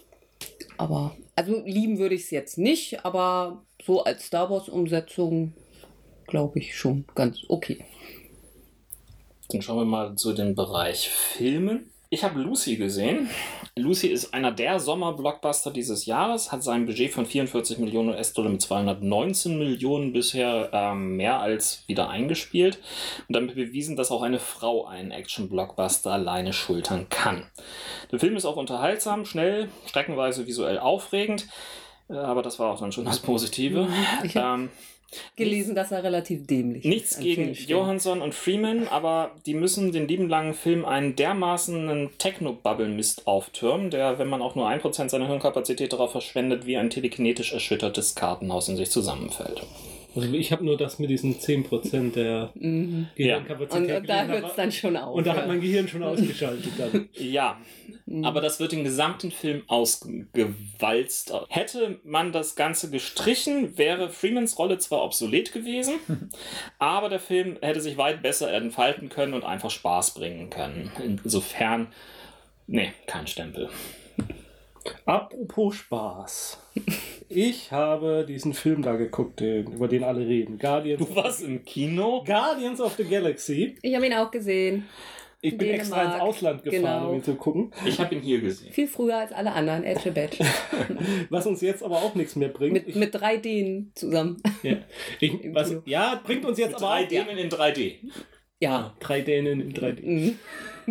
Aber, 0.78 1.16
also 1.36 1.62
lieben 1.64 2.00
würde 2.00 2.16
ich 2.16 2.24
es 2.24 2.32
jetzt 2.32 2.58
nicht, 2.58 3.06
aber 3.06 3.64
so 3.84 4.04
als 4.04 4.26
Star 4.26 4.50
Wars-Umsetzung 4.50 5.54
glaube 6.26 6.58
ich 6.58 6.76
schon 6.76 7.06
ganz 7.14 7.42
okay. 7.50 7.86
Dann 9.50 9.62
schauen 9.62 9.78
wir 9.78 9.86
mal 9.86 10.16
zu 10.16 10.34
dem 10.34 10.56
Bereich 10.56 11.10
Filmen. 11.10 11.92
Ich 12.14 12.24
habe 12.24 12.40
Lucy 12.40 12.76
gesehen. 12.76 13.28
Lucy 13.76 14.06
ist 14.08 14.36
einer 14.36 14.52
der 14.52 14.80
Sommer-Blockbuster 14.80 15.72
dieses 15.72 16.06
Jahres, 16.06 16.52
hat 16.52 16.62
sein 16.62 16.86
Budget 16.86 17.12
von 17.12 17.26
44 17.26 17.80
Millionen 17.80 18.10
US-Dollar 18.10 18.52
mit 18.52 18.62
219 18.62 19.58
Millionen 19.58 20.14
bisher 20.14 20.70
ähm, 20.74 21.16
mehr 21.18 21.40
als 21.40 21.84
wieder 21.88 22.10
eingespielt 22.12 22.78
und 23.28 23.36
damit 23.36 23.56
bewiesen, 23.56 23.96
dass 23.96 24.12
auch 24.12 24.22
eine 24.22 24.38
Frau 24.38 24.86
einen 24.86 25.10
Action-Blockbuster 25.10 26.12
alleine 26.12 26.54
schultern 26.54 27.08
kann. 27.10 27.50
Der 28.12 28.20
Film 28.20 28.36
ist 28.36 28.46
auch 28.46 28.58
unterhaltsam, 28.58 29.26
schnell, 29.26 29.70
streckenweise 29.88 30.46
visuell 30.46 30.78
aufregend, 30.78 31.48
äh, 32.12 32.14
aber 32.14 32.44
das 32.44 32.60
war 32.60 32.74
auch 32.74 32.80
dann 32.80 32.92
schon 32.92 33.06
das 33.06 33.20
Positive. 33.22 33.88
Hab- 34.22 34.36
Ähm, 34.36 34.70
Gelesen, 35.36 35.76
dass 35.76 35.92
er 35.92 36.04
relativ 36.04 36.46
dämlich 36.48 36.84
Nichts 36.86 37.12
ist. 37.12 37.18
an 37.18 37.24
gegen. 37.24 37.54
Johansson 37.54 38.22
und 38.22 38.34
Freeman, 38.36 38.88
aber 38.88 39.32
die 39.46 39.54
müssen 39.54 39.92
den 39.92 40.08
lieben 40.08 40.30
langen 40.30 40.54
Film 40.54 40.86
einen 40.86 41.16
dermaßen 41.16 42.10
Techno-Bubble-Mist 42.18 43.28
auftürmen, 43.28 43.90
der, 43.90 44.20
wenn 44.20 44.28
man 44.30 44.42
auch 44.42 44.56
nur 44.56 44.68
1% 44.68 45.10
seiner 45.10 45.28
Hirnkapazität 45.28 45.94
darauf 45.94 46.12
verschwendet, 46.12 46.66
wie 46.66 46.78
ein 46.78 46.90
telekinetisch 46.90 47.54
erschüttertes 47.54 48.16
Kartenhaus 48.16 48.70
in 48.70 48.78
sich 48.78 48.90
zusammenfällt. 48.92 49.64
Also 50.16 50.32
ich 50.32 50.52
habe 50.52 50.64
nur 50.64 50.78
das 50.78 51.00
mit 51.00 51.10
diesen 51.10 51.40
10% 51.40 52.12
der 52.14 52.52
Mhm. 52.54 53.08
Gehirnkapazität. 53.16 53.90
Und, 53.90 53.96
und 54.02 54.08
da 54.10 54.26
hört 54.26 54.46
es 54.48 54.56
dann 54.56 54.72
schon 54.72 54.96
auf. 54.96 55.16
Und 55.16 55.26
da 55.26 55.32
ja. 55.34 55.38
hat 55.42 55.48
mein 55.48 55.60
Gehirn 55.60 55.88
schon 55.88 56.04
ausgeschaltet 56.04 56.72
dann. 56.78 57.10
Ja, 57.16 57.58
Mhm. 58.06 58.26
aber 58.26 58.42
das 58.42 58.60
wird 58.60 58.74
den 58.74 58.84
gesamten 58.84 59.32
Film 59.32 59.64
ausgewalzt. 59.68 61.34
Hätte 61.50 62.00
man 62.04 62.32
das 62.32 62.56
Ganze 62.56 62.90
gestrichen, 62.90 63.78
wäre 63.78 64.10
Freemans 64.10 64.60
Rolle 64.60 64.78
zwar 64.78 65.04
obsolet 65.04 65.54
gewesen, 65.54 65.94
aber 66.80 67.10
der 67.10 67.20
Film 67.20 67.58
hätte 67.62 67.82
sich 67.82 67.98
weit 67.98 68.22
besser 68.22 68.52
entfalten 68.52 69.10
können 69.10 69.34
und 69.34 69.44
einfach 69.44 69.72
Spaß 69.72 70.16
bringen 70.16 70.50
können. 70.50 70.92
Insofern, 71.24 71.88
nee, 72.68 72.92
kein 73.08 73.28
Stempel. 73.28 73.70
Apropos 75.06 75.76
Spaß. 75.76 76.60
Ich 77.30 77.72
habe 77.72 78.26
diesen 78.28 78.54
Film 78.54 78.82
da 78.82 78.96
geguckt, 78.98 79.40
den, 79.40 79.66
über 79.72 79.88
den 79.88 80.04
alle 80.04 80.28
reden. 80.28 80.60
Guardians, 80.60 81.00
Du 81.06 81.16
warst 81.16 81.42
im 81.42 81.64
Kino? 81.64 82.24
Guardians 82.26 82.82
of 82.82 82.96
the 82.98 83.06
Galaxy. 83.06 83.78
Ich 83.82 83.96
habe 83.96 84.06
ihn 84.06 84.14
auch 84.14 84.30
gesehen. 84.30 84.86
Ich 85.46 85.58
bin 85.58 85.68
extra 85.72 85.98
ins 86.04 86.12
Dänemark. 86.14 86.22
Ausland 86.22 86.64
gefahren, 86.64 86.82
Genau. 86.82 87.10
um 87.10 87.16
ihn 87.18 87.24
zu 87.24 87.36
gucken. 87.36 87.72
Ich 87.86 88.00
habe 88.00 88.16
ihn 88.16 88.22
hier 88.22 88.40
gesehen. 88.40 88.72
Viel 88.72 88.88
früher 88.88 89.18
als 89.18 89.34
alle 89.34 89.52
anderen. 89.52 89.84
Edge 89.84 90.10
Badge. 90.16 90.38
Was 91.30 91.46
uns 91.46 91.60
jetzt 91.60 91.84
aber 91.84 91.98
auch 91.98 92.16
nichts 92.16 92.38
mehr 92.38 92.48
bringt. 92.48 92.72
mit, 92.72 92.88
ich, 92.88 92.96
mit 92.96 93.14
drei 93.14 93.36
Dänen 93.38 93.92
zusammen. 93.94 94.42
ja, 94.64 94.78
ich, 95.20 95.34
was, 95.54 95.76
ja, 95.86 96.22
bringt 96.24 96.46
uns 96.46 96.58
jetzt 96.58 96.70
Mit 96.74 96.82
aber 96.82 96.88
drei 96.96 97.04
auch. 97.04 97.08
Dänen 97.10 97.38
in 97.38 97.50
3D. 97.50 97.96
Ja. 98.62 98.94
Drei 99.02 99.20
Dänen 99.20 99.60
in 99.60 99.74
3D. 99.74 100.06
Mhm. 100.06 100.40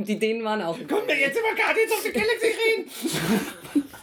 Die 0.04 0.18
Dänen 0.18 0.44
waren 0.44 0.60
auch. 0.60 0.76
Können 0.76 1.06
wir 1.08 1.18
jetzt 1.18 1.38
über 1.38 1.54
Guardians 1.56 1.92
of 1.92 2.02
the 2.02 2.12
Galaxy 2.12 2.46
reden? 2.46 3.84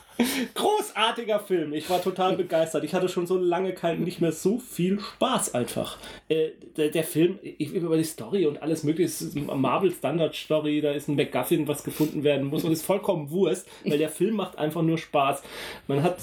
Großartiger 0.54 1.40
Film. 1.40 1.74
Ich 1.74 1.90
war 1.90 2.02
total 2.02 2.36
begeistert. 2.36 2.84
Ich 2.84 2.94
hatte 2.94 3.08
schon 3.08 3.26
so 3.26 3.38
lange 3.38 3.74
kein, 3.74 4.04
nicht 4.04 4.20
mehr 4.20 4.34
so 4.34 4.60
viel 4.60 5.00
Spaß 5.00 5.54
einfach. 5.56 5.98
Äh, 6.28 6.50
der, 6.76 6.90
der 6.90 7.04
Film, 7.04 7.40
ich 7.42 7.74
über 7.74 7.96
die 7.96 8.04
Story 8.04 8.46
und 8.46 8.62
alles 8.62 8.84
mögliche, 8.84 9.26
Marvel 9.40 9.92
Standard 9.92 10.36
Story, 10.36 10.82
da 10.82 10.92
ist 10.92 11.08
ein 11.08 11.16
MacGuffin, 11.16 11.68
was 11.68 11.84
gefunden 11.84 12.24
werden 12.24 12.48
muss 12.48 12.64
und 12.64 12.72
ist 12.72 12.86
vollkommen 12.86 13.32
Wurst, 13.32 13.68
weil 13.86 13.98
der 13.98 14.10
Film 14.10 14.36
macht 14.36 14.58
einfach 14.58 14.82
nur 14.82 14.98
Spaß. 14.98 15.42
Man 15.88 16.04
hat 16.04 16.18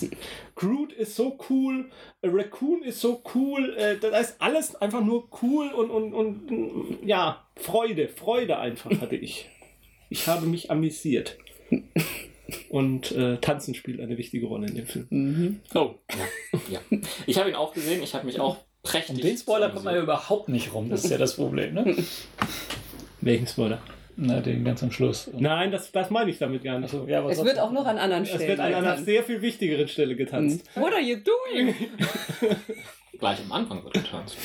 Groot 0.54 0.92
ist 0.92 1.16
so 1.16 1.38
cool, 1.48 1.90
äh, 2.20 2.28
Raccoon 2.28 2.82
ist 2.82 3.00
so 3.00 3.22
cool, 3.34 3.74
äh, 3.76 3.96
da 3.98 4.08
ist 4.18 4.36
alles 4.40 4.74
einfach 4.76 5.02
nur 5.02 5.28
cool 5.42 5.70
und, 5.70 5.90
und, 5.90 6.12
und 6.12 6.98
ja, 7.04 7.46
Freude, 7.56 8.08
Freude 8.08 8.58
einfach 8.58 8.90
hatte 9.00 9.16
ich. 9.16 9.48
Ich 10.10 10.26
habe 10.26 10.46
mich 10.46 10.70
amüsiert. 10.70 11.38
Und 12.68 13.12
äh, 13.12 13.38
Tanzen 13.38 13.74
spielt 13.74 14.00
eine 14.00 14.16
wichtige 14.18 14.46
Rolle 14.46 14.68
in 14.68 14.74
dem 14.76 14.86
Film. 14.86 15.06
Mhm. 15.10 15.60
Oh, 15.74 15.94
ja. 16.70 16.80
ja. 16.90 16.98
Ich 17.26 17.38
habe 17.38 17.48
ihn 17.50 17.56
auch 17.56 17.72
gesehen, 17.74 18.02
ich 18.02 18.14
habe 18.14 18.26
mich 18.26 18.38
auch 18.38 18.58
prächtig. 18.82 19.16
Um 19.16 19.22
den 19.22 19.36
Spoiler 19.36 19.70
kommt 19.70 19.84
man 19.84 19.94
ja 19.94 20.02
überhaupt 20.02 20.48
nicht 20.48 20.72
rum. 20.72 20.88
Das 20.88 21.04
ist 21.04 21.10
ja 21.10 21.18
das 21.18 21.36
Problem, 21.36 21.74
ne? 21.74 21.96
Welchen 23.20 23.46
Spoiler? 23.46 23.80
Na, 24.18 24.40
den 24.40 24.64
ganz 24.64 24.82
am 24.82 24.90
Schluss. 24.90 25.30
Nein, 25.36 25.70
das, 25.70 25.92
das 25.92 26.08
meine 26.08 26.30
ich 26.30 26.38
damit 26.38 26.64
gar 26.64 26.78
nicht. 26.78 26.94
Also, 26.94 27.06
ja, 27.06 27.28
Es 27.28 27.44
wird 27.44 27.58
auch 27.58 27.70
noch 27.70 27.84
an 27.84 27.98
anderen 27.98 28.22
es 28.22 28.30
Stellen. 28.30 28.48
wird 28.48 28.60
an 28.60 28.72
einer 28.72 28.96
sehr 28.96 29.22
viel 29.24 29.42
wichtigeren 29.42 29.88
Stelle 29.88 30.16
getanzt. 30.16 30.64
What 30.74 30.92
are 30.94 31.02
you 31.02 31.16
doing? 31.16 31.74
Gleich 33.18 33.38
am 33.44 33.52
Anfang 33.52 33.82
wird 33.84 33.94
getanzt. 33.94 34.36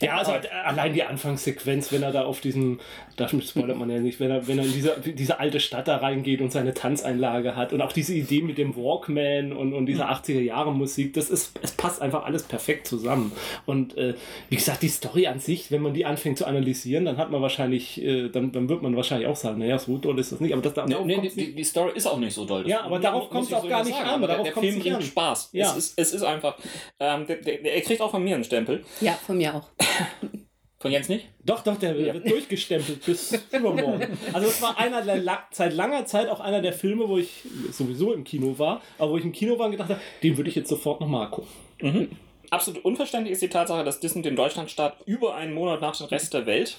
Ja, 0.00 0.16
also 0.16 0.32
äh, 0.32 0.48
allein 0.64 0.92
die 0.92 1.02
Anfangssequenz, 1.02 1.92
wenn 1.92 2.02
er 2.02 2.12
da 2.12 2.24
auf 2.24 2.40
diesem, 2.40 2.80
da 3.16 3.28
spoilert 3.28 3.78
man 3.78 3.90
ja 3.90 3.98
nicht, 3.98 4.20
wenn 4.20 4.30
er, 4.30 4.46
wenn 4.46 4.58
er 4.58 4.64
in 4.64 4.72
diese, 4.72 4.96
diese 5.00 5.40
alte 5.40 5.60
Stadt 5.60 5.88
da 5.88 5.96
reingeht 5.96 6.40
und 6.40 6.52
seine 6.52 6.74
Tanzeinlage 6.74 7.56
hat 7.56 7.72
und 7.72 7.80
auch 7.80 7.92
diese 7.92 8.14
Idee 8.14 8.42
mit 8.42 8.58
dem 8.58 8.76
Walkman 8.76 9.52
und, 9.52 9.72
und 9.72 9.86
dieser 9.86 10.10
80er 10.10 10.40
Jahre 10.40 10.72
Musik, 10.72 11.14
das 11.14 11.30
ist, 11.30 11.58
es 11.62 11.72
passt 11.72 12.02
einfach 12.02 12.24
alles 12.24 12.42
perfekt 12.42 12.86
zusammen. 12.86 13.32
Und 13.66 13.96
äh, 13.96 14.14
wie 14.48 14.56
gesagt, 14.56 14.82
die 14.82 14.88
Story 14.88 15.26
an 15.26 15.40
sich, 15.40 15.70
wenn 15.70 15.82
man 15.82 15.94
die 15.94 16.06
anfängt 16.06 16.38
zu 16.38 16.46
analysieren, 16.46 17.04
dann 17.04 17.16
hat 17.16 17.30
man 17.30 17.42
wahrscheinlich, 17.42 18.02
äh, 18.02 18.28
dann, 18.28 18.52
dann 18.52 18.68
wird 18.68 18.82
man 18.82 18.96
wahrscheinlich 18.96 19.28
auch 19.28 19.36
sagen, 19.36 19.58
naja, 19.58 19.78
so 19.78 19.98
doll 19.98 20.18
ist 20.18 20.32
das 20.32 20.40
nicht, 20.40 20.52
aber 20.52 20.62
das, 20.62 20.74
Nee, 20.86 20.96
nee, 21.04 21.14
die, 21.16 21.40
nicht. 21.40 21.58
die 21.58 21.64
Story 21.64 21.92
ist 21.94 22.06
auch 22.06 22.18
nicht 22.18 22.34
so 22.34 22.44
doll. 22.44 22.68
Ja, 22.68 22.82
aber 22.82 22.98
darauf 22.98 23.30
kommt's 23.30 23.48
ich 23.48 23.54
auch 23.56 23.62
so 23.62 23.68
gar 23.68 23.84
nicht 23.84 23.94
sagen. 23.94 24.08
an, 24.08 24.14
Aber 24.14 24.26
darauf 24.26 24.44
der, 24.44 24.54
der 24.54 24.62
Film 24.62 24.80
bringt 24.80 24.96
an. 24.96 25.02
Spaß. 25.02 25.50
Ja. 25.52 25.70
Es, 25.70 25.76
ist, 25.76 25.98
es 25.98 26.12
ist 26.12 26.22
einfach. 26.22 26.56
Ähm, 27.00 27.26
der, 27.26 27.36
der, 27.36 27.62
er 27.74 27.80
kriegt 27.82 28.00
auch 28.00 28.13
von 28.14 28.22
mir 28.22 28.36
einen 28.36 28.44
Stempel. 28.44 28.84
Ja, 29.00 29.12
von 29.14 29.36
mir 29.38 29.54
auch. 29.56 29.68
Von 30.78 30.92
Jens 30.92 31.08
nicht? 31.08 31.26
Doch, 31.42 31.62
doch, 31.64 31.76
der 31.78 31.96
Ja. 31.98 32.12
wird 32.12 32.28
durchgestempelt 32.30 33.04
bis 33.06 33.32
übermorgen. 33.52 34.06
Also 34.34 34.48
es 34.48 34.60
war 34.60 34.78
einer 34.78 35.00
der 35.00 35.16
la 35.16 35.42
seit 35.50 35.72
langer 35.72 36.04
Zeit 36.04 36.28
auch 36.28 36.40
einer 36.40 36.60
der 36.60 36.74
Filme, 36.74 37.08
wo 37.08 37.16
ich 37.16 37.42
sowieso 37.72 38.12
im 38.12 38.22
Kino 38.22 38.58
war, 38.58 38.82
aber 38.98 39.12
wo 39.12 39.16
ich 39.16 39.24
im 39.24 39.32
Kino 39.32 39.58
war 39.58 39.64
und 39.66 39.72
gedacht 39.72 39.88
habe, 39.88 40.00
den 40.22 40.36
würde 40.36 40.50
ich 40.50 40.56
jetzt 40.56 40.68
sofort 40.68 41.00
nochmal 41.00 41.30
gucken. 41.30 41.48
Mhm. 41.80 42.10
Absolut 42.50 42.84
unverständlich 42.84 43.32
ist 43.32 43.40
die 43.40 43.48
Tatsache, 43.48 43.82
dass 43.82 43.98
Disney 44.00 44.20
den 44.20 44.36
Deutschlandstart 44.36 44.98
über 45.06 45.34
einen 45.34 45.54
Monat 45.54 45.80
nach 45.80 45.96
dem 45.96 46.06
Rest 46.08 46.34
der 46.34 46.44
Welt, 46.44 46.76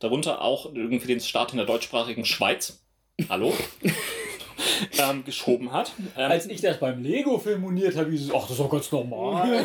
darunter 0.00 0.42
auch 0.42 0.66
irgendwie 0.74 1.06
den 1.06 1.20
Start 1.20 1.52
in 1.52 1.56
der 1.56 1.64
deutschsprachigen 1.66 2.26
Schweiz, 2.26 2.84
hallo, 3.30 3.54
ähm, 4.98 5.24
geschoben 5.24 5.72
hat. 5.72 5.92
Ähm, 6.16 6.30
Als 6.30 6.46
ich 6.46 6.60
das 6.60 6.78
beim 6.78 7.02
Lego-Film 7.02 7.60
moniert 7.60 7.96
habe, 7.96 8.10
hieß 8.10 8.26
es, 8.26 8.34
ach, 8.34 8.42
das 8.42 8.52
ist 8.52 8.60
doch 8.60 8.70
ganz 8.70 8.90
normal. 8.92 9.64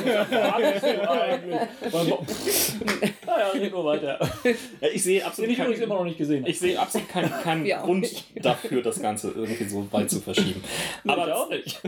So 1.92 1.98
naja, 3.26 3.48
red 3.54 3.72
nur 3.72 3.86
weiter. 3.86 4.20
ja, 4.82 4.88
ich 4.94 5.04
sehe 5.04 5.26
absolut 5.26 5.52
ich 5.52 5.58
übrigens 5.60 5.80
immer 5.80 5.88
keinen, 5.88 5.98
noch 6.00 6.06
nicht 6.06 6.18
gesehen. 6.18 6.46
ich 6.46 6.60
sehe 6.60 6.80
absolut 6.80 7.08
keinen, 7.10 7.32
auch 7.74 7.84
Grund 7.84 8.02
nicht. 8.02 8.26
dafür, 8.36 8.82
das 8.82 9.02
Ganze 9.02 9.32
irgendwie 9.32 9.66
so 9.66 9.88
weit 9.92 10.10
zu 10.10 10.20
verschieben. 10.20 10.64
aber 11.08 11.36
auch 11.36 11.50
nicht. 11.50 11.82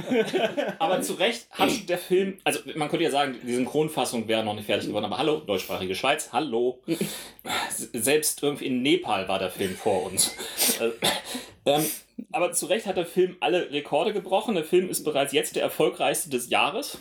Aber 0.80 1.02
zu 1.02 1.13
Recht 1.13 1.48
hat 1.52 1.89
der 1.89 1.98
Film, 1.98 2.38
also 2.44 2.60
man 2.76 2.89
könnte 2.89 3.04
ja 3.04 3.12
sagen, 3.12 3.36
die 3.46 3.54
Synchronfassung 3.54 4.28
wäre 4.28 4.44
noch 4.44 4.56
nicht 4.56 4.66
fertig 4.66 4.88
geworden, 4.88 5.06
aber 5.06 5.18
hallo, 5.18 5.38
deutschsprachige 5.38 5.96
Schweiz, 5.96 6.30
hallo. 6.32 6.80
Selbst 7.70 8.42
irgendwie 8.44 8.68
in 8.68 8.82
Nepal 8.82 9.28
war 9.28 9.39
der 9.39 9.50
Film 9.50 9.76
vor 9.76 10.06
uns. 10.06 10.36
Äh, 10.80 10.92
ähm, 11.66 11.86
aber 12.32 12.52
zu 12.52 12.65
Recht 12.65 12.86
hat 12.86 12.97
der 12.97 13.06
Film 13.06 13.38
alle 13.39 13.71
Rekorde 13.71 14.13
gebrochen. 14.13 14.56
Der 14.56 14.63
Film 14.63 14.89
ist 14.89 15.04
bereits 15.04 15.34
jetzt 15.34 15.56
der 15.56 15.63
erfolgreichste 15.63 16.30
des 16.30 16.49
Jahres. 16.49 16.97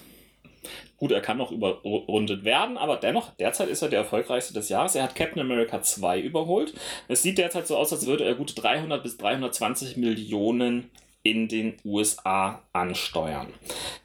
Gut, 0.97 1.11
er 1.11 1.21
kann 1.21 1.39
noch 1.39 1.51
überrundet 1.51 2.45
werden, 2.45 2.79
aber 2.79 2.97
dennoch, 2.97 3.31
derzeit 3.35 3.69
ist 3.69 3.83
er 3.83 3.89
der 3.89 4.01
erfolgreichste 4.01 4.55
des 4.55 4.69
Jahres. 4.69 4.95
Er 4.95 5.03
hat 5.03 5.17
Captain 5.17 5.41
America 5.41 5.83
2 5.83 6.21
überholt. 6.21 6.75
Es 7.09 7.23
sieht 7.23 7.39
derzeit 7.39 7.67
so 7.67 7.77
aus, 7.77 7.93
als 7.93 8.07
würde 8.07 8.25
er 8.25 8.37
gut 8.37 8.53
300 8.55 9.03
bis 9.03 9.17
320 9.17 9.97
Millionen 9.97 10.91
in 11.25 11.49
den 11.49 11.77
USA 11.85 12.63
ansteuern. 12.73 13.49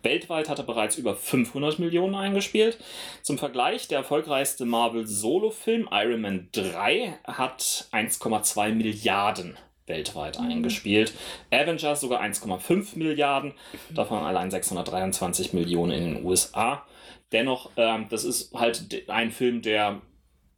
Weltweit 0.04 0.50
hat 0.50 0.60
er 0.60 0.66
bereits 0.66 0.98
über 0.98 1.16
500 1.16 1.80
Millionen 1.80 2.16
eingespielt. 2.16 2.78
Zum 3.22 3.38
Vergleich, 3.38 3.88
der 3.88 4.00
erfolgreichste 4.00 4.66
Marvel-Solo-Film 4.66 5.90
Iron 5.92 6.22
Man 6.22 6.50
3 6.52 7.20
hat 7.26 7.88
1,2 7.92 8.72
Milliarden 8.74 9.58
weltweit 9.88 10.40
eingespielt. 10.40 11.14
Avengers 11.52 12.02
sogar 12.02 12.22
1,5 12.22 12.98
Milliarden, 12.98 13.54
davon 13.90 14.20
allein 14.20 14.52
623 14.52 15.54
Millionen 15.54 15.92
in 15.92 16.16
den 16.16 16.26
USA. 16.26 16.86
Dennoch, 17.32 17.72
ähm, 17.78 18.06
das 18.10 18.24
ist 18.24 18.54
halt 18.54 19.04
ein 19.10 19.32
Film, 19.32 19.62
der 19.62 20.02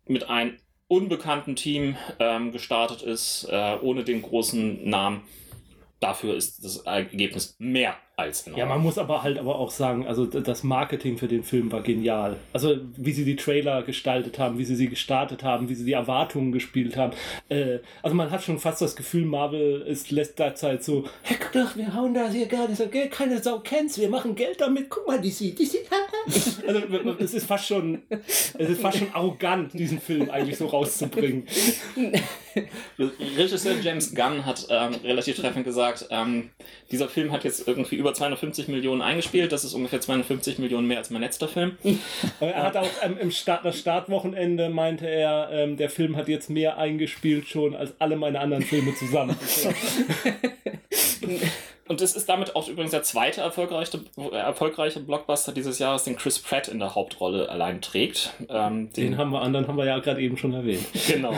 mit 0.06 0.30
einem 0.30 0.58
unbekannten 0.88 1.56
Team 1.56 1.96
ähm, 2.20 2.52
gestartet 2.52 3.02
ist, 3.02 3.48
äh, 3.50 3.78
ohne 3.82 4.04
den 4.04 4.22
großen 4.22 4.90
Namen. 4.90 5.22
dafür 6.00 6.36
ist 6.36 6.64
das 6.64 6.78
Ergebnis 6.78 7.56
mehr 7.60 7.96
als 8.20 8.48
in 8.48 8.56
Ja, 8.56 8.66
man 8.66 8.82
muss 8.82 8.98
aber 8.98 9.24
halt 9.24 9.40
aber 9.40 9.58
auch 9.58 9.72
sagen, 9.72 10.06
also 10.08 10.26
das 10.26 10.64
Marketing 10.64 11.18
für 11.18 11.28
den 11.28 11.44
Film 11.44 11.72
war 11.72 11.82
genial. 11.82 12.38
Also 12.54 12.78
wie 12.98 13.12
sie 13.12 13.26
die 13.26 13.36
Trailer 13.36 13.84
gestaltet 13.84 14.38
haben, 14.40 14.58
wie 14.58 14.66
sie 14.66 14.76
sie 14.76 14.90
gestartet 14.90 15.44
haben, 15.44 15.70
wie 15.70 15.76
sie 15.76 15.86
die 15.86 15.94
Erwartungen 15.94 16.52
gespielt 16.52 16.98
haben. 16.98 17.14
Äh, 17.50 17.80
also 18.04 18.16
man 18.16 18.32
hat 18.32 18.44
schon 18.44 18.60
fast 18.60 18.82
das 18.82 18.96
Gefühl, 18.96 19.26
Marvel 19.26 19.82
ist 19.82 20.12
lässt 20.12 20.40
derzeit 20.40 20.84
so, 20.84 21.06
hey, 21.24 21.38
guck 21.40 21.52
doch, 21.54 21.76
wir 21.76 21.94
hauen 21.94 22.14
da 22.14 22.30
hier 22.30 22.48
gar 22.48 22.68
nicht 22.68 22.78
so 22.78 22.88
Geld, 22.88 23.12
keine 23.12 23.42
Sau 23.42 23.60
kennt's, 23.60 23.98
wir 24.00 24.10
machen 24.10 24.36
Geld 24.36 24.60
damit, 24.62 24.90
guck 24.90 25.08
mal, 25.08 25.20
die 25.20 25.32
sieht, 25.32 25.58
die 25.60 25.66
sieht. 25.66 25.88
also 26.68 26.82
es 27.20 27.34
ist 27.34 27.46
fast 27.46 27.68
schon, 27.68 28.04
es 28.10 28.54
ist 28.54 28.82
fast 28.82 29.00
schon 29.00 29.14
arrogant, 29.14 29.74
diesen 29.74 30.00
Film 30.00 30.30
eigentlich 30.30 30.58
so 30.58 30.68
rauszubringen. 30.68 31.48
Regisseur 33.38 33.76
James 33.82 34.14
Gunn 34.14 34.46
hat 34.46 34.68
ähm, 34.70 34.96
relativ 35.04 35.38
treffend 35.38 35.66
gesagt, 35.66 36.08
ähm, 36.10 36.50
dieser 36.92 37.08
Film 37.08 37.32
hat 37.32 37.44
jetzt 37.44 37.68
irgendwie 37.68 37.96
über 37.96 38.09
250 38.14 38.68
Millionen 38.68 39.01
eingespielt. 39.01 39.51
Das 39.51 39.64
ist 39.64 39.74
ungefähr 39.74 40.01
250 40.01 40.60
Millionen 40.60 40.88
mehr 40.88 40.97
als 40.97 41.10
mein 41.10 41.22
letzter 41.22 41.47
Film. 41.47 41.78
Er 42.39 42.64
hat 42.64 42.78
auch 42.78 42.89
ähm, 43.03 43.18
im 43.20 43.32
Start, 43.32 43.66
das 43.66 43.80
Startwochenende 43.80 44.70
meinte 44.70 45.07
er, 45.07 45.49
ähm, 45.51 45.78
der 45.78 45.89
Film 45.89 46.16
hat 46.16 46.28
jetzt 46.28 46.49
mehr 46.49 46.78
eingespielt 46.78 47.47
schon 47.47 47.76
als 47.76 47.93
alle 47.99 48.16
meine 48.16 48.39
anderen 48.39 48.64
Filme 48.64 48.95
zusammen. 48.95 49.36
Und 51.90 52.02
es 52.02 52.16
ist 52.16 52.30
damit 52.30 52.56
auch 52.56 52.68
übrigens 52.70 52.92
der 52.92 53.02
zweite 53.04 53.42
erfolgreiche, 53.42 54.00
erfolgreiche 54.32 55.00
Blockbuster 55.02 55.52
dieses 55.52 55.80
Jahres, 55.80 56.04
den 56.04 56.16
Chris 56.16 56.38
Pratt 56.40 56.68
in 56.68 56.78
der 56.80 56.94
Hauptrolle 56.96 57.50
allein 57.50 57.82
trägt. 57.82 58.32
Ähm, 58.48 58.94
Den 58.94 59.18
haben 59.18 59.32
wir 59.32 59.42
anderen 59.42 59.68
haben 59.68 59.76
wir 59.78 59.86
ja 59.86 59.98
gerade 60.00 60.22
eben 60.22 60.38
schon 60.38 60.54
erwähnt. 60.54 60.86
Genau. 61.08 61.34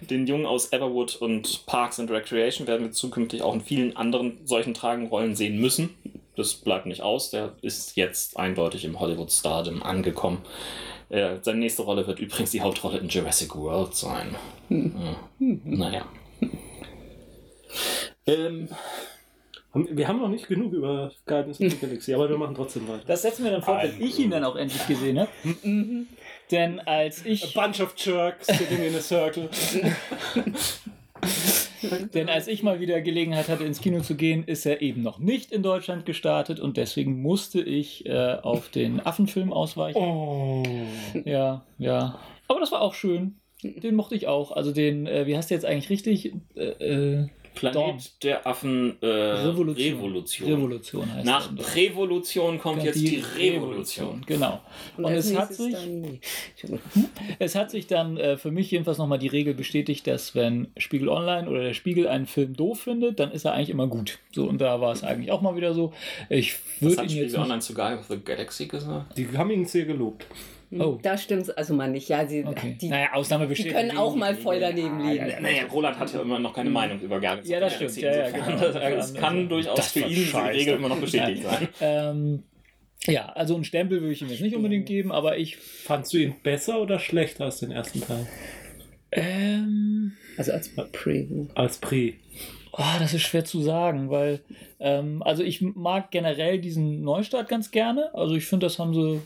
Den 0.00 0.26
Jungen 0.28 0.46
aus 0.46 0.72
Everwood 0.72 1.16
und 1.16 1.66
Parks 1.66 1.98
and 1.98 2.10
Recreation 2.10 2.66
werden 2.68 2.84
wir 2.86 2.92
zukünftig 2.92 3.42
auch 3.42 3.52
in 3.54 3.60
vielen 3.60 3.96
anderen 3.96 4.38
solchen 4.46 4.72
tragenden 4.72 5.10
Rollen 5.10 5.34
sehen 5.34 5.58
müssen. 5.60 5.90
Das 6.36 6.54
bleibt 6.54 6.86
nicht 6.86 7.02
aus. 7.02 7.30
Der 7.30 7.54
ist 7.62 7.96
jetzt 7.96 8.38
eindeutig 8.38 8.84
im 8.84 9.00
Hollywood-Stardom 9.00 9.82
angekommen. 9.82 10.38
Äh, 11.08 11.38
seine 11.42 11.58
nächste 11.58 11.82
Rolle 11.82 12.06
wird 12.06 12.20
übrigens 12.20 12.52
die 12.52 12.60
Hauptrolle 12.60 12.98
in 12.98 13.08
Jurassic 13.08 13.56
World 13.56 13.96
sein. 13.96 14.36
Ja. 14.68 15.16
Naja. 15.40 16.04
Ähm, 18.26 18.68
Haben- 18.70 18.76
Wir 19.74 20.08
haben 20.08 20.18
noch 20.18 20.30
nicht 20.30 20.48
genug 20.48 20.72
über 20.72 21.12
Guardians 21.26 21.60
of 21.60 21.70
the 21.70 21.76
Galaxy, 21.80 22.14
aber 22.14 22.28
wir 22.28 22.38
machen 22.38 22.54
trotzdem 22.54 22.88
weiter. 22.88 23.04
Das 23.06 23.22
setzen 23.22 23.44
wir 23.44 23.50
dann 23.50 23.62
fort, 23.62 23.82
wenn 23.82 24.02
ich 24.02 24.18
ihn 24.18 24.30
dann 24.30 24.44
auch 24.44 24.56
endlich 24.56 24.86
gesehen 24.86 25.20
habe. 25.20 25.30
Denn 26.50 26.80
als 26.80 27.24
A 27.24 27.28
ich, 27.28 27.54
bunch 27.54 27.80
of 27.80 27.94
jerks 27.96 28.46
sitting 28.46 28.82
in 28.82 28.94
a 28.94 29.00
circle. 29.00 29.50
denn 32.14 32.30
als 32.30 32.48
ich 32.48 32.62
mal 32.62 32.80
wieder 32.80 33.02
Gelegenheit 33.02 33.48
hatte, 33.48 33.64
ins 33.64 33.80
Kino 33.80 34.00
zu 34.00 34.14
gehen, 34.14 34.44
ist 34.44 34.64
er 34.64 34.80
eben 34.80 35.02
noch 35.02 35.18
nicht 35.18 35.52
in 35.52 35.62
Deutschland 35.62 36.06
gestartet 36.06 36.58
und 36.58 36.78
deswegen 36.78 37.20
musste 37.20 37.60
ich 37.60 38.06
äh, 38.06 38.38
auf 38.42 38.70
den 38.70 39.04
Affenfilm 39.04 39.52
ausweichen. 39.52 39.98
Oh. 39.98 40.62
Ja, 41.24 41.66
ja. 41.76 42.18
Aber 42.46 42.60
das 42.60 42.72
war 42.72 42.80
auch 42.80 42.94
schön. 42.94 43.36
Den 43.62 43.96
mochte 43.96 44.14
ich 44.14 44.26
auch. 44.26 44.52
Also 44.52 44.72
den, 44.72 45.06
äh, 45.06 45.26
wie 45.26 45.36
heißt 45.36 45.50
der 45.50 45.56
jetzt 45.56 45.64
eigentlich 45.64 45.90
richtig? 45.90 46.32
Äh, 46.54 46.64
äh, 46.64 47.26
Planet 47.58 47.76
Dawn. 47.76 47.98
der 48.22 48.46
Affen 48.46 48.96
äh, 49.02 49.06
Revolution. 49.06 49.94
Revolution. 49.94 50.48
Revolution 50.48 51.14
heißt 51.14 51.26
Nach. 51.26 51.56
Prävolution 51.56 52.58
kommt 52.58 52.84
jetzt 52.84 53.00
die 53.00 53.22
Revolution. 53.36 54.22
Genau. 54.26 54.60
Und, 54.96 55.06
als 55.06 55.26
es 55.26 55.36
hat 55.36 55.52
sich, 55.52 55.76
es 57.38 57.54
hat 57.54 57.70
sich 57.70 57.86
dann 57.86 58.16
äh, 58.16 58.36
für 58.36 58.50
mich 58.50 58.70
jedenfalls 58.70 58.98
nochmal 58.98 59.18
die 59.18 59.28
Regel 59.28 59.54
bestätigt, 59.54 60.06
dass 60.06 60.34
wenn 60.34 60.68
Spiegel 60.76 61.08
Online 61.08 61.48
oder 61.48 61.62
der 61.62 61.74
Spiegel 61.74 62.06
einen 62.06 62.26
Film 62.26 62.54
doof 62.54 62.80
findet, 62.80 63.18
dann 63.18 63.32
ist 63.32 63.44
er 63.44 63.54
eigentlich 63.54 63.70
immer 63.70 63.88
gut. 63.88 64.18
So, 64.30 64.46
und 64.48 64.58
da 64.58 64.80
war 64.80 64.92
es 64.92 65.02
eigentlich 65.02 65.32
auch 65.32 65.40
mal 65.40 65.56
wieder 65.56 65.74
so. 65.74 65.92
Ich 66.28 66.56
würde 66.80 67.02
ihn 67.02 67.08
Spiegel 67.08 67.24
jetzt 67.24 67.32
nicht, 67.32 67.40
Online 67.40 67.60
zu 67.60 67.74
Guy 67.74 67.94
of 67.94 68.06
the 68.08 68.18
Galaxy 68.24 68.66
gesagt? 68.66 69.18
Die 69.18 69.28
haben 69.36 69.50
ihn 69.50 69.64
sehr 69.64 69.84
gelobt. 69.84 70.26
Oh. 70.70 70.98
Da 71.02 71.16
stimmt's 71.16 71.48
also 71.50 71.72
mal 71.74 71.90
nicht. 71.90 72.08
Ja, 72.08 72.26
sie, 72.26 72.44
Okay. 72.44 72.76
die, 72.80 72.88
naja, 72.88 73.12
Ausnahme 73.14 73.44
die 73.44 73.50
besteht. 73.50 73.72
können 73.72 73.96
auch 73.96 74.14
mal 74.14 74.34
voll 74.34 74.60
daneben 74.60 75.00
liegen. 75.00 75.26
Naja, 75.40 75.64
Roland 75.72 75.98
hat 75.98 76.12
ja 76.12 76.20
immer 76.20 76.38
noch 76.38 76.52
keine 76.52 76.68
Meinung 76.70 77.00
über 77.00 77.20
Guardians 77.20 77.48
Ja, 77.48 77.58
das 77.60 77.74
stimmt. 77.76 77.96
Ja, 77.96 78.14
ja, 78.14 78.30
genau. 78.30 78.62
Es 78.98 79.14
kann 79.14 79.48
durchaus 79.48 79.76
Das 79.76 79.92
für 79.92 80.00
ihn 80.00 80.08
die 80.08 80.24
scheiße. 80.26 80.58
Regel 80.58 80.74
immer 80.76 80.88
noch 80.90 81.00
bestätigt 81.00 81.42
sein. 81.42 81.68
Ähm, 81.80 82.42
ja, 83.06 83.26
also 83.30 83.54
einen 83.54 83.64
Stempel 83.64 84.00
würde 84.02 84.12
ich 84.12 84.20
ihm 84.20 84.28
jetzt 84.28 84.42
nicht 84.42 84.54
unbedingt 84.56 84.84
geben, 84.86 85.10
aber 85.12 85.38
ich. 85.38 85.56
Fandst 85.56 86.12
du 86.12 86.18
ihn 86.18 86.34
besser 86.42 86.80
oder 86.82 86.98
schlechter 86.98 87.44
als 87.46 87.60
den 87.60 87.70
ersten 87.70 88.00
Teil? 88.02 88.26
Ähm, 89.12 90.12
Also 90.36 90.52
als 90.52 90.68
Preview. 90.92 91.46
Als 91.54 91.78
Pre. 91.78 92.12
Oh, 92.72 92.82
das 93.00 93.14
ist 93.14 93.22
schwer 93.22 93.44
zu 93.44 93.62
sagen, 93.62 94.10
weil, 94.10 94.40
ähm, 94.78 95.22
also 95.22 95.42
ich 95.42 95.60
mag 95.62 96.10
generell 96.10 96.58
diesen 96.60 97.00
Neustart 97.02 97.48
ganz 97.48 97.70
gerne. 97.70 98.10
Also 98.14 98.34
ich 98.36 98.44
finde, 98.44 98.66
das 98.66 98.78
haben 98.78 98.92
sie 98.94 99.20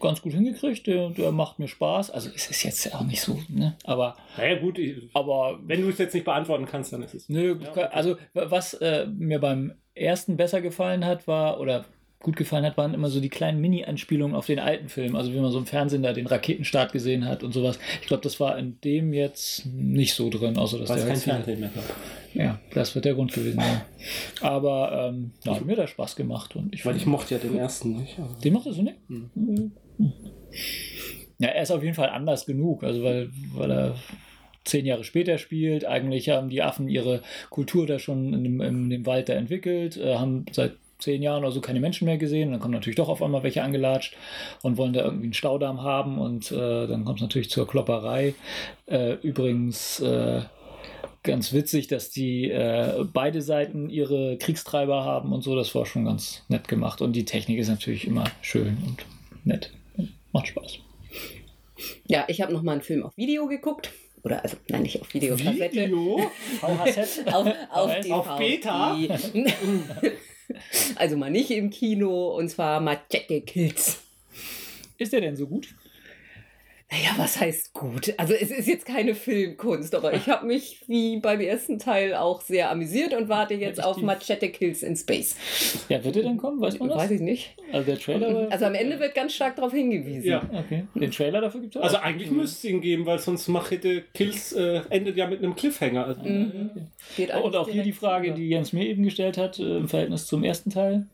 ganz 0.00 0.20
gut 0.22 0.32
hingekriegt. 0.32 0.86
Der, 0.86 1.10
der 1.10 1.30
macht 1.32 1.58
mir 1.58 1.68
Spaß. 1.68 2.10
Also 2.10 2.30
es 2.34 2.50
ist 2.50 2.62
jetzt 2.62 2.94
auch 2.94 3.04
nicht 3.04 3.20
so, 3.20 3.38
ne? 3.48 3.76
Aber, 3.84 4.16
Naja, 4.36 4.58
gut, 4.58 4.78
ich, 4.78 4.96
aber 5.14 5.58
wenn 5.64 5.82
du 5.82 5.88
es 5.90 5.98
jetzt 5.98 6.14
nicht 6.14 6.24
beantworten 6.24 6.66
kannst, 6.66 6.92
dann 6.92 7.02
ist 7.02 7.14
es. 7.14 7.28
nö, 7.28 7.56
Ja, 7.62 7.70
okay. 7.70 7.86
also 7.92 8.16
was 8.34 8.74
äh, 8.74 9.06
mir 9.06 9.38
beim 9.38 9.72
ersten 9.94 10.36
besser 10.36 10.60
gefallen 10.60 11.04
hat, 11.04 11.26
war, 11.28 11.60
oder 11.60 11.84
gut 12.22 12.36
gefallen 12.36 12.66
hat, 12.66 12.76
waren 12.76 12.92
immer 12.92 13.08
so 13.08 13.18
die 13.20 13.30
kleinen 13.30 13.60
Mini-Anspielungen 13.62 14.36
auf 14.36 14.44
den 14.44 14.58
alten 14.58 14.90
Film. 14.90 15.16
Also 15.16 15.32
wie 15.32 15.40
man 15.40 15.50
so 15.50 15.58
im 15.58 15.64
Fernsehen 15.66 16.02
da 16.02 16.12
den 16.12 16.26
Raketenstart 16.26 16.92
gesehen 16.92 17.24
hat 17.26 17.42
und 17.42 17.52
sowas. 17.52 17.78
Ich 18.02 18.08
glaube, 18.08 18.22
das 18.22 18.38
war 18.40 18.58
in 18.58 18.78
dem 18.82 19.14
jetzt 19.14 19.64
nicht 19.66 20.12
so 20.14 20.28
drin, 20.28 20.58
außer 20.58 20.78
dass 20.78 20.90
Weil 20.90 20.98
der 20.98 21.06
kein 21.06 21.16
Fernsehen 21.16 21.60
mehr. 21.60 21.70
Ja, 22.34 22.60
das 22.74 22.94
wird 22.94 23.06
der 23.06 23.14
Grund 23.14 23.32
gewesen 23.32 23.58
sein. 23.58 23.80
Aber 24.42 25.08
ähm, 25.12 25.32
ja, 25.44 25.54
hat 25.56 25.64
mir 25.64 25.74
da 25.76 25.86
Spaß 25.86 26.14
gemacht. 26.14 26.54
Und 26.56 26.74
ich 26.74 26.84
Weil 26.84 26.94
ich 26.96 27.06
mochte 27.06 27.34
ja 27.34 27.40
den 27.40 27.56
ersten 27.58 27.96
nicht. 27.96 28.18
aber- 28.18 28.36
den 28.44 28.52
macht 28.52 28.66
er 28.66 28.72
so 28.74 28.82
nicht? 28.82 28.96
Hm. 29.08 29.72
Ja, 31.38 31.48
er 31.48 31.62
ist 31.62 31.70
auf 31.70 31.82
jeden 31.82 31.94
Fall 31.94 32.10
anders 32.10 32.46
genug, 32.46 32.84
also 32.84 33.02
weil, 33.02 33.30
weil 33.54 33.70
er 33.70 33.94
zehn 34.64 34.84
Jahre 34.84 35.04
später 35.04 35.38
spielt. 35.38 35.84
Eigentlich 35.86 36.28
haben 36.28 36.50
die 36.50 36.62
Affen 36.62 36.88
ihre 36.88 37.22
Kultur 37.48 37.86
da 37.86 37.98
schon 37.98 38.34
in 38.34 38.44
dem, 38.44 38.60
in 38.60 38.90
dem 38.90 39.06
Wald 39.06 39.28
da 39.28 39.34
entwickelt, 39.34 39.96
äh, 39.96 40.16
haben 40.16 40.44
seit 40.52 40.72
zehn 40.98 41.22
Jahren 41.22 41.42
oder 41.42 41.52
so 41.52 41.60
keine 41.60 41.80
Menschen 41.80 42.04
mehr 42.04 42.18
gesehen. 42.18 42.50
Dann 42.50 42.60
kommen 42.60 42.74
natürlich 42.74 42.96
doch 42.96 43.08
auf 43.08 43.22
einmal 43.22 43.42
welche 43.42 43.62
angelatscht 43.62 44.16
und 44.62 44.76
wollen 44.76 44.92
da 44.92 45.02
irgendwie 45.02 45.24
einen 45.24 45.34
Staudamm 45.34 45.82
haben 45.82 46.18
und 46.18 46.52
äh, 46.52 46.86
dann 46.86 47.04
kommt 47.04 47.18
es 47.18 47.22
natürlich 47.22 47.50
zur 47.50 47.66
Klopperei. 47.66 48.34
Äh, 48.86 49.14
übrigens 49.22 50.00
äh, 50.00 50.42
ganz 51.22 51.52
witzig, 51.52 51.88
dass 51.88 52.10
die 52.10 52.50
äh, 52.50 53.04
beide 53.12 53.42
Seiten 53.42 53.90
ihre 53.90 54.36
Kriegstreiber 54.38 55.04
haben 55.04 55.32
und 55.32 55.42
so. 55.42 55.56
Das 55.56 55.74
war 55.74 55.86
schon 55.86 56.04
ganz 56.04 56.44
nett 56.48 56.68
gemacht. 56.68 57.00
Und 57.00 57.14
die 57.14 57.24
Technik 57.24 57.58
ist 57.58 57.68
natürlich 57.68 58.06
immer 58.06 58.24
schön 58.42 58.78
und 58.86 59.04
nett. 59.44 59.72
Macht 60.32 60.48
Spaß. 60.48 60.78
Ja, 62.06 62.24
ich 62.28 62.40
habe 62.40 62.52
noch 62.52 62.62
mal 62.62 62.72
einen 62.72 62.82
Film 62.82 63.02
auf 63.02 63.16
Video 63.16 63.46
geguckt. 63.46 63.92
Oder, 64.22 64.42
also, 64.42 64.56
nein, 64.68 64.82
nicht 64.82 65.00
auf. 65.00 65.12
Video? 65.14 65.36
VHZ? 65.36 67.26
Auf, 67.26 67.48
auf? 67.70 67.94
DVD. 67.94 68.12
Auf 68.12 68.36
Beta? 68.36 68.98
also 70.96 71.16
mal 71.16 71.30
nicht 71.30 71.50
im 71.50 71.70
Kino, 71.70 72.36
und 72.36 72.50
zwar 72.50 72.80
Machete 72.80 73.40
Kills. 73.40 74.02
Ist 74.98 75.12
der 75.12 75.22
denn 75.22 75.36
so 75.36 75.46
gut? 75.46 75.74
Naja, 76.92 77.10
was 77.18 77.38
heißt 77.40 77.72
gut? 77.72 78.12
Also 78.16 78.34
es 78.34 78.50
ist 78.50 78.66
jetzt 78.66 78.84
keine 78.84 79.14
Filmkunst, 79.14 79.94
aber 79.94 80.12
ich 80.12 80.26
habe 80.28 80.44
mich 80.46 80.80
wie 80.88 81.18
beim 81.20 81.40
ersten 81.40 81.78
Teil 81.78 82.14
auch 82.14 82.40
sehr 82.40 82.68
amüsiert 82.68 83.14
und 83.14 83.28
warte 83.28 83.54
jetzt 83.54 83.80
auf 83.82 83.98
Machete 83.98 84.48
Kills 84.48 84.82
in 84.82 84.96
Space. 84.96 85.36
Ja, 85.88 86.02
wird 86.02 86.16
der 86.16 86.24
denn 86.24 86.36
kommen? 86.36 86.60
Weiß 86.60 86.80
man 86.80 86.88
das? 86.88 86.98
Weiß 86.98 87.10
ich 87.12 87.20
nicht. 87.20 87.54
Also 87.72 87.86
der 87.86 87.98
Trailer. 87.98 88.48
Also 88.50 88.64
am 88.64 88.74
Ende 88.74 88.98
wird 88.98 89.14
ganz 89.14 89.34
stark 89.34 89.54
darauf 89.54 89.72
hingewiesen. 89.72 90.24
Ja. 90.26 90.42
Okay. 90.52 90.84
Den 90.96 91.12
Trailer 91.12 91.40
dafür 91.40 91.60
gibt 91.60 91.76
es 91.76 91.80
auch? 91.80 91.84
Also 91.84 91.98
eigentlich 91.98 92.30
müsste 92.32 92.66
es 92.66 92.72
ihn 92.72 92.80
geben, 92.80 93.06
weil 93.06 93.20
sonst 93.20 93.46
Machete 93.46 94.02
Kills 94.12 94.52
äh, 94.52 94.80
endet 94.90 95.16
ja 95.16 95.28
mit 95.28 95.38
einem 95.44 95.54
Cliffhanger. 95.54 96.06
Also, 96.06 96.20
Mhm. 96.22 96.70
Geht 97.16 97.32
Und 97.34 97.54
auch 97.54 97.68
hier 97.68 97.82
die 97.84 97.92
Frage, 97.92 98.28
über. 98.28 98.36
die 98.36 98.48
Jens 98.48 98.72
mir 98.72 98.86
eben 98.86 99.04
gestellt 99.04 99.38
hat, 99.38 99.58
äh, 99.60 99.76
im 99.76 99.88
Verhältnis 99.88 100.26
zum 100.26 100.42
ersten 100.42 100.70
Teil. 100.70 101.06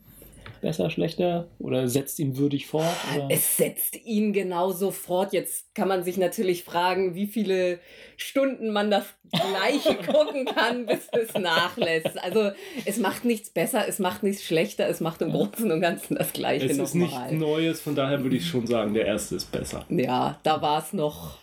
Besser, 0.61 0.89
schlechter? 0.89 1.47
Oder 1.59 1.87
setzt 1.87 2.19
ihn 2.19 2.37
würdig 2.37 2.67
fort? 2.67 2.85
Oder? 3.15 3.27
Es 3.29 3.57
setzt 3.57 3.95
ihn 4.05 4.33
genauso 4.33 4.91
fort. 4.91 5.33
Jetzt 5.33 5.73
kann 5.75 5.87
man 5.87 6.03
sich 6.03 6.17
natürlich 6.17 6.63
fragen, 6.63 7.15
wie 7.15 7.27
viele 7.27 7.79
Stunden 8.15 8.71
man 8.71 8.89
das 8.89 9.05
Gleiche 9.31 9.95
gucken 10.11 10.45
kann, 10.45 10.85
bis 10.85 11.07
es 11.11 11.33
nachlässt. 11.33 12.21
Also 12.23 12.51
es 12.85 12.97
macht 12.97 13.23
nichts 13.25 13.49
besser, 13.49 13.87
es 13.87 13.99
macht 13.99 14.23
nichts 14.23 14.43
schlechter, 14.43 14.87
es 14.87 14.99
macht 14.99 15.21
im 15.21 15.31
Großen 15.31 15.71
und 15.71 15.81
Ganzen 15.81 16.15
das 16.15 16.33
Gleiche 16.33 16.65
es 16.65 16.77
ist 16.77 16.95
nichts. 16.95 17.31
Neues, 17.31 17.81
von 17.81 17.95
daher 17.95 18.23
würde 18.23 18.35
ich 18.37 18.47
schon 18.47 18.65
sagen, 18.65 18.93
der 18.93 19.05
erste 19.05 19.35
ist 19.35 19.51
besser. 19.51 19.85
Ja, 19.89 20.39
da 20.43 20.61
war 20.61 20.81
es 20.81 20.93
noch, 20.93 21.37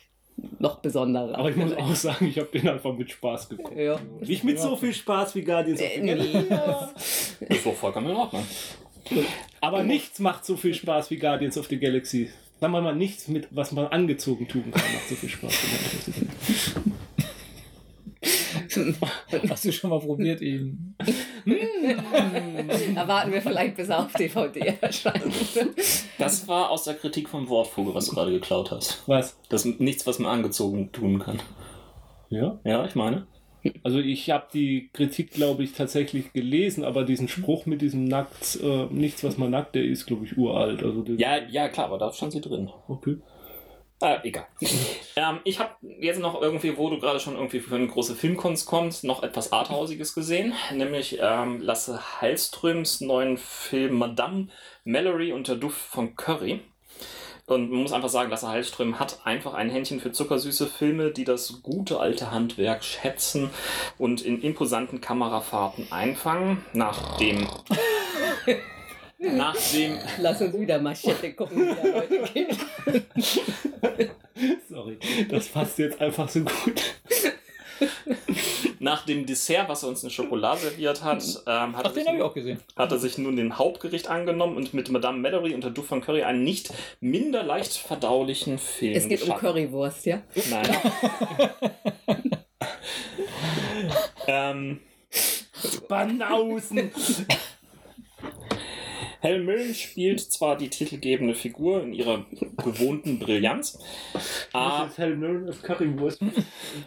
noch 0.59 0.79
besonderer. 0.81 1.39
Aber 1.39 1.51
ich 1.51 1.57
muss 1.57 1.73
auch 1.77 1.95
sagen, 1.95 2.27
ich 2.27 2.39
habe 2.39 2.49
den 2.49 2.69
einfach 2.69 2.93
mit 2.95 3.11
Spaß 3.13 3.49
geguckt. 3.51 3.77
Ja. 3.77 3.99
Nicht 4.21 4.43
mit 4.45 4.59
so 4.59 4.75
viel 4.77 4.93
Spaß 4.93 5.35
wie 5.37 5.43
Guardians 5.43 5.81
of 5.81 5.87
Äh, 5.87 6.01
the 6.01 6.07
Galaxy. 6.07 6.37
nee. 6.39 6.45
Das 6.49 7.37
ist 7.59 7.67
doch 7.67 7.75
vollkommen 7.75 8.11
in 8.11 8.17
Ordnung. 8.17 8.45
Aber 9.61 9.83
nichts 9.83 10.19
macht 10.19 10.45
so 10.45 10.57
viel 10.57 10.75
Spaß 10.75 11.11
wie 11.11 11.17
Guardians 11.17 11.59
of 11.59 11.67
the 11.67 11.79
Galaxy. 11.79 12.31
Sagen 12.61 12.73
wir 12.73 12.81
mal, 12.81 12.95
nichts, 12.95 13.29
mit, 13.29 13.49
was 13.51 13.73
man 13.73 13.87
angezogen 13.89 14.49
tun 14.49 14.71
kann, 14.71 14.93
macht 14.93 15.09
so 15.09 15.15
viel 15.15 15.29
Spaß. 15.29 15.53
wie 15.53 15.67
Guardians 15.77 16.09
of 16.09 16.15
the 16.15 16.21
Galaxy. 16.21 16.95
Hast 19.49 19.65
du 19.65 19.73
schon 19.73 19.91
mal 19.91 20.01
probiert, 20.01 20.41
ihn? 20.41 20.95
da 22.95 23.09
warten 23.09 23.33
wir 23.33 23.43
vielleicht, 23.43 23.77
bis 23.77 23.89
er 23.89 24.01
auf 24.01 24.13
DVD 24.13 24.75
erscheint. 24.81 25.23
Das 26.19 26.49
war 26.49 26.71
aus 26.71 26.85
der 26.85 26.95
Kritik 26.95 27.29
vom 27.29 27.49
Wortvogel, 27.49 27.95
was 27.95 28.07
du 28.07 28.15
gerade 28.15 28.33
geklaut 28.33 28.71
hast. 28.71 29.03
Was? 29.07 29.39
Das 29.49 29.65
ist 29.65 29.81
nichts, 29.81 30.07
was 30.07 30.19
man 30.19 30.33
angezogen 30.33 30.93
tun 30.93 31.19
kann. 31.19 31.41
Ja? 32.31 32.59
Ja, 32.65 32.85
ich 32.85 32.95
meine. 32.95 33.27
Also 33.83 33.99
ich 33.99 34.31
habe 34.31 34.47
die 34.53 34.91
Kritik, 34.93 35.31
glaube 35.31 35.65
ich, 35.65 35.73
tatsächlich 35.73 36.33
gelesen, 36.33 36.85
aber 36.85 37.05
diesen 37.05 37.29
Spruch 37.29 37.67
mit 37.67 37.81
diesem 37.81 38.05
Nackt, 38.05 38.59
äh, 38.63 38.87
nichts, 38.91 39.25
was 39.25 39.39
man 39.39 39.51
nackt, 39.51 39.75
der 39.75 39.85
ist, 39.85 40.07
glaube 40.07 40.25
ich, 40.25 40.37
uralt. 40.37 40.83
Also 40.83 41.05
Ja, 41.17 41.39
ja, 41.49 41.69
klar, 41.69 41.87
aber 41.87 41.99
da 41.99 42.13
stand 42.13 42.33
sie 42.33 42.41
drin. 42.41 42.71
Okay. 42.89 43.17
Äh, 44.01 44.19
egal. 44.25 44.47
ähm, 45.17 45.41
ich 45.45 45.61
habe 45.61 45.71
jetzt 46.01 46.21
noch 46.21 46.41
irgendwie, 46.43 46.77
wo 46.77 46.91
du 46.91 46.99
gerade 46.99 47.21
schon 47.21 47.37
irgendwie 47.37 47.61
für 47.61 47.77
eine 47.77 47.87
große 47.87 48.15
Filmkunst 48.15 48.67
kommst, 48.67 49.05
noch 49.05 49.23
etwas 49.23 49.53
Arthausiges 49.53 50.15
gesehen, 50.15 50.53
nämlich 50.75 51.19
ähm, 51.23 51.61
Lasse 51.61 52.01
Hallströms 52.21 53.01
neuen 53.01 53.39
Film 53.39 53.97
Madame 53.97 54.49
Mallory 54.85 55.33
und 55.33 55.49
der 55.49 55.57
Duft 55.57 55.81
von 55.81 56.17
Curry. 56.17 56.61
Und 57.47 57.71
man 57.71 57.83
muss 57.83 57.93
einfach 57.93 58.09
sagen, 58.09 58.31
Lasse 58.31 58.49
Hallström 58.49 58.99
hat 58.99 59.21
einfach 59.25 59.53
ein 59.53 59.69
Händchen 59.69 60.01
für 60.01 60.13
zuckersüße 60.13 60.67
Filme, 60.67 61.11
die 61.11 61.25
das 61.25 61.61
gute 61.63 62.01
alte 62.01 62.31
Handwerk 62.31 62.83
schätzen 62.83 63.51
und 63.99 64.23
in 64.23 64.41
imposanten 64.41 65.03
Kamerafahrten 65.03 65.93
einfangen. 65.93 66.65
Nachdem. 66.73 67.47
nachdem 69.19 69.99
Lass 70.19 70.41
uns 70.41 70.59
wieder 70.59 70.81
Machete 70.81 71.35
gucken, 71.35 71.69
wie 71.69 71.75
der 71.75 71.93
Leute 71.95 72.23
geht. 72.33 72.57
Sorry, 74.69 74.99
das 75.29 75.49
passt 75.49 75.79
jetzt 75.79 76.01
einfach 76.01 76.29
so 76.29 76.41
gut. 76.41 76.83
Nach 78.85 79.07
dem 79.07 79.25
Dessert, 79.25 79.67
was 79.69 79.83
er 79.83 79.89
uns 79.89 80.05
in 80.05 80.11
Schokolade 80.11 80.61
serviert 80.61 81.03
hat, 81.03 81.25
ähm, 81.47 81.75
hat, 81.75 81.87
Ach, 81.87 81.97
er 81.97 82.43
sich 82.43 82.59
hat 82.77 82.93
er 82.93 82.99
sich 82.99 83.17
nun 83.17 83.37
den 83.37 83.57
Hauptgericht 83.57 84.09
angenommen 84.09 84.57
und 84.59 84.75
mit 84.75 84.91
Madame 84.91 85.19
Mallory 85.19 85.55
und 85.55 85.65
der 85.65 85.71
Duft 85.71 85.89
von 85.89 86.03
Curry 86.03 86.23
einen 86.23 86.45
nicht 86.45 86.71
minder 87.01 87.43
leicht 87.43 87.79
verdaulichen 87.79 88.59
Film 88.59 88.95
Es 88.95 89.09
geht 89.09 89.23
um 89.23 89.29
geschaffen. 89.29 89.49
Currywurst, 89.49 90.05
ja? 90.05 90.23
Nein. 90.51 90.69
ähm, 94.27 94.81
Banausen! 95.89 96.91
Helen 99.25 99.47
Mirren 99.47 99.75
spielt 99.75 100.21
zwar 100.21 100.59
die 100.59 100.69
titelgebende 100.69 101.35
Figur 101.35 101.83
in 101.83 101.95
ihrer 101.95 102.27
gewohnten 102.63 103.19
Brillanz, 103.19 103.79
Das 104.13 104.49
aber 104.53 104.87
ist 104.87 104.99
Helen 104.99 105.19
Mirren 105.19 105.47
als 105.49 105.63
Currywurst. 105.63 106.21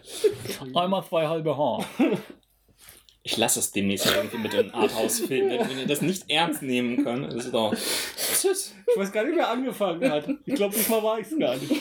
Einmal 0.75 1.03
zwei 1.03 1.27
halbe 1.27 1.57
Haar. 1.57 1.83
ich 3.23 3.37
lasse 3.37 3.59
es 3.59 3.71
demnächst 3.71 4.05
irgendwie 4.05 4.37
mit 4.37 4.53
den 4.53 4.71
Arthouse-Filmen, 4.71 5.49
wenn 5.49 5.67
wenn 5.67 5.79
ihr 5.79 5.87
das 5.87 6.03
nicht 6.03 6.29
ernst 6.29 6.61
nehmen 6.61 7.03
könnt. 7.03 7.25
Das 7.25 7.45
ist 7.45 7.53
doch. 7.55 7.73
Tschüss. 7.73 8.75
Ich 8.87 9.01
weiß 9.01 9.11
gar 9.11 9.23
nicht, 9.23 9.35
wer 9.35 9.49
angefangen 9.49 10.07
hat. 10.07 10.29
Ich 10.45 10.53
glaube, 10.53 10.75
diesmal 10.75 11.01
war 11.01 11.19
ich 11.19 11.25
es 11.25 11.39
gar 11.39 11.55
nicht. 11.55 11.71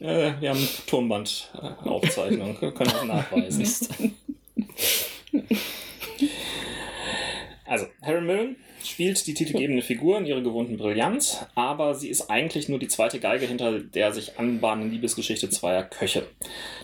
Äh, 0.00 0.34
wir 0.38 0.50
haben 0.50 0.68
Tonbandaufzeichnung, 0.86 2.56
können 2.58 2.74
das 2.90 3.04
nachweisen. 3.04 4.14
Also, 7.68 7.86
Harry 8.00 8.20
Millen 8.20 8.56
spielt 8.90 9.26
die 9.26 9.34
titelgebende 9.34 9.82
Figur 9.82 10.18
in 10.18 10.26
ihrer 10.26 10.40
gewohnten 10.40 10.76
Brillanz, 10.76 11.46
aber 11.54 11.94
sie 11.94 12.08
ist 12.08 12.30
eigentlich 12.30 12.68
nur 12.68 12.78
die 12.78 12.88
zweite 12.88 13.20
Geige 13.20 13.46
hinter 13.46 13.80
der 13.80 14.12
sich 14.12 14.38
anbahnenden 14.38 14.92
Liebesgeschichte 14.92 15.50
zweier 15.50 15.84
Köche. 15.84 16.26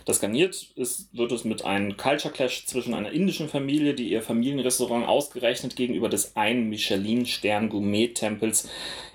Das 0.05 0.19
garniert 0.19 0.71
ist, 0.75 1.15
wird 1.15 1.31
es 1.31 1.43
mit 1.43 1.65
einem 1.65 1.97
Culture 1.97 2.33
Clash 2.33 2.65
zwischen 2.65 2.93
einer 2.93 3.11
indischen 3.11 3.49
Familie, 3.49 3.93
die 3.93 4.09
ihr 4.09 4.21
Familienrestaurant 4.21 5.07
ausgerechnet 5.07 5.75
gegenüber 5.75 6.09
des 6.09 6.35
einen 6.35 6.69
Michelin-Stern-Gourmet-Tempels 6.69 8.69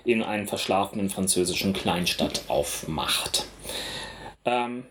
in 0.05 0.23
einen 0.23 0.47
verschlafenen 0.47 1.09
französischen 1.09 1.73
Kleinstadt 1.73 2.43
aufmacht. 2.47 3.45
Ähm, 4.45 4.85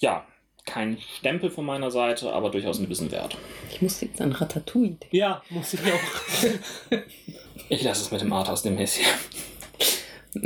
ja, 0.00 0.26
kein 0.66 0.98
Stempel 1.18 1.50
von 1.50 1.64
meiner 1.64 1.90
Seite, 1.90 2.32
aber 2.32 2.50
durchaus 2.50 2.78
ein 2.78 2.88
bisschen 2.88 3.10
wert. 3.10 3.36
Ich 3.70 3.82
musste 3.82 4.06
jetzt 4.06 4.20
an 4.20 4.32
Ratatouille 4.32 4.92
denken. 4.92 5.16
Ja, 5.16 5.42
musste 5.50 5.76
ich 5.76 5.92
auch. 5.92 6.98
Ich 7.68 7.82
lasse 7.82 8.02
es 8.02 8.10
mit 8.10 8.20
dem 8.20 8.32
Arthouse 8.32 8.62
demnächst 8.62 8.98
hier. 8.98 10.42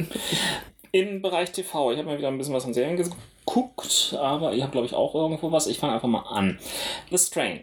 Im 0.92 1.20
Bereich 1.20 1.50
TV, 1.52 1.92
ich 1.92 1.98
habe 1.98 2.08
mir 2.08 2.18
wieder 2.18 2.28
ein 2.28 2.38
bisschen 2.38 2.54
was 2.54 2.64
an 2.64 2.74
Serien 2.74 2.96
geguckt, 2.96 4.16
aber 4.18 4.52
ihr 4.52 4.62
habt, 4.62 4.72
glaube 4.72 4.86
ich, 4.86 4.94
auch 4.94 5.14
irgendwo 5.14 5.50
was. 5.50 5.66
Ich 5.66 5.78
fange 5.78 5.94
einfach 5.94 6.08
mal 6.08 6.22
an. 6.22 6.58
The 7.10 7.18
Strain. 7.18 7.60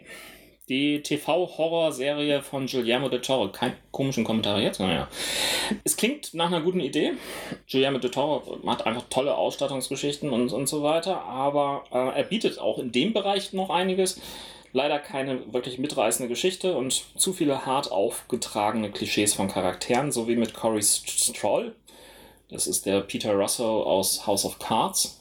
Die 0.68 1.00
TV-Horror-Serie 1.00 2.42
von 2.42 2.66
Guillermo 2.66 3.08
del 3.08 3.20
Toro. 3.20 3.50
Kein 3.50 3.74
komischen 3.92 4.24
Kommentar 4.24 4.60
jetzt, 4.60 4.80
naja. 4.80 5.08
Es 5.84 5.96
klingt 5.96 6.34
nach 6.34 6.46
einer 6.46 6.60
guten 6.60 6.80
Idee. 6.80 7.12
Guillermo 7.70 7.98
del 7.98 8.10
Toro 8.10 8.58
macht 8.62 8.84
einfach 8.84 9.04
tolle 9.08 9.36
Ausstattungsgeschichten 9.36 10.30
und, 10.30 10.52
und 10.52 10.68
so 10.68 10.82
weiter, 10.82 11.22
aber 11.22 11.84
äh, 11.92 12.18
er 12.18 12.24
bietet 12.24 12.58
auch 12.58 12.78
in 12.78 12.92
dem 12.92 13.12
Bereich 13.12 13.52
noch 13.52 13.70
einiges. 13.70 14.20
Leider 14.76 14.98
keine 14.98 15.54
wirklich 15.54 15.78
mitreißende 15.78 16.28
Geschichte 16.28 16.76
und 16.76 17.02
zu 17.16 17.32
viele 17.32 17.64
hart 17.64 17.90
aufgetragene 17.90 18.90
Klischees 18.90 19.32
von 19.32 19.48
Charakteren, 19.48 20.12
so 20.12 20.28
wie 20.28 20.36
mit 20.36 20.52
Corey 20.52 20.82
Stroll. 20.82 21.74
Das 22.50 22.66
ist 22.66 22.84
der 22.84 23.00
Peter 23.00 23.32
Russo 23.32 23.82
aus 23.84 24.26
House 24.26 24.44
of 24.44 24.58
Cards. 24.58 25.18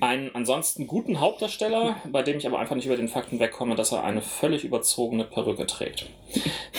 Einen 0.00 0.34
ansonsten 0.34 0.88
guten 0.88 1.20
Hauptdarsteller, 1.20 1.96
bei 2.10 2.22
dem 2.22 2.38
ich 2.38 2.46
aber 2.46 2.58
einfach 2.58 2.74
nicht 2.74 2.86
über 2.86 2.96
den 2.96 3.06
Fakten 3.08 3.38
wegkomme, 3.38 3.76
dass 3.76 3.92
er 3.92 4.02
eine 4.02 4.20
völlig 4.20 4.64
überzogene 4.64 5.24
Perücke 5.24 5.66
trägt. 5.66 6.06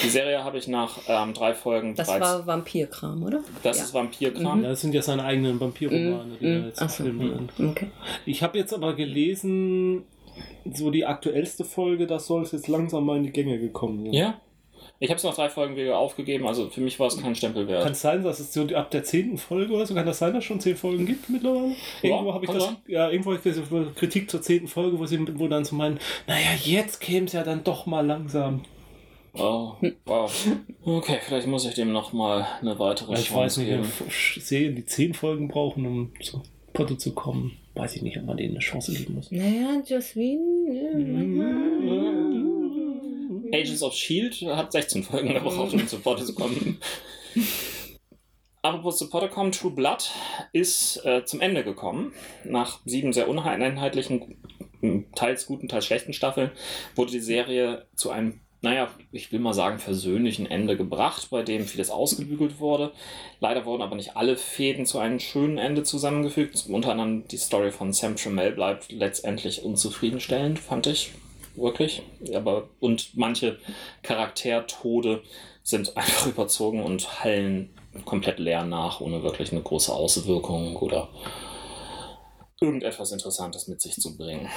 Die 0.04 0.10
Serie 0.10 0.44
habe 0.44 0.58
ich 0.58 0.68
nach 0.68 0.98
ähm, 1.08 1.34
drei 1.34 1.54
Folgen 1.54 1.96
Das 1.96 2.08
bereits. 2.08 2.22
war 2.22 2.48
Vampirkram, 2.48 3.24
oder? 3.24 3.40
das 3.64 3.78
ja. 3.78 3.84
ist 3.86 3.94
Vampirkram. 3.94 4.64
Ja, 4.64 4.70
das 4.70 4.82
sind 4.82 4.94
ja 4.94 5.02
seine 5.02 5.24
eigenen 5.24 5.58
Vampirromane, 5.60 6.36
die 6.40 6.46
er 6.46 6.60
Mm, 6.60 6.66
jetzt 6.66 6.80
so. 6.80 6.88
filmen 7.04 7.50
will. 7.58 7.70
Okay. 7.70 7.88
Ich 8.26 8.44
habe 8.44 8.58
jetzt 8.58 8.74
aber 8.74 8.94
gelesen, 8.94 10.04
so 10.72 10.92
die 10.92 11.06
aktuellste 11.06 11.64
Folge, 11.64 12.08
das 12.08 12.28
soll 12.28 12.44
es 12.44 12.52
jetzt 12.52 12.68
langsam 12.68 13.06
mal 13.06 13.18
in 13.18 13.24
die 13.24 13.32
Gänge 13.32 13.60
gekommen 13.60 14.06
sein. 14.06 14.14
Ja. 14.14 14.42
Ich 15.02 15.10
habe 15.10 15.18
es 15.18 15.24
nach 15.24 15.36
drei 15.36 15.50
Folgen 15.50 15.76
wieder 15.76 15.98
aufgegeben, 15.98 16.46
also 16.48 16.70
für 16.70 16.82
mich 16.82 17.00
war 17.00 17.08
es 17.08 17.22
kein 17.22 17.36
Stempel 17.36 17.68
wert. 17.68 17.84
Kann 17.84 17.94
es 17.94 18.02
sein, 18.02 18.24
dass 18.24 18.40
es 18.40 18.54
so 18.54 18.64
ab 18.76 18.92
der 18.92 19.04
zehnten 19.04 19.38
Folge 19.38 19.74
oder 19.74 19.86
so, 19.86 19.94
kann 19.94 20.06
das 20.06 20.20
sein, 20.20 20.34
dass 20.34 20.40
es 20.40 20.46
schon 20.46 20.60
zehn 20.60 20.76
Folgen 20.76 21.06
gibt 21.06 21.30
mittlerweile? 21.30 21.76
Ja, 22.02 22.10
irgendwo 22.10 22.34
habe 22.34 22.46
ich 22.46 22.52
das, 22.52 22.64
sein. 22.66 22.78
ja, 22.88 23.10
irgendwo 23.10 23.34
habe 23.34 23.42
ich 23.50 23.56
das 23.56 23.96
Kritik 23.96 24.30
zur 24.30 24.42
zehnten 24.42 24.68
Folge, 24.68 25.00
wo 25.00 25.06
sie 25.06 25.20
wo 25.40 25.48
dann 25.48 25.64
so 25.64 25.76
meinen, 25.76 26.00
naja, 26.28 26.50
jetzt 26.64 27.00
käme 27.00 27.28
es 27.28 27.34
ja 27.34 27.44
dann 27.44 27.64
doch 27.64 27.86
mal 27.86 28.06
langsam. 28.06 28.64
Oh, 29.34 29.74
wow. 30.06 30.48
Okay, 30.84 31.20
vielleicht 31.22 31.48
muss 31.48 31.66
ich 31.66 31.76
dem 31.76 31.92
nochmal 31.94 32.48
eine 32.62 32.80
weitere 32.80 33.14
Ich 33.14 33.34
weiß 33.34 33.58
nicht, 33.58 33.68
geben. 33.70 33.84
F- 33.84 34.38
Serien, 34.42 34.76
die 34.76 34.86
zehn 34.86 35.14
Folgen 35.14 35.48
brauchen, 35.48 35.86
um 35.86 36.12
zu 36.22 36.42
Potte 36.74 36.98
zu 36.98 37.14
kommen, 37.14 37.58
weiß 37.76 37.96
ich 37.96 38.02
nicht, 38.02 38.18
ob 38.18 38.26
man 38.26 38.38
denen 38.38 38.52
eine 38.52 38.60
Chance 38.60 38.94
geben 38.94 39.16
muss. 39.16 39.32
Naja, 39.32 39.82
Jasmin. 39.86 40.60
Agents 43.54 43.84
of 43.84 43.94
Shield 43.94 44.42
hat 44.42 44.72
16 44.72 45.04
Folgen 45.04 45.34
gebraucht, 45.34 45.74
um 45.74 45.88
zu 45.88 46.00
zu 46.00 46.36
kommen. 46.36 46.80
Apropos 48.62 48.98
zu 48.98 49.10
Potte 49.10 49.30
kommen, 49.30 49.52
True 49.52 49.72
Blood 49.72 50.12
ist 50.52 51.04
äh, 51.06 51.24
zum 51.24 51.40
Ende 51.40 51.64
gekommen. 51.64 52.12
Nach 52.44 52.80
sieben 52.86 53.14
sehr 53.14 53.30
uneinheitlichen, 53.30 54.38
teils 55.16 55.46
guten, 55.46 55.70
teils 55.70 55.86
schlechten 55.86 56.14
Staffeln 56.14 56.52
wurde 56.96 57.12
die 57.12 57.22
Serie 57.22 57.88
zu 57.96 58.10
einem, 58.10 58.42
naja, 58.62 58.90
ich 59.12 59.32
will 59.32 59.40
mal 59.40 59.54
sagen, 59.54 59.80
versöhnlichen 59.80 60.46
Ende 60.46 60.76
gebracht, 60.76 61.30
bei 61.30 61.44
dem 61.44 61.66
vieles 61.66 61.90
ausgebügelt 61.90 62.60
wurde. 62.60 62.92
Leider 63.40 63.66
wurden 63.66 63.82
aber 63.82 63.96
nicht 63.96 64.18
alle 64.18 64.36
Fäden 64.36 64.86
zu 64.86 65.00
einem 65.00 65.20
schönen 65.20 65.58
Ende 65.58 65.84
zusammengefügt. 65.84 66.66
Unter 66.68 66.92
anderem 66.92 67.28
die 67.28 67.38
Story 67.38 67.72
von 67.72 67.94
Sam 67.94 68.18
Trammell 68.18 68.52
bleibt 68.52 68.92
letztendlich 68.92 69.64
unzufriedenstellend, 69.64 70.60
fand 70.60 70.88
ich. 70.88 71.12
Wirklich. 71.56 72.04
Aber, 72.34 72.70
und 72.80 73.16
manche 73.16 73.60
Charaktertode 74.04 75.24
sind 75.64 75.96
einfach 75.96 76.28
überzogen 76.28 76.84
und 76.84 77.24
hallen 77.24 77.70
komplett 78.06 78.40
leer 78.40 78.66
nach, 78.66 79.00
ohne 79.00 79.24
wirklich 79.24 79.52
eine 79.52 79.62
große 79.62 79.94
Auswirkung 79.94 80.76
oder 80.76 81.10
irgendetwas 82.60 83.12
Interessantes 83.12 83.68
mit 83.68 83.82
sich 83.82 83.96
zu 83.96 84.18
bringen. 84.18 84.50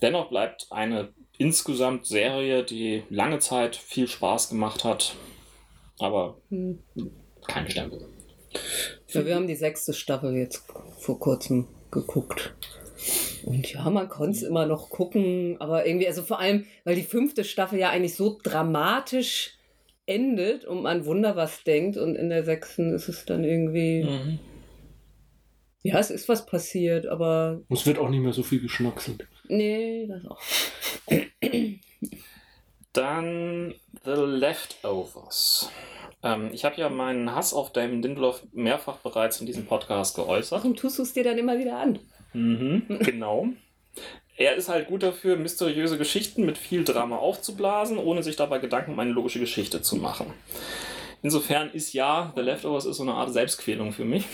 Dennoch 0.00 0.30
bleibt 0.30 0.66
eine 0.70 1.12
insgesamt 1.42 2.06
Serie, 2.06 2.62
die 2.64 3.02
lange 3.10 3.38
Zeit 3.40 3.76
viel 3.76 4.06
Spaß 4.08 4.48
gemacht 4.50 4.84
hat, 4.84 5.14
aber 5.98 6.36
Hm. 6.50 6.78
kein 7.46 7.68
Stempel. 7.68 8.06
Ja, 9.08 9.26
wir 9.26 9.34
haben 9.34 9.46
die 9.46 9.54
sechste 9.56 9.92
Staffel 9.92 10.34
jetzt 10.36 10.64
vor 10.98 11.18
kurzem 11.18 11.66
geguckt. 11.90 12.54
Und 13.44 13.72
ja, 13.72 13.90
man 13.90 14.08
konnte 14.08 14.36
es 14.36 14.42
immer 14.44 14.66
noch 14.66 14.88
gucken, 14.88 15.56
aber 15.60 15.84
irgendwie, 15.86 16.06
also 16.06 16.22
vor 16.22 16.38
allem, 16.38 16.64
weil 16.84 16.94
die 16.94 17.02
fünfte 17.02 17.42
Staffel 17.44 17.78
ja 17.78 17.90
eigentlich 17.90 18.14
so 18.14 18.38
dramatisch 18.42 19.58
endet 20.06 20.64
und 20.64 20.82
man 20.82 21.04
Wunder 21.06 21.34
was 21.34 21.64
denkt 21.64 21.96
und 21.96 22.14
in 22.14 22.28
der 22.28 22.44
sechsten 22.44 22.94
ist 22.94 23.08
es 23.08 23.24
dann 23.24 23.42
irgendwie, 23.44 24.04
Mhm. 24.04 24.38
ja, 25.82 25.98
es 25.98 26.10
ist 26.10 26.28
was 26.28 26.46
passiert, 26.46 27.06
aber 27.06 27.60
Und 27.68 27.76
es 27.76 27.86
wird 27.86 27.98
auch 27.98 28.08
nicht 28.10 28.20
mehr 28.22 28.32
so 28.32 28.42
viel 28.44 28.60
geschnackselt. 28.60 29.26
Nee, 29.48 30.06
das 30.08 30.26
auch. 30.26 30.40
Dann 32.92 33.74
The 34.04 34.10
Leftovers. 34.12 35.70
Ähm, 36.22 36.50
ich 36.52 36.64
habe 36.64 36.76
ja 36.76 36.88
meinen 36.88 37.34
Hass 37.34 37.54
auf 37.54 37.72
Damon 37.72 38.02
Lindelof 38.02 38.42
mehrfach 38.52 38.98
bereits 38.98 39.40
in 39.40 39.46
diesem 39.46 39.66
Podcast 39.66 40.14
geäußert. 40.16 40.58
Warum 40.58 40.76
tust 40.76 40.98
du 40.98 41.02
es 41.02 41.12
dir 41.12 41.24
dann 41.24 41.38
immer 41.38 41.58
wieder 41.58 41.78
an? 41.78 41.98
Mhm, 42.32 42.84
genau. 43.00 43.48
Er 44.36 44.54
ist 44.56 44.68
halt 44.68 44.88
gut 44.88 45.02
dafür, 45.02 45.36
mysteriöse 45.36 45.98
Geschichten 45.98 46.44
mit 46.44 46.58
viel 46.58 46.84
Drama 46.84 47.16
aufzublasen, 47.16 47.98
ohne 47.98 48.22
sich 48.22 48.36
dabei 48.36 48.58
Gedanken 48.58 48.92
um 48.92 48.98
eine 48.98 49.12
logische 49.12 49.40
Geschichte 49.40 49.82
zu 49.82 49.96
machen. 49.96 50.32
Insofern 51.22 51.70
ist 51.70 51.92
ja, 51.92 52.32
The 52.34 52.42
Leftovers 52.42 52.86
ist 52.86 52.96
so 52.96 53.02
eine 53.04 53.14
Art 53.14 53.32
Selbstquälung 53.32 53.92
für 53.92 54.04
mich. 54.04 54.24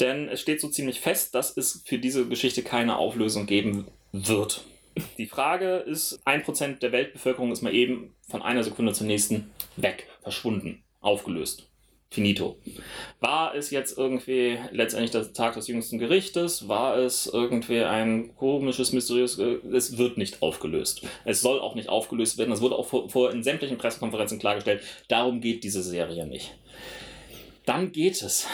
Denn 0.00 0.28
es 0.28 0.40
steht 0.40 0.60
so 0.60 0.68
ziemlich 0.68 1.00
fest, 1.00 1.34
dass 1.34 1.56
es 1.56 1.82
für 1.86 1.98
diese 1.98 2.26
Geschichte 2.26 2.62
keine 2.62 2.96
Auflösung 2.96 3.46
geben 3.46 3.86
wird. 4.12 4.64
Die 5.18 5.26
Frage 5.26 5.76
ist, 5.76 6.20
ein 6.24 6.42
Prozent 6.42 6.82
der 6.82 6.92
Weltbevölkerung 6.92 7.52
ist 7.52 7.62
mal 7.62 7.74
eben 7.74 8.14
von 8.28 8.42
einer 8.42 8.64
Sekunde 8.64 8.92
zur 8.92 9.06
nächsten 9.06 9.50
weg, 9.76 10.08
verschwunden, 10.22 10.82
aufgelöst. 11.00 11.68
Finito. 12.08 12.56
War 13.20 13.54
es 13.54 13.70
jetzt 13.70 13.98
irgendwie 13.98 14.58
letztendlich 14.70 15.10
der 15.10 15.32
Tag 15.32 15.54
des 15.54 15.66
jüngsten 15.66 15.98
Gerichtes? 15.98 16.68
War 16.68 16.96
es 16.96 17.26
irgendwie 17.26 17.82
ein 17.82 18.34
komisches, 18.36 18.92
mysteriöses... 18.92 19.60
Es 19.72 19.98
wird 19.98 20.16
nicht 20.16 20.40
aufgelöst. 20.40 21.02
Es 21.24 21.40
soll 21.40 21.58
auch 21.58 21.74
nicht 21.74 21.88
aufgelöst 21.88 22.38
werden. 22.38 22.52
Es 22.52 22.60
wurde 22.60 22.76
auch 22.76 22.86
vor 22.86 23.32
in 23.32 23.42
sämtlichen 23.42 23.76
Pressekonferenzen 23.76 24.38
klargestellt. 24.38 24.82
Darum 25.08 25.40
geht 25.40 25.64
diese 25.64 25.82
Serie 25.82 26.26
nicht. 26.26 26.56
Dann 27.66 27.90
geht 27.90 28.22
es. 28.22 28.46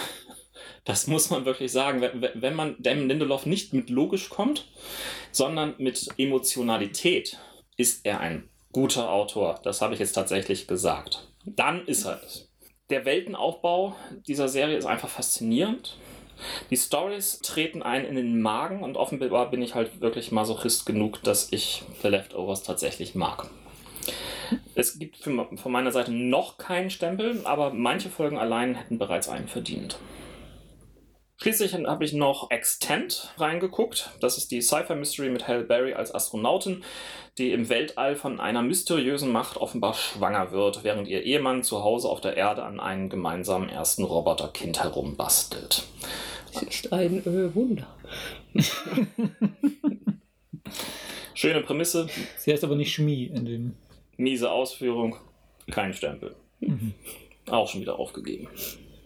Das 0.85 1.07
muss 1.09 1.31
man 1.31 1.45
wirklich 1.45 1.73
sagen. 1.73 2.01
Wenn, 2.01 2.55
man 2.55 2.77
Damon 2.79 3.09
Lindelof 3.09 3.47
nicht 3.47 3.73
mit 3.73 3.91
logisch 3.91 4.29
kommt, 4.29 4.69
sondern 5.31 5.75
mit 5.79 6.09
Emotionalität, 6.19 7.39
ist 7.77 8.05
er 8.05 8.21
ein 8.21 8.49
guter 8.73 9.11
Autor. 9.11 9.61
Das 9.63 9.81
habe 9.81 9.95
ich 9.95 10.01
jetzt 10.01 10.13
tatsächlich 10.13 10.67
gesagt. 10.67 11.29
Dann 11.45 11.87
ist 11.87 12.05
er 12.05 12.21
es 12.25 12.53
der 12.93 13.05
Weltenaufbau 13.07 13.97
dieser 14.29 14.49
Serie 14.49 14.77
ist 14.77 14.85
einfach 14.85 15.09
faszinierend. 15.09 15.97
Die 16.71 16.77
Stories 16.77 17.39
treten 17.41 17.83
ein 17.83 18.05
in 18.05 18.17
den 18.17 18.43
Magen 18.43 18.83
und 18.83 18.97
offenbar 18.97 19.51
bin 19.51 19.63
ich 19.63 19.75
halt 19.75 20.01
wirklich 20.01 20.31
Masochist 20.31 20.85
genug, 20.87 21.23
dass 21.23 21.53
ich 21.53 21.85
The 22.03 22.09
Leftovers 22.09 22.63
tatsächlich 22.63 23.15
mag. 23.15 23.49
Es 24.75 24.99
gibt 24.99 25.17
von 25.17 25.73
meiner 25.73 25.93
Seite 25.93 26.13
noch 26.13 26.59
keinen 26.59 26.91
Stempel, 26.91 27.41
aber 27.45 27.73
manche 27.73 28.11
Folgen 28.11 28.39
allein 28.39 28.75
hätten 28.75 28.99
bereits 28.99 29.29
einen 29.29 29.49
verdient. 29.49 29.97
Schließlich 31.43 31.75
habe 31.75 32.05
ich 32.05 32.13
noch 32.13 32.53
Extent 32.53 33.35
reingeguckt. 33.37 34.11
Das 34.21 34.39
ist 34.39 34.53
die 34.53 34.63
Sci-Fi 34.63 34.95
Mystery 34.95 35.29
mit 35.29 35.49
Halle 35.49 35.65
Berry 35.65 35.93
als 35.93 36.15
Astronautin, 36.15 36.85
die 37.37 37.51
im 37.51 37.69
Weltall 37.69 38.15
von 38.15 38.39
einer 38.39 38.63
mysteriösen 38.63 39.33
Macht 39.33 39.57
offenbar 39.57 39.95
schwanger 39.95 40.53
wird, 40.53 40.85
während 40.85 41.09
ihr 41.09 41.25
Ehemann 41.25 41.65
zu 41.65 41.83
Hause 41.83 42.09
auf 42.11 42.21
der 42.21 42.37
Erde 42.37 42.63
an 42.63 42.79
einem 42.79 43.09
gemeinsamen 43.09 43.69
ersten 43.69 44.05
Roboterkind 44.05 44.85
herumbastelt. 44.85 45.83
Das 46.55 46.63
ist 46.63 46.93
ein 46.93 47.27
äh, 47.27 47.53
Wunder. 47.57 47.89
Schöne 51.35 51.63
Prämisse. 51.63 52.07
Sie 52.39 52.53
heißt 52.53 52.63
aber 52.63 52.77
nicht 52.77 52.93
Schmi 52.93 53.25
in 53.25 53.45
dem. 53.45 53.75
Miese 54.17 54.49
Ausführung. 54.49 55.17
Kein 55.73 55.93
Stempel. 55.93 56.37
Mhm. 56.61 56.95
Auch 57.51 57.69
schon 57.69 57.81
wieder 57.81 57.99
aufgegeben. 57.99 58.47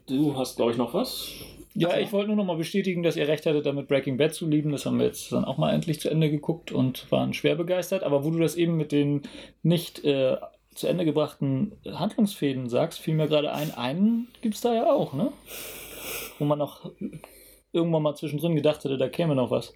Du 0.06 0.36
hast, 0.36 0.56
glaube 0.56 0.72
ich, 0.72 0.76
noch 0.76 0.92
was? 0.92 1.32
Ja, 1.78 1.88
also. 1.88 2.00
ich 2.00 2.12
wollte 2.12 2.28
nur 2.28 2.36
noch 2.36 2.44
mal 2.44 2.56
bestätigen, 2.56 3.02
dass 3.02 3.16
ihr 3.16 3.28
recht 3.28 3.44
hattet, 3.44 3.66
damit 3.66 3.88
Breaking 3.88 4.16
Bad 4.16 4.34
zu 4.34 4.48
lieben. 4.48 4.72
Das 4.72 4.86
haben 4.86 4.98
wir 4.98 5.06
jetzt 5.06 5.30
dann 5.30 5.44
auch 5.44 5.58
mal 5.58 5.74
endlich 5.74 6.00
zu 6.00 6.08
Ende 6.08 6.30
geguckt 6.30 6.72
und 6.72 7.10
waren 7.12 7.34
schwer 7.34 7.54
begeistert. 7.54 8.02
Aber 8.02 8.24
wo 8.24 8.30
du 8.30 8.38
das 8.38 8.56
eben 8.56 8.76
mit 8.76 8.92
den 8.92 9.22
nicht 9.62 10.04
äh, 10.04 10.36
zu 10.74 10.86
Ende 10.86 11.04
gebrachten 11.04 11.72
Handlungsfäden 11.86 12.68
sagst, 12.68 13.00
fiel 13.00 13.14
mir 13.14 13.28
gerade 13.28 13.52
ein, 13.52 13.72
einen 13.74 14.28
gibt 14.40 14.54
es 14.54 14.62
da 14.62 14.74
ja 14.74 14.90
auch, 14.90 15.12
ne? 15.12 15.32
Wo 16.38 16.44
man 16.44 16.58
noch 16.58 16.90
irgendwann 17.72 18.02
mal 18.02 18.14
zwischendrin 18.14 18.56
gedacht 18.56 18.84
hätte, 18.84 18.96
da 18.96 19.08
käme 19.08 19.34
noch 19.34 19.50
was. 19.50 19.74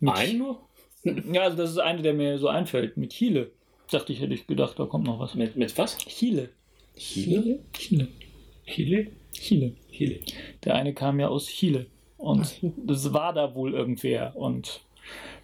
Mit 0.00 0.14
Ein 0.14 0.38
nur? 0.38 0.60
Ja, 1.32 1.42
also 1.42 1.56
das 1.56 1.70
ist 1.70 1.78
eine, 1.78 2.02
der 2.02 2.14
mir 2.14 2.36
so 2.38 2.48
einfällt. 2.48 2.96
Mit 2.96 3.12
Chile. 3.12 3.52
Dachte 3.92 4.12
ich, 4.12 4.20
hätte 4.20 4.34
ich 4.34 4.48
gedacht, 4.48 4.76
da 4.76 4.86
kommt 4.86 5.06
noch 5.06 5.20
was. 5.20 5.36
Mit, 5.36 5.54
mit 5.54 5.76
was? 5.78 5.98
Chile. 5.98 6.50
Chile? 6.96 7.60
Chile. 7.72 8.08
Chile? 8.66 9.06
Chile. 9.40 9.74
Chile. 9.90 10.20
Der 10.64 10.74
eine 10.74 10.94
kam 10.94 11.20
ja 11.20 11.28
aus 11.28 11.46
Chile. 11.46 11.86
Und 12.18 12.58
das 12.76 13.12
war 13.12 13.32
da 13.32 13.54
wohl 13.54 13.74
irgendwer. 13.74 14.34
Und 14.36 14.80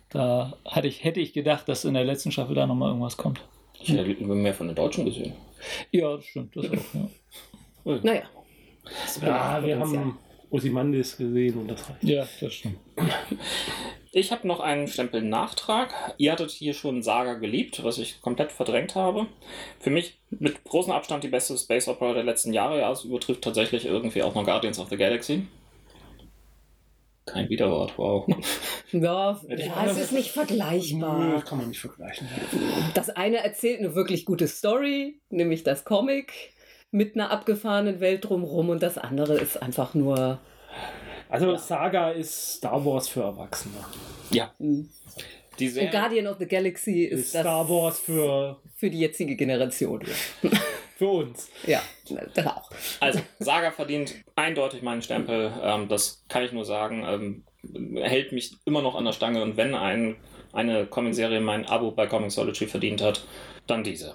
da 0.08 0.56
hatte 0.64 0.88
ich, 0.88 1.04
hätte 1.04 1.20
ich 1.20 1.32
gedacht, 1.32 1.68
dass 1.68 1.84
in 1.84 1.94
der 1.94 2.04
letzten 2.04 2.32
Staffel 2.32 2.54
da 2.54 2.66
nochmal 2.66 2.88
irgendwas 2.88 3.16
kommt. 3.16 3.40
Ich 3.80 3.90
hätte 3.90 4.24
mehr 4.24 4.54
von 4.54 4.68
den 4.68 4.76
Deutschen 4.76 5.04
gesehen. 5.04 5.32
Ja, 5.90 6.16
das 6.16 6.24
stimmt. 6.24 6.56
Das 6.56 6.66
auch, 6.66 6.70
ja. 7.84 8.00
Naja. 8.02 8.22
Ja, 9.20 9.64
wir 9.64 9.78
haben 9.78 10.18
Osimandis 10.50 11.16
gesehen 11.16 11.58
und 11.58 11.68
das 11.68 11.88
reicht. 11.88 12.04
Ja, 12.04 12.26
das 12.40 12.52
stimmt. 12.52 12.78
Ich 14.14 14.30
habe 14.30 14.46
noch 14.46 14.60
einen 14.60 14.88
Stempel-Nachtrag. 14.88 16.14
Ihr 16.18 16.32
hattet 16.32 16.50
hier 16.50 16.74
schon 16.74 17.02
Saga 17.02 17.34
geliebt, 17.34 17.82
was 17.82 17.96
ich 17.96 18.20
komplett 18.20 18.52
verdrängt 18.52 18.94
habe. 18.94 19.26
Für 19.80 19.88
mich 19.88 20.20
mit 20.28 20.62
großem 20.64 20.92
Abstand 20.92 21.24
die 21.24 21.28
beste 21.28 21.56
Space 21.56 21.88
Opera 21.88 22.12
der 22.12 22.22
letzten 22.22 22.52
Jahre. 22.52 22.78
Ja, 22.78 22.92
es 22.92 23.04
übertrifft 23.04 23.42
tatsächlich 23.42 23.86
irgendwie 23.86 24.22
auch 24.22 24.34
noch 24.34 24.44
Guardians 24.44 24.78
of 24.78 24.90
the 24.90 24.98
Galaxy. 24.98 25.46
Kein 27.24 27.48
Widerwort, 27.48 27.94
wow. 27.96 28.26
Ja, 28.92 29.40
ja 29.48 29.86
es 29.86 29.96
ist 29.96 30.12
nicht 30.12 30.30
vergleichbar. 30.30 31.18
Nö, 31.18 31.40
kann 31.40 31.56
man 31.56 31.68
nicht 31.68 31.80
vergleichen. 31.80 32.28
Das 32.92 33.08
eine 33.08 33.38
erzählt 33.38 33.78
eine 33.78 33.94
wirklich 33.94 34.26
gute 34.26 34.46
Story, 34.46 35.20
nämlich 35.30 35.62
das 35.62 35.86
Comic 35.86 36.34
mit 36.90 37.14
einer 37.14 37.30
abgefahrenen 37.30 38.00
Welt 38.00 38.28
drumherum 38.28 38.68
und 38.68 38.82
das 38.82 38.98
andere 38.98 39.38
ist 39.38 39.62
einfach 39.62 39.94
nur 39.94 40.38
also 41.32 41.52
ja. 41.52 41.58
Saga 41.58 42.10
ist 42.10 42.56
Star 42.56 42.84
Wars 42.84 43.08
für 43.08 43.22
Erwachsene. 43.22 43.76
Ja. 44.30 44.52
Mhm. 44.58 44.90
Und 45.58 45.90
Guardian 45.90 46.26
of 46.26 46.38
the 46.38 46.46
Galaxy 46.46 47.04
ist, 47.04 47.20
ist 47.20 47.30
Star 47.30 47.68
Wars 47.68 48.00
für, 48.00 48.60
für 48.74 48.90
die 48.90 48.98
jetzige 48.98 49.36
Generation. 49.36 50.02
für 50.96 51.08
uns. 51.08 51.48
Ja, 51.66 51.80
das 52.34 52.46
auch. 52.46 52.70
Also, 53.00 53.20
Saga 53.38 53.70
verdient 53.70 54.14
eindeutig 54.34 54.82
meinen 54.82 55.02
Stempel. 55.02 55.52
Ähm, 55.62 55.88
das 55.88 56.24
kann 56.28 56.42
ich 56.42 56.52
nur 56.52 56.64
sagen. 56.64 57.04
Ähm, 57.06 57.44
hält 58.02 58.32
mich 58.32 58.56
immer 58.64 58.82
noch 58.82 58.94
an 58.94 59.04
der 59.04 59.12
Stange. 59.12 59.42
Und 59.42 59.56
wenn 59.56 59.74
ein, 59.74 60.16
eine 60.52 60.86
Comic-Serie 60.86 61.40
mein 61.40 61.64
Abo 61.64 61.92
bei 61.92 62.06
Comixology 62.06 62.66
verdient 62.66 63.00
hat, 63.00 63.24
dann 63.66 63.84
diese. 63.84 64.14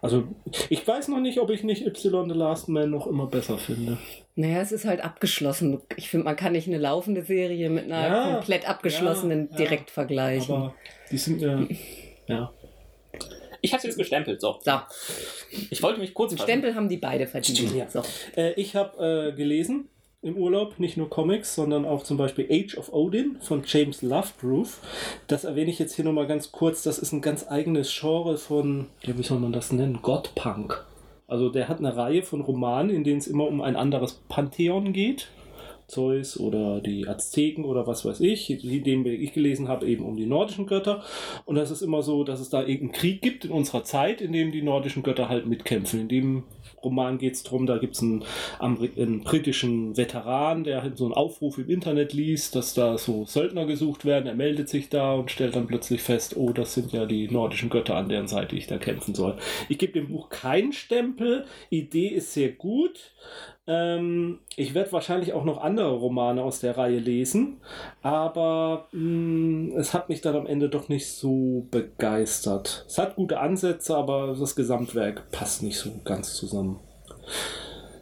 Also, 0.00 0.28
ich 0.68 0.86
weiß 0.86 1.08
noch 1.08 1.20
nicht, 1.20 1.40
ob 1.40 1.50
ich 1.50 1.64
nicht 1.64 1.84
Y 1.84 2.28
The 2.28 2.36
Last 2.36 2.68
Man 2.68 2.90
noch 2.90 3.06
immer 3.06 3.26
besser 3.26 3.58
finde. 3.58 3.98
Naja, 4.36 4.60
es 4.60 4.70
ist 4.70 4.84
halt 4.84 5.02
abgeschlossen. 5.02 5.80
Ich 5.96 6.08
finde, 6.08 6.24
man 6.24 6.36
kann 6.36 6.52
nicht 6.52 6.68
eine 6.68 6.78
laufende 6.78 7.22
Serie 7.22 7.68
mit 7.70 7.86
einer 7.86 8.06
ja, 8.06 8.34
komplett 8.34 8.68
abgeschlossenen 8.68 9.48
ja, 9.50 9.56
direkt 9.56 9.90
vergleichen. 9.90 10.54
Aber 10.54 10.74
die 11.10 11.18
sind 11.18 11.40
ja. 11.40 11.66
ja. 12.28 12.52
Ich 13.60 13.72
habe 13.72 13.78
es 13.78 13.84
jetzt 13.84 13.98
gestempelt, 13.98 14.40
so. 14.40 14.60
so. 14.60 14.80
Ich 15.70 15.82
wollte 15.82 15.98
mich 15.98 16.14
kurz. 16.14 16.40
Stempel 16.40 16.76
haben 16.76 16.88
die 16.88 16.98
beide 16.98 17.26
verdient. 17.26 17.74
Ja. 17.74 17.90
So. 17.90 18.02
Äh, 18.36 18.52
ich 18.52 18.76
habe 18.76 19.32
äh, 19.32 19.36
gelesen 19.36 19.88
im 20.20 20.36
Urlaub, 20.36 20.80
nicht 20.80 20.96
nur 20.96 21.08
Comics, 21.08 21.54
sondern 21.54 21.84
auch 21.84 22.02
zum 22.02 22.16
Beispiel 22.16 22.48
Age 22.50 22.76
of 22.76 22.92
Odin 22.92 23.36
von 23.40 23.62
James 23.64 24.02
Lovegrove. 24.02 24.78
Das 25.28 25.44
erwähne 25.44 25.70
ich 25.70 25.78
jetzt 25.78 25.94
hier 25.94 26.04
nochmal 26.04 26.26
ganz 26.26 26.50
kurz. 26.50 26.82
Das 26.82 26.98
ist 26.98 27.12
ein 27.12 27.20
ganz 27.20 27.46
eigenes 27.48 27.96
Genre 27.96 28.36
von, 28.36 28.86
ja, 29.02 29.16
wie 29.16 29.22
soll 29.22 29.38
man 29.38 29.52
das 29.52 29.72
nennen? 29.72 30.00
Godpunk. 30.02 30.84
Also 31.28 31.50
der 31.50 31.68
hat 31.68 31.78
eine 31.78 31.94
Reihe 31.94 32.22
von 32.22 32.40
Romanen, 32.40 32.90
in 32.90 33.04
denen 33.04 33.18
es 33.18 33.26
immer 33.26 33.46
um 33.46 33.60
ein 33.60 33.76
anderes 33.76 34.14
Pantheon 34.28 34.92
geht. 34.92 35.28
Zeus 35.88 36.38
oder 36.38 36.80
die 36.80 37.08
Azteken 37.08 37.64
oder 37.64 37.86
was 37.86 38.04
weiß 38.04 38.20
ich, 38.20 38.46
die, 38.46 38.80
den 38.82 39.04
ich 39.06 39.32
gelesen 39.32 39.68
habe, 39.68 39.86
eben 39.86 40.04
um 40.04 40.16
die 40.16 40.26
nordischen 40.26 40.66
Götter. 40.66 41.02
Und 41.46 41.56
das 41.56 41.70
ist 41.70 41.82
immer 41.82 42.02
so, 42.02 42.24
dass 42.24 42.40
es 42.40 42.50
da 42.50 42.60
irgendeinen 42.60 42.92
Krieg 42.92 43.22
gibt 43.22 43.46
in 43.46 43.50
unserer 43.50 43.84
Zeit, 43.84 44.20
in 44.20 44.32
dem 44.32 44.52
die 44.52 44.62
nordischen 44.62 45.02
Götter 45.02 45.28
halt 45.28 45.46
mitkämpfen. 45.46 46.00
In 46.00 46.08
dem 46.08 46.44
Roman 46.84 47.18
geht 47.18 47.34
es 47.34 47.42
darum, 47.42 47.66
da 47.66 47.78
gibt 47.78 47.96
es 47.96 48.02
einen, 48.02 48.24
einen, 48.58 49.22
britischen 49.22 49.96
Veteran, 49.96 50.64
der 50.64 50.82
halt 50.82 50.98
so 50.98 51.06
einen 51.06 51.14
Aufruf 51.14 51.58
im 51.58 51.70
Internet 51.70 52.12
liest, 52.12 52.54
dass 52.54 52.74
da 52.74 52.98
so 52.98 53.24
Söldner 53.24 53.66
gesucht 53.66 54.04
werden. 54.04 54.26
Er 54.26 54.34
meldet 54.34 54.68
sich 54.68 54.90
da 54.90 55.14
und 55.14 55.30
stellt 55.30 55.56
dann 55.56 55.66
plötzlich 55.66 56.02
fest, 56.02 56.36
oh, 56.36 56.52
das 56.52 56.74
sind 56.74 56.92
ja 56.92 57.06
die 57.06 57.28
nordischen 57.28 57.70
Götter, 57.70 57.96
an 57.96 58.08
deren 58.08 58.28
Seite 58.28 58.56
ich 58.56 58.66
da 58.66 58.76
kämpfen 58.76 59.14
soll. 59.14 59.36
Ich 59.68 59.78
gebe 59.78 59.94
dem 59.94 60.08
Buch 60.08 60.28
keinen 60.28 60.72
Stempel. 60.72 61.46
Idee 61.70 62.08
ist 62.08 62.34
sehr 62.34 62.50
gut. 62.50 63.12
Ähm, 63.68 64.38
ich 64.56 64.74
werde 64.74 64.92
wahrscheinlich 64.92 65.34
auch 65.34 65.44
noch 65.44 65.60
andere 65.60 65.92
Romane 65.92 66.42
aus 66.42 66.60
der 66.60 66.78
Reihe 66.78 66.98
lesen, 66.98 67.58
aber 68.00 68.88
mh, 68.92 69.02
mm, 69.02 69.76
es 69.76 69.92
hat 69.92 70.08
mich 70.08 70.22
dann 70.22 70.36
am 70.36 70.46
Ende 70.46 70.70
doch 70.70 70.88
nicht 70.88 71.06
so 71.08 71.66
begeistert. 71.70 72.86
Es 72.88 72.96
hat 72.96 73.16
gute 73.16 73.38
Ansätze, 73.40 73.94
aber 73.94 74.34
das 74.38 74.56
Gesamtwerk 74.56 75.30
passt 75.32 75.62
nicht 75.62 75.76
so 75.76 75.90
ganz 76.02 76.32
zusammen. 76.32 76.80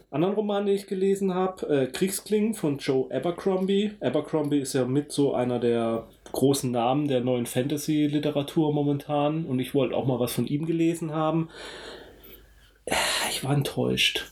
Anderen 0.09 0.35
Roman, 0.35 0.65
den 0.65 0.75
ich 0.75 0.87
gelesen 0.87 1.35
habe, 1.35 1.67
äh, 1.67 1.87
Kriegsklingen 1.87 2.53
von 2.53 2.77
Joe 2.77 3.13
Abercrombie. 3.13 3.91
Abercrombie 3.99 4.59
ist 4.59 4.71
ja 4.71 4.85
mit 4.85 5.11
so 5.11 5.33
einer 5.33 5.59
der 5.59 6.07
großen 6.31 6.71
Namen 6.71 7.09
der 7.09 7.19
neuen 7.19 7.45
Fantasy-Literatur 7.45 8.73
momentan 8.73 9.45
und 9.45 9.59
ich 9.59 9.75
wollte 9.75 9.97
auch 9.97 10.05
mal 10.05 10.19
was 10.19 10.31
von 10.31 10.47
ihm 10.47 10.65
gelesen 10.65 11.13
haben. 11.13 11.49
Ich 13.29 13.43
war 13.43 13.53
enttäuscht. 13.53 14.31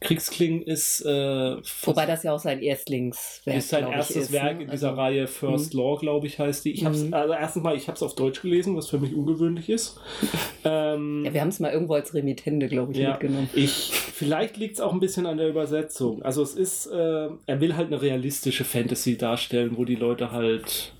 Kriegsklingen 0.00 0.62
ist. 0.62 1.00
Äh, 1.02 1.56
Wobei 1.82 2.06
das 2.06 2.22
ja 2.22 2.32
auch 2.32 2.38
sein 2.38 2.60
Erstlingswerk 2.60 3.56
ist 3.56 3.68
sein 3.68 3.90
erstes 3.90 4.16
ist, 4.16 4.32
Werk 4.32 4.58
ne? 4.58 4.64
in 4.64 4.70
dieser 4.70 4.90
also, 4.90 5.00
Reihe 5.00 5.26
First 5.26 5.74
mh. 5.74 5.80
Law, 5.80 5.96
glaube 5.96 6.26
ich, 6.26 6.38
heißt 6.38 6.64
die. 6.64 6.72
Ich 6.72 6.84
hab's, 6.84 7.04
also 7.12 7.34
erstens 7.34 7.62
mal, 7.62 7.76
ich 7.76 7.88
habe 7.88 7.96
es 7.96 8.02
auf 8.02 8.14
Deutsch 8.14 8.42
gelesen, 8.42 8.76
was 8.76 8.88
für 8.88 8.98
mich 8.98 9.14
ungewöhnlich 9.14 9.68
ist. 9.68 9.98
ähm, 10.64 11.24
ja, 11.24 11.34
wir 11.34 11.40
haben 11.40 11.48
es 11.48 11.60
mal 11.60 11.72
irgendwo 11.72 11.94
als 11.94 12.14
Remittende, 12.14 12.68
glaube 12.68 12.92
ich, 12.92 12.98
ja, 12.98 13.10
mitgenommen. 13.10 13.48
Ich, 13.54 13.92
vielleicht 13.92 14.56
liegt 14.56 14.74
es 14.74 14.80
auch 14.80 14.92
ein 14.92 15.00
bisschen 15.00 15.26
an 15.26 15.36
der 15.36 15.48
Übersetzung. 15.48 16.22
Also 16.22 16.42
es 16.42 16.54
ist, 16.54 16.86
äh, 16.86 17.28
er 17.46 17.60
will 17.60 17.76
halt 17.76 17.88
eine 17.88 18.00
realistische 18.00 18.64
Fantasy 18.64 19.16
darstellen, 19.16 19.76
wo 19.76 19.84
die 19.84 19.96
Leute 19.96 20.32
halt 20.32 20.92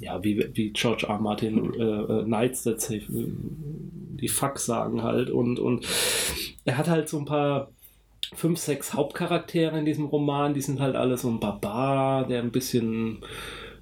ja, 0.00 0.22
wie, 0.24 0.50
wie 0.54 0.70
George 0.70 1.06
R. 1.08 1.18
Martin 1.18 1.74
äh, 1.74 1.82
äh, 1.82 2.24
Knights 2.24 2.62
save, 2.62 3.02
die 3.08 4.28
Fuck 4.28 4.58
sagen 4.58 5.02
halt 5.02 5.30
und, 5.30 5.58
und 5.58 5.86
er 6.64 6.78
hat 6.78 6.88
halt 6.88 7.08
so 7.08 7.18
ein 7.18 7.24
paar 7.24 7.70
fünf, 8.34 8.58
sechs 8.58 8.94
Hauptcharaktere 8.94 9.78
in 9.78 9.84
diesem 9.84 10.06
Roman. 10.06 10.54
Die 10.54 10.62
sind 10.62 10.80
halt 10.80 10.96
alle 10.96 11.16
so 11.16 11.28
ein 11.28 11.40
Barbar, 11.40 12.26
der 12.26 12.42
ein 12.42 12.52
bisschen 12.52 13.24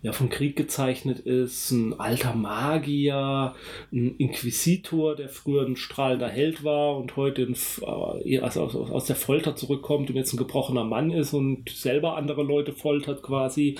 ja, 0.02 0.12
vom 0.12 0.28
Krieg 0.28 0.56
gezeichnet 0.56 1.18
ist, 1.18 1.72
ein 1.72 1.98
alter 1.98 2.34
Magier, 2.34 3.54
ein 3.92 4.14
Inquisitor, 4.16 5.16
der 5.16 5.28
früher 5.28 5.66
ein 5.66 5.76
strahlender 5.76 6.28
Held 6.28 6.62
war 6.62 6.96
und 6.96 7.16
heute 7.16 7.42
ein, 7.42 8.42
also 8.42 8.62
aus, 8.62 8.74
aus 8.76 9.04
der 9.06 9.16
Folter 9.16 9.56
zurückkommt 9.56 10.08
und 10.10 10.16
jetzt 10.16 10.32
ein 10.32 10.38
gebrochener 10.38 10.84
Mann 10.84 11.10
ist 11.10 11.32
und 11.32 11.68
selber 11.68 12.16
andere 12.16 12.44
Leute 12.44 12.72
foltert 12.72 13.22
quasi. 13.22 13.76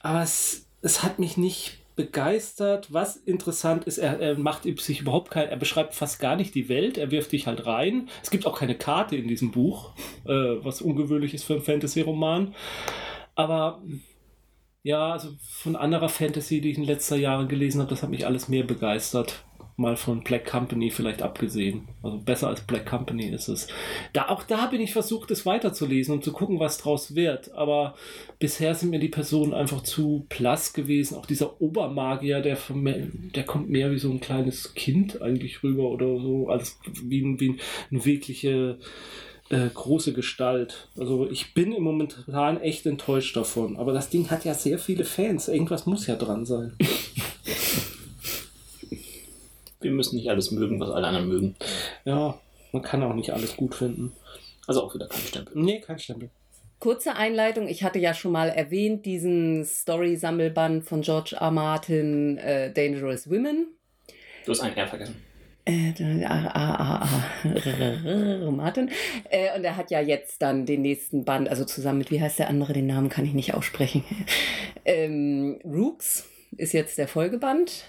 Aber 0.00 0.22
es, 0.22 0.68
es 0.82 1.02
hat 1.02 1.18
mich 1.18 1.36
nicht 1.36 1.78
begeistert. 1.96 2.92
Was 2.92 3.16
interessant 3.16 3.84
ist, 3.84 3.98
er, 3.98 4.18
er, 4.20 4.38
macht 4.38 4.64
sich 4.80 5.00
überhaupt 5.00 5.30
kein, 5.30 5.48
er 5.48 5.56
beschreibt 5.56 5.94
fast 5.94 6.20
gar 6.20 6.36
nicht 6.36 6.54
die 6.54 6.68
Welt, 6.68 6.98
er 6.98 7.10
wirft 7.10 7.32
dich 7.32 7.46
halt 7.46 7.66
rein. 7.66 8.08
Es 8.22 8.30
gibt 8.30 8.46
auch 8.46 8.58
keine 8.58 8.76
Karte 8.76 9.16
in 9.16 9.28
diesem 9.28 9.50
Buch, 9.50 9.92
äh, 10.24 10.32
was 10.64 10.82
ungewöhnlich 10.82 11.34
ist 11.34 11.44
für 11.44 11.54
einen 11.54 11.62
Fantasy-Roman. 11.62 12.54
Aber 13.34 13.82
ja, 14.82 15.12
also 15.12 15.30
von 15.40 15.76
anderer 15.76 16.08
Fantasy, 16.08 16.60
die 16.60 16.70
ich 16.70 16.78
in 16.78 16.84
letzter 16.84 17.16
Jahren 17.16 17.48
gelesen 17.48 17.80
habe, 17.80 17.90
das 17.90 18.02
hat 18.02 18.10
mich 18.10 18.26
alles 18.26 18.48
mehr 18.48 18.64
begeistert 18.64 19.43
mal 19.76 19.96
von 19.96 20.22
Black 20.22 20.46
Company 20.46 20.90
vielleicht 20.90 21.22
abgesehen. 21.22 21.88
Also 22.02 22.18
besser 22.18 22.48
als 22.48 22.60
Black 22.60 22.86
Company 22.86 23.28
ist 23.28 23.48
es. 23.48 23.66
Da, 24.12 24.28
auch 24.28 24.44
da 24.44 24.66
bin 24.66 24.80
ich 24.80 24.92
versucht, 24.92 25.30
es 25.32 25.46
weiterzulesen 25.46 26.14
und 26.14 26.24
zu 26.24 26.32
gucken, 26.32 26.60
was 26.60 26.78
draus 26.78 27.14
wird. 27.14 27.52
Aber 27.54 27.94
bisher 28.38 28.74
sind 28.74 28.90
mir 28.90 29.00
die 29.00 29.08
Personen 29.08 29.52
einfach 29.52 29.82
zu 29.82 30.26
blass 30.28 30.72
gewesen. 30.72 31.16
Auch 31.16 31.26
dieser 31.26 31.60
Obermagier, 31.60 32.40
der, 32.40 32.56
der 32.68 33.44
kommt 33.44 33.68
mehr 33.68 33.90
wie 33.90 33.98
so 33.98 34.10
ein 34.10 34.20
kleines 34.20 34.74
Kind 34.74 35.20
eigentlich 35.22 35.62
rüber 35.64 35.90
oder 35.90 36.06
so, 36.20 36.48
als 36.48 36.78
wie, 37.02 37.22
wie 37.40 37.58
eine 37.90 38.04
wirkliche 38.04 38.78
äh, 39.50 39.68
große 39.72 40.12
Gestalt. 40.12 40.88
Also 40.96 41.28
ich 41.28 41.52
bin 41.52 41.72
im 41.72 41.82
momentan 41.82 42.60
echt 42.60 42.86
enttäuscht 42.86 43.36
davon. 43.36 43.76
Aber 43.76 43.92
das 43.92 44.08
Ding 44.08 44.30
hat 44.30 44.44
ja 44.44 44.54
sehr 44.54 44.78
viele 44.78 45.04
Fans. 45.04 45.48
Irgendwas 45.48 45.86
muss 45.86 46.06
ja 46.06 46.14
dran 46.14 46.46
sein. 46.46 46.76
wir 49.84 49.92
müssen 49.92 50.16
nicht 50.16 50.28
alles 50.28 50.50
mögen, 50.50 50.80
was 50.80 50.90
alle 50.90 51.06
anderen 51.06 51.28
mögen. 51.28 51.56
Ja, 52.04 52.38
man 52.72 52.82
kann 52.82 53.02
auch 53.02 53.14
nicht 53.14 53.32
alles 53.32 53.56
gut 53.56 53.74
finden. 53.74 54.12
Also 54.66 54.82
auch 54.82 54.94
wieder 54.94 55.06
kein 55.06 55.20
Stempel. 55.20 55.52
Nee, 55.56 55.80
kein 55.80 55.98
Stempel. 55.98 56.30
Kurze 56.80 57.16
Einleitung, 57.16 57.68
ich 57.68 57.84
hatte 57.84 57.98
ja 57.98 58.12
schon 58.12 58.32
mal 58.32 58.48
erwähnt, 58.48 59.06
diesen 59.06 59.64
Story-Sammelband 59.64 60.84
von 60.84 61.02
George 61.02 61.36
R. 61.38 61.50
Martin, 61.50 62.36
äh, 62.38 62.72
Dangerous 62.72 63.30
Women. 63.30 63.68
Du 64.44 64.52
hast 64.52 64.60
einen 64.60 64.76
R 64.76 64.86
vergessen. 64.86 65.16
Äh, 65.66 65.94
ah, 66.26 66.50
ah, 66.52 67.08
ah, 67.08 68.50
Martin. 68.50 68.90
Äh, 69.30 69.56
und 69.56 69.64
er 69.64 69.76
hat 69.76 69.90
ja 69.90 70.00
jetzt 70.00 70.42
dann 70.42 70.66
den 70.66 70.82
nächsten 70.82 71.24
Band, 71.24 71.48
also 71.48 71.64
zusammen 71.64 71.98
mit, 71.98 72.10
wie 72.10 72.20
heißt 72.20 72.38
der 72.38 72.50
andere, 72.50 72.74
den 72.74 72.86
Namen 72.86 73.08
kann 73.08 73.24
ich 73.24 73.32
nicht 73.32 73.54
aussprechen. 73.54 74.04
ähm, 74.84 75.58
Rooks 75.64 76.28
ist 76.58 76.74
jetzt 76.74 76.98
der 76.98 77.08
Folgeband. 77.08 77.84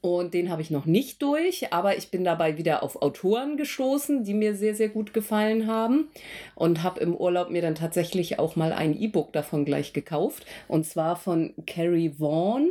Und 0.00 0.32
den 0.32 0.48
habe 0.48 0.62
ich 0.62 0.70
noch 0.70 0.86
nicht 0.86 1.22
durch, 1.22 1.72
aber 1.72 1.96
ich 1.96 2.10
bin 2.10 2.22
dabei 2.22 2.56
wieder 2.56 2.84
auf 2.84 3.02
Autoren 3.02 3.56
gestoßen, 3.56 4.22
die 4.22 4.34
mir 4.34 4.54
sehr, 4.54 4.74
sehr 4.74 4.88
gut 4.88 5.12
gefallen 5.12 5.66
haben. 5.66 6.08
Und 6.54 6.84
habe 6.84 7.00
im 7.00 7.14
Urlaub 7.14 7.50
mir 7.50 7.62
dann 7.62 7.74
tatsächlich 7.74 8.38
auch 8.38 8.54
mal 8.54 8.72
ein 8.72 8.98
E-Book 8.98 9.32
davon 9.32 9.64
gleich 9.64 9.92
gekauft. 9.92 10.46
Und 10.68 10.86
zwar 10.86 11.16
von 11.16 11.52
Carrie 11.66 12.14
Vaughan, 12.18 12.68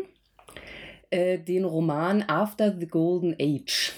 äh, 1.09 1.37
den 1.37 1.65
Roman 1.65 2.23
After 2.27 2.73
the 2.77 2.87
Golden 2.87 3.35
Age. 3.39 3.93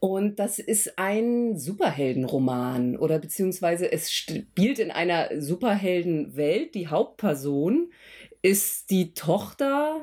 Und 0.00 0.38
das 0.38 0.58
ist 0.58 0.98
ein 0.98 1.58
Superheldenroman 1.58 2.96
oder 2.96 3.18
beziehungsweise 3.18 3.92
es 3.92 4.10
spielt 4.10 4.78
in 4.78 4.90
einer 4.90 5.28
Superheldenwelt. 5.38 6.74
Die 6.74 6.88
Hauptperson 6.88 7.92
ist 8.40 8.90
die 8.90 9.12
Tochter 9.12 10.02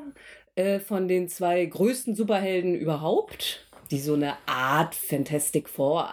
äh, 0.58 0.80
von 0.80 1.06
den 1.06 1.28
zwei 1.28 1.64
größten 1.64 2.16
Superhelden 2.16 2.74
überhaupt, 2.74 3.64
die 3.92 4.00
so 4.00 4.14
eine 4.14 4.34
Art 4.46 4.96
Fantastic 4.96 5.68
Four 5.68 6.08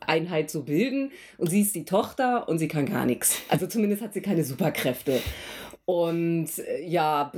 Einheit 0.00 0.50
so 0.50 0.64
bilden. 0.64 1.12
Und 1.38 1.50
sie 1.50 1.60
ist 1.60 1.76
die 1.76 1.84
Tochter 1.84 2.48
und 2.48 2.58
sie 2.58 2.66
kann 2.66 2.86
gar 2.86 3.06
nichts. 3.06 3.40
Also 3.48 3.68
zumindest 3.68 4.02
hat 4.02 4.12
sie 4.12 4.22
keine 4.22 4.42
Superkräfte. 4.42 5.20
Und 5.84 6.48
äh, 6.58 6.84
ja, 6.84 7.30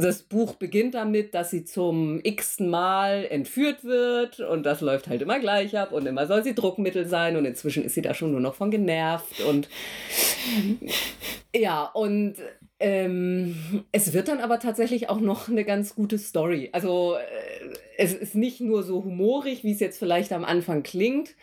das 0.00 0.22
Buch 0.22 0.54
beginnt 0.54 0.94
damit, 0.94 1.34
dass 1.34 1.50
sie 1.50 1.64
zum 1.64 2.20
x-ten 2.22 2.70
Mal 2.70 3.26
entführt 3.28 3.82
wird 3.82 4.38
und 4.38 4.62
das 4.64 4.80
läuft 4.80 5.08
halt 5.08 5.22
immer 5.22 5.40
gleich 5.40 5.76
ab 5.76 5.90
und 5.90 6.06
immer 6.06 6.28
soll 6.28 6.44
sie 6.44 6.54
Druckmittel 6.54 7.08
sein 7.08 7.36
und 7.36 7.44
inzwischen 7.46 7.82
ist 7.82 7.96
sie 7.96 8.02
da 8.02 8.14
schon 8.14 8.30
nur 8.30 8.40
noch 8.40 8.54
von 8.54 8.70
genervt 8.70 9.40
und 9.40 9.68
ja, 11.52 11.82
und 11.82 12.36
ähm, 12.80 13.84
es 13.90 14.12
wird 14.12 14.28
dann 14.28 14.40
aber 14.40 14.60
tatsächlich 14.60 15.08
auch 15.08 15.20
noch 15.20 15.48
eine 15.48 15.64
ganz 15.64 15.94
gute 15.94 16.18
Story. 16.18 16.70
Also 16.72 17.14
äh, 17.14 17.74
es 17.96 18.14
ist 18.14 18.34
nicht 18.34 18.60
nur 18.60 18.82
so 18.82 19.04
humorig, 19.04 19.64
wie 19.64 19.72
es 19.72 19.80
jetzt 19.80 19.98
vielleicht 19.98 20.32
am 20.32 20.44
Anfang 20.44 20.84
klingt, 20.84 21.34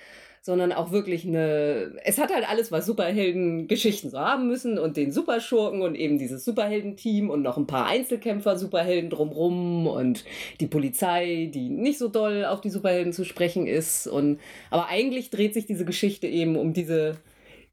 sondern 0.41 0.71
auch 0.71 0.91
wirklich 0.91 1.25
eine. 1.25 1.99
Es 2.05 2.19
hat 2.19 2.33
halt 2.33 2.47
alles, 2.47 2.71
was 2.71 2.85
Superhelden-Geschichten 2.85 4.11
so 4.11 4.19
haben 4.19 4.47
müssen 4.47 4.77
und 4.77 4.95
den 4.95 5.11
Superschurken 5.11 5.81
und 5.81 5.95
eben 5.95 6.19
dieses 6.19 6.45
Superhelden-Team 6.45 7.29
und 7.29 7.41
noch 7.41 7.57
ein 7.57 7.67
paar 7.67 7.87
Einzelkämpfer-Superhelden 7.87 9.09
drumrum 9.09 9.87
und 9.87 10.23
die 10.61 10.67
Polizei, 10.67 11.49
die 11.53 11.69
nicht 11.69 11.97
so 11.97 12.07
doll 12.07 12.45
auf 12.45 12.61
die 12.61 12.69
Superhelden 12.69 13.11
zu 13.11 13.25
sprechen 13.25 13.67
ist. 13.67 14.07
Und 14.07 14.39
aber 14.69 14.87
eigentlich 14.87 15.31
dreht 15.31 15.53
sich 15.53 15.65
diese 15.65 15.83
Geschichte 15.83 16.27
eben 16.27 16.55
um 16.55 16.71
diese 16.71 17.17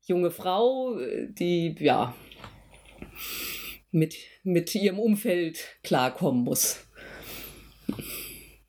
junge 0.07 0.33
Frau, 0.33 0.97
die 1.39 1.77
ja 1.79 2.15
mit, 3.91 4.17
mit 4.43 4.75
ihrem 4.75 4.99
Umfeld 4.99 5.59
klarkommen 5.83 6.45
muss. 6.45 6.87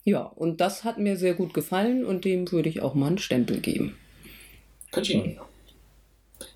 Ja, 0.03 0.23
und 0.23 0.59
das 0.59 0.83
hat 0.83 0.97
mir 0.97 1.15
sehr 1.15 1.33
gut 1.33 1.53
gefallen 1.53 2.05
und 2.05 2.25
dem 2.25 2.51
würde 2.51 2.69
ich 2.69 2.81
auch 2.81 2.93
mal 2.93 3.07
einen 3.07 3.17
Stempel 3.17 3.59
geben. 3.59 3.97
Kaching. 4.91 5.39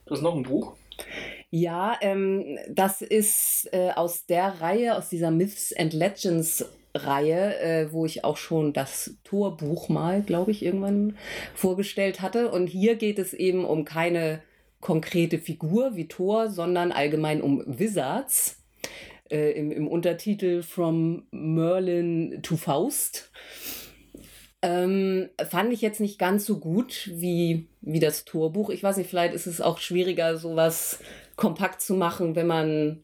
Du 0.06 0.14
hast 0.14 0.22
noch 0.22 0.36
ein 0.36 0.44
Buch? 0.44 0.76
Ja, 1.50 1.98
ähm, 2.02 2.58
das 2.70 3.02
ist 3.02 3.70
äh, 3.72 3.92
aus 3.92 4.26
der 4.26 4.60
Reihe, 4.60 4.98
aus 4.98 5.08
dieser 5.10 5.32
Myths 5.32 5.74
and 5.74 5.94
Legends 5.94 6.66
Reihe, 6.94 7.60
äh, 7.60 7.94
wo 7.94 8.06
ich 8.06 8.24
auch 8.24 8.38
schon 8.38 8.74
das 8.74 9.18
Torbuch 9.24 9.88
mal, 9.88 10.22
glaube 10.22 10.52
ich, 10.52 10.64
irgendwann 10.64 11.18
vorgestellt 11.54 12.22
hatte. 12.22 12.52
Und 12.52 12.68
hier 12.68 12.96
geht 12.96 13.20
es 13.20 13.34
eben 13.34 13.66
um 13.66 13.86
keine 13.86 14.42
konkrete 14.82 15.40
Figur 15.40 15.96
wie 15.96 16.08
Thor, 16.08 16.50
sondern 16.50 16.92
allgemein 16.92 17.42
um 17.42 17.64
Wizards. 17.66 18.64
Äh, 19.30 19.52
im, 19.52 19.72
im, 19.72 19.88
Untertitel 19.90 20.64
From 20.64 21.28
Merlin 21.32 22.40
to 22.44 22.56
Faust. 22.56 23.30
Ähm, 24.62 25.30
fand 25.50 25.74
ich 25.74 25.82
jetzt 25.82 26.00
nicht 26.00 26.18
ganz 26.18 26.46
so 26.46 26.60
gut 26.60 27.10
wie, 27.14 27.68
wie 27.82 28.00
das 28.00 28.24
Torbuch. 28.24 28.70
Ich 28.70 28.84
weiß 28.84 28.96
nicht, 28.96 29.10
vielleicht 29.10 29.34
ist 29.34 29.46
es 29.46 29.60
auch 29.60 29.80
schwieriger, 29.80 30.38
sowas 30.38 31.00
kompakt 31.36 31.82
zu 31.82 31.96
machen, 31.96 32.36
wenn 32.36 32.48
man 32.48 33.04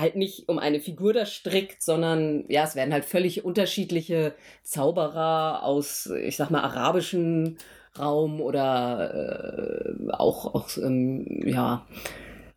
halt 0.00 0.16
nicht 0.16 0.48
um 0.48 0.58
eine 0.58 0.80
Figur 0.80 1.12
da 1.12 1.26
strickt, 1.26 1.82
sondern 1.82 2.44
ja, 2.48 2.64
es 2.64 2.74
werden 2.74 2.92
halt 2.92 3.04
völlig 3.04 3.44
unterschiedliche 3.44 4.34
Zauberer 4.62 5.62
aus, 5.62 6.06
ich 6.06 6.36
sag 6.36 6.50
mal, 6.50 6.62
arabischen 6.62 7.58
Raum 7.98 8.40
oder 8.40 9.14
äh, 9.14 10.12
auch, 10.12 10.54
auch 10.54 10.76
ähm, 10.78 11.26
ja, 11.46 11.86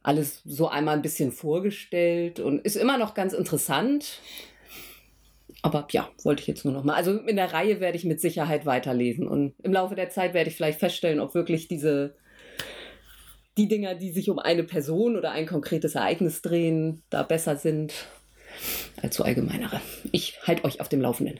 alles 0.03 0.41
so 0.45 0.67
einmal 0.67 0.95
ein 0.95 1.01
bisschen 1.01 1.31
vorgestellt 1.31 2.39
und 2.39 2.59
ist 2.65 2.75
immer 2.75 2.97
noch 2.97 3.13
ganz 3.13 3.33
interessant. 3.33 4.19
Aber 5.61 5.87
ja, 5.91 6.09
wollte 6.23 6.41
ich 6.41 6.47
jetzt 6.47 6.65
nur 6.65 6.73
noch 6.73 6.83
mal. 6.83 6.95
Also 6.95 7.17
in 7.19 7.37
der 7.37 7.53
Reihe 7.53 7.79
werde 7.79 7.97
ich 7.97 8.03
mit 8.03 8.19
Sicherheit 8.19 8.65
weiterlesen 8.65 9.27
und 9.27 9.53
im 9.63 9.71
Laufe 9.71 9.95
der 9.95 10.09
Zeit 10.09 10.33
werde 10.33 10.49
ich 10.49 10.55
vielleicht 10.57 10.79
feststellen, 10.79 11.19
ob 11.19 11.33
wirklich 11.33 11.67
diese 11.67 12.15
die 13.57 13.67
Dinger, 13.67 13.95
die 13.95 14.11
sich 14.11 14.29
um 14.29 14.39
eine 14.39 14.63
Person 14.63 15.15
oder 15.15 15.31
ein 15.31 15.45
konkretes 15.45 15.95
Ereignis 15.95 16.41
drehen, 16.41 17.03
da 17.09 17.23
besser 17.23 17.55
sind 17.55 17.93
als 19.01 19.15
so 19.15 19.23
allgemeinere. 19.23 19.79
Ich 20.11 20.39
halte 20.45 20.65
euch 20.65 20.81
auf 20.81 20.89
dem 20.89 21.01
Laufenden. 21.01 21.39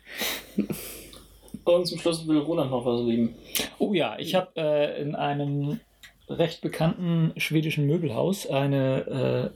Und 1.64 1.86
zum 1.88 1.99
Schluss 1.99 2.28
will 2.28 2.39
Roland 2.39 2.72
noch 2.72 2.86
was 2.86 3.01
lieben. 3.01 3.36
Oh 3.80 3.93
ja, 3.93 4.18
ich 4.20 4.36
habe 4.36 4.51
äh, 4.55 5.01
in 5.01 5.16
einem 5.16 5.80
recht 6.30 6.61
bekannten 6.61 7.34
schwedischen 7.38 7.86
Möbelhaus 7.86 8.47
eine 8.47 9.53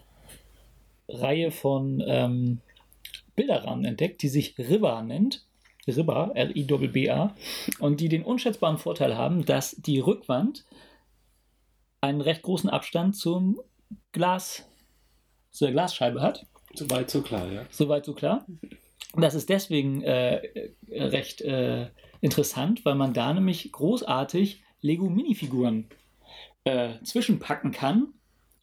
äh, 1.09 1.13
Reihe 1.13 1.51
von 1.51 2.03
ähm, 2.05 2.61
Bilderrahmen 3.35 3.85
entdeckt, 3.85 4.21
die 4.21 4.29
sich 4.29 4.57
Riba 4.57 5.01
nennt. 5.01 5.45
Riba, 5.87 6.31
R-I-B-A. 6.33 7.35
Und 7.79 8.01
die 8.01 8.09
den 8.09 8.23
unschätzbaren 8.23 8.77
Vorteil 8.77 9.17
haben, 9.17 9.45
dass 9.45 9.71
die 9.71 9.99
Rückwand 9.99 10.65
einen 12.01 12.21
recht 12.21 12.41
großen 12.41 12.69
Abstand 12.69 13.15
zum 13.15 13.61
Glas, 14.11 14.67
zur 15.51 15.71
Glasscheibe 15.71 16.21
hat. 16.21 16.45
Soweit 16.73 17.09
so 17.09 17.21
klar, 17.21 17.49
ja. 17.51 17.65
Soweit 17.69 18.05
so 18.05 18.13
klar. 18.13 18.45
Das 19.15 19.35
ist 19.35 19.49
deswegen 19.49 20.01
äh, 20.03 20.41
recht 20.91 21.41
äh, 21.41 21.87
interessant, 22.21 22.85
weil 22.85 22.95
man 22.95 23.13
da 23.13 23.33
nämlich 23.33 23.71
großartig 23.71 24.63
Lego-Minifiguren 24.81 25.89
äh, 26.63 27.01
zwischenpacken 27.03 27.71
kann 27.71 28.13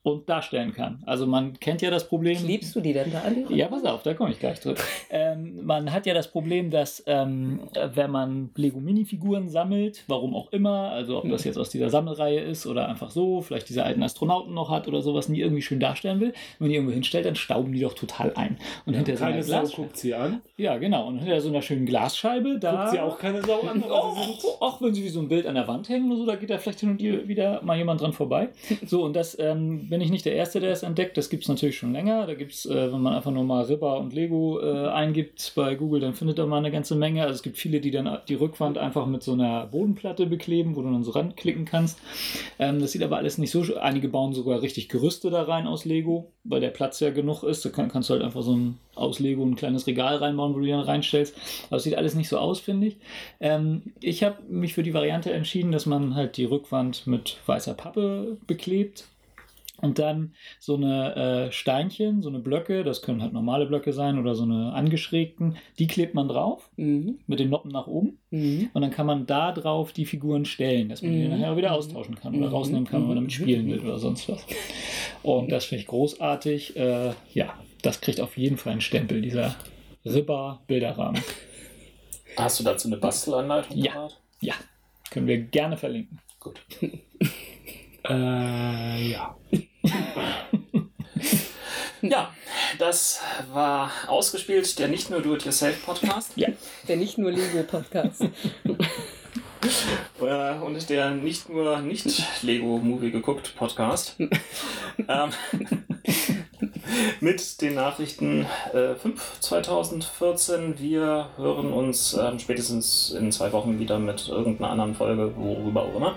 und 0.05 0.29
darstellen 0.29 0.75
kann. 0.75 1.03
Also 1.07 1.27
man 1.27 1.59
kennt 1.59 1.81
ja 1.81 1.91
das 1.91 2.07
Problem. 2.07 2.37
Klebst 2.37 2.77
du 2.77 2.81
die 2.81 2.93
denn 2.93 3.11
da 3.11 3.23
an? 3.23 3.47
Ja, 3.49 3.69
pass 3.69 3.85
auf, 3.87 4.03
da 4.03 4.13
komme 4.13 4.33
ich 4.33 4.39
gleich 4.39 4.61
drüber. 4.61 4.79
ähm, 5.09 5.65
man 5.65 5.91
hat 5.93 6.05
ja 6.05 6.13
das 6.13 6.31
Problem, 6.31 6.71
dass 6.71 7.03
ähm, 7.07 7.61
wenn 7.95 8.11
man 8.11 8.51
Lego-Minifiguren 8.55 9.49
sammelt, 9.49 10.05
warum 10.07 10.35
auch 10.35 10.53
immer, 10.53 10.91
also 10.91 11.19
ob 11.23 11.31
das 11.31 11.45
jetzt 11.45 11.57
aus 11.57 11.71
dieser 11.71 11.89
Sammelreihe 11.89 12.41
ist 12.41 12.67
oder 12.67 12.87
einfach 12.87 13.11
so, 13.11 13.41
vielleicht 13.41 13.71
diese 13.71 13.83
alten 13.83 14.03
Astronauten 14.03 14.53
noch 14.53 14.71
hat 14.71 14.87
oder 14.89 15.01
sowas, 15.01 15.31
nie 15.31 15.41
irgendwie 15.41 15.63
schön 15.63 15.81
darstellen 15.81 16.21
will, 16.21 16.35
wenn 16.59 16.67
man 16.67 16.69
die 16.69 16.75
irgendwo 16.75 16.93
hinstellt, 16.93 17.25
dann 17.25 17.35
stauben 17.35 17.73
die 17.73 17.81
doch 17.81 17.95
total 17.95 18.35
ein. 18.35 18.59
Und 18.85 18.93
hinter 18.93 19.17
so 19.17 19.25
einer 19.25 19.33
Keine 19.33 19.43
Sau 19.43 19.61
Glas 19.61 19.73
guckt 19.73 19.97
sie 19.97 20.15
an. 20.15 20.43
ja, 20.59 20.77
genau. 20.77 21.09
Und 21.09 21.21
hinter 21.21 21.41
so 21.41 21.49
einer 21.49 21.63
schönen 21.63 21.87
Glasscheibe, 21.87 22.59
da. 22.59 22.77
Guckt 22.77 22.91
sie 22.91 23.01
auch 23.01 23.19
keine 23.19 23.43
Sau 23.43 23.63
an. 23.63 23.83
auch 23.85 24.83
wenn 24.83 24.93
sie 24.93 25.03
wie 25.03 25.09
so 25.09 25.21
ein 25.21 25.29
Bild 25.29 25.47
an 25.47 25.55
der 25.55 25.67
Wand 25.67 25.89
hängen 25.89 26.11
oder 26.13 26.19
so, 26.21 26.27
da 26.27 26.37
geht 26.37 26.51
da 26.51 26.59
vielleicht 26.59 26.81
hin 26.81 26.91
und 26.91 27.01
wieder 27.01 27.63
mal 27.63 27.79
jemand 27.79 28.03
dran 28.03 28.13
vorbei. 28.13 28.51
So, 28.85 29.03
und 29.03 29.17
das 29.17 29.39
ähm, 29.39 29.89
bin 29.95 30.01
ich 30.01 30.11
nicht 30.11 30.25
der 30.25 30.35
Erste, 30.35 30.59
der 30.59 30.73
es 30.73 30.83
entdeckt. 30.83 31.17
Das 31.17 31.31
gibt 31.31 31.45
es 31.45 31.49
natürlich 31.49 31.79
schon 31.79 31.93
länger. 31.93 32.27
Da 32.27 32.35
gibt 32.35 32.51
es, 32.51 32.67
äh, 32.67 32.93
wenn 32.93 33.01
man 33.01 33.15
einfach 33.15 33.31
nur 33.31 33.45
mal 33.45 33.63
Ripper 33.63 34.01
und 34.01 34.13
Lego 34.13 34.59
äh, 34.61 34.89
eingibt 34.89 35.53
bei 35.55 35.77
Google, 35.77 36.01
dann 36.01 36.15
findet 36.15 36.37
man 36.39 36.53
eine 36.53 36.73
ganze 36.73 36.97
Menge. 36.97 37.23
Also 37.23 37.35
es 37.35 37.45
gibt 37.45 37.59
viele, 37.59 37.81
die 37.81 37.93
dann 37.93 38.19
die 38.27 38.35
Rückwand 38.35 38.77
einfach 38.77 39.07
mit 39.07 39.23
so 39.23 39.35
einer 39.35 39.67
Bodenplatte 39.67 40.27
bekleben, 40.27 40.75
wo 40.75 40.83
du 40.83 40.91
dann 40.91 41.05
so 41.05 41.13
ranklicken 41.13 41.65
kannst. 41.65 42.01
Ähm, 42.59 42.81
das 42.81 42.91
sieht 42.91 43.05
aber 43.05 43.19
alles 43.19 43.39
nicht 43.39 43.53
so. 43.53 43.63
Einige 43.77 44.09
bauen 44.09 44.33
sogar 44.33 44.63
richtig 44.63 44.89
Gerüste 44.89 45.31
da 45.31 45.43
rein 45.43 45.69
aus 45.69 45.85
Lego, 45.85 46.33
weil 46.43 46.61
der 46.61 46.71
Platz 46.71 46.99
ja 46.99 47.11
genug 47.11 47.45
ist. 47.45 47.65
Da 47.65 47.69
kann, 47.69 47.89
kannst 47.89 48.11
du 48.11 48.15
halt 48.15 48.25
einfach 48.25 48.43
so 48.43 48.57
ein 48.57 48.79
aus 48.97 49.21
Lego 49.21 49.45
ein 49.45 49.55
kleines 49.55 49.87
Regal 49.87 50.17
reinbauen, 50.17 50.57
wo 50.57 50.59
du 50.59 50.67
dann 50.67 50.81
reinstellst. 50.81 51.37
Aber 51.69 51.77
es 51.77 51.85
sieht 51.85 51.97
alles 51.97 52.17
nicht 52.17 52.29
so 52.29 52.39
aus, 52.39 52.59
finde 52.59 52.89
ich. 52.89 52.97
Ähm, 53.39 53.83
ich 54.01 54.25
habe 54.25 54.43
mich 54.49 54.75
für 54.75 54.83
die 54.83 54.93
Variante 54.93 55.33
entschieden, 55.33 55.71
dass 55.71 55.87
man 55.87 56.17
halt 56.17 56.37
die 56.37 56.47
Rückwand 56.47 57.07
mit 57.07 57.39
weißer 57.47 57.75
Pappe 57.75 58.39
beklebt. 58.49 59.05
Und 59.81 59.99
dann 59.99 60.35
so 60.61 60.77
eine 60.77 61.47
äh, 61.49 61.53
Steinchen, 61.53 62.23
so 62.23 62.29
eine 62.29 62.39
Blöcke, 62.39 62.85
das 62.85 63.03
können 63.03 63.21
halt 63.21 63.33
normale 63.33 63.67
Blöcke 63.67 63.93
sein 63.93 64.19
oder 64.21 64.35
so 64.37 64.45
eine 64.45 64.73
angeschrägten, 64.73 65.57
die 65.79 65.89
klebt 65.89 66.15
man 66.15 66.29
drauf 66.29 66.71
Mhm. 66.77 67.19
mit 67.27 67.41
den 67.41 67.51
Noppen 67.51 67.71
nach 67.73 67.87
oben. 67.89 68.19
Mhm. 68.31 68.71
Und 68.73 68.83
dann 68.83 68.93
kann 68.93 69.05
man 69.07 69.27
da 69.27 69.51
drauf 69.53 69.93
die 69.93 70.07
Figuren 70.07 70.45
stellen, 70.45 70.89
dass 70.91 71.03
man 71.03 71.13
die 71.13 71.25
Mhm. 71.25 71.31
nachher 71.31 71.57
wieder 71.57 71.73
austauschen 71.73 72.15
kann 72.15 72.35
oder 72.37 72.47
Mhm. 72.49 72.55
rausnehmen 72.55 72.85
kann, 72.87 73.01
wenn 73.03 73.09
man 73.09 73.17
damit 73.17 73.31
Mhm. 73.33 73.43
spielen 73.43 73.67
will 73.69 73.81
oder 73.81 73.99
sonst 73.99 74.29
was. 74.29 74.47
Und 75.25 75.51
das 75.51 75.65
finde 75.65 75.81
ich 75.83 75.89
großartig. 75.89 76.77
Äh, 76.77 77.13
ja, 77.33 77.59
das 77.83 78.01
kriegt 78.01 78.21
auf 78.21 78.37
jeden 78.39 78.57
Fall 78.57 78.73
einen 78.73 78.81
Stempel, 78.81 79.21
dieser 79.23 79.57
Ribber-Bilderrahmen. 80.07 81.21
Hast 82.37 82.61
du 82.61 82.65
dazu 82.65 82.89
eine 82.89 82.97
Bastelanleitung? 82.97 83.77
Ja. 83.77 84.09
Ja, 84.41 84.55
können 85.11 85.27
wir 85.27 85.39
gerne 85.39 85.77
verlinken. 85.77 86.21
Gut. 86.39 86.61
Äh, 88.09 89.11
ja. 89.13 89.37
Ja, 92.03 92.35
das 92.79 93.21
war 93.55 93.91
ausgespielt, 94.09 94.79
der 94.79 94.89
nicht 94.89 95.09
nur 95.09 95.23
Do-It-Yourself-Podcast 95.23 96.33
Ja, 96.37 96.49
Der 96.87 96.99
nicht 96.99 97.17
nur 97.17 97.31
Lego-Podcast. 97.31 98.25
äh, 100.21 100.55
und 100.59 100.91
der 100.91 101.13
nicht 101.13 101.49
nur 101.49 101.79
nicht-Lego-Movie 101.81 103.11
geguckt 103.11 103.55
Podcast. 103.57 104.17
ähm, 104.19 105.31
mit 107.21 107.61
den 107.61 107.75
Nachrichten 107.75 108.47
äh, 108.73 108.95
5 108.95 109.41
2014. 109.41 110.79
Wir 110.79 111.29
hören 111.37 111.73
uns 111.73 112.15
ähm, 112.15 112.39
spätestens 112.39 113.11
in 113.11 113.33
zwei 113.33 113.53
Wochen 113.53 113.79
wieder 113.79 113.99
mit 113.99 114.29
irgendeiner 114.29 114.71
anderen 114.71 114.95
Folge, 114.95 115.33
worüber 115.37 115.83
auch 115.83 115.97
immer. 115.97 116.17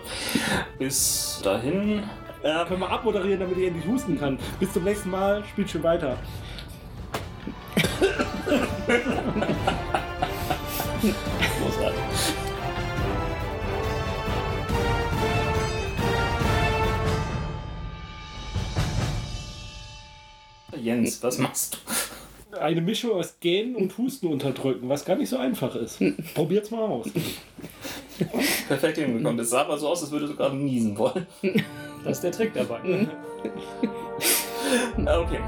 Bis 0.77 1.39
dahin. 1.43 2.03
Äh, 2.43 2.65
Können 2.65 2.81
wir 2.81 2.89
abmoderieren, 2.89 3.39
damit 3.39 3.57
ich 3.57 3.67
endlich 3.67 3.85
husten 3.87 4.19
kann. 4.19 4.37
Bis 4.59 4.71
zum 4.73 4.83
nächsten 4.83 5.09
Mal. 5.09 5.43
Spielt 5.45 5.69
schön 5.69 5.83
weiter. 5.83 6.17
Jens, 20.81 21.21
was 21.23 21.37
machst 21.37 21.75
du? 22.51 22.57
Eine 22.59 22.81
Mischung 22.81 23.11
aus 23.11 23.39
Gähnen 23.39 23.75
und 23.75 23.97
Husten 23.97 24.27
unterdrücken, 24.27 24.89
was 24.89 25.05
gar 25.05 25.15
nicht 25.15 25.29
so 25.29 25.37
einfach 25.37 25.75
ist. 25.75 25.99
Probiert's 26.33 26.71
mal 26.71 26.81
aus. 26.81 27.07
Perfekt 28.67 28.97
hingekommen. 28.97 29.37
Das 29.37 29.49
sah 29.51 29.61
aber 29.61 29.77
so 29.77 29.89
aus, 29.89 30.01
als 30.01 30.11
würdest 30.11 30.33
du 30.33 30.37
gerade 30.37 30.55
niesen 30.55 30.97
wollen. 30.97 31.27
Das 32.03 32.17
ist 32.17 32.23
der 32.23 32.31
Trick 32.31 32.53
dabei. 32.53 33.07
Okay. 34.97 35.39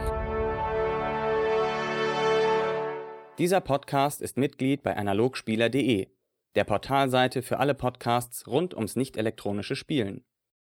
Dieser 3.38 3.62
Podcast 3.62 4.22
ist 4.22 4.38
Mitglied 4.38 4.84
bei 4.84 4.96
analogspieler.de, 4.96 6.08
der 6.56 6.64
Portalseite 6.64 7.42
für 7.42 7.58
alle 7.60 7.74
Podcasts 7.74 8.46
rund 8.48 8.74
ums 8.76 8.96
nicht 8.96 9.18
elektronische 9.18 9.76
Spielen. 9.76 10.24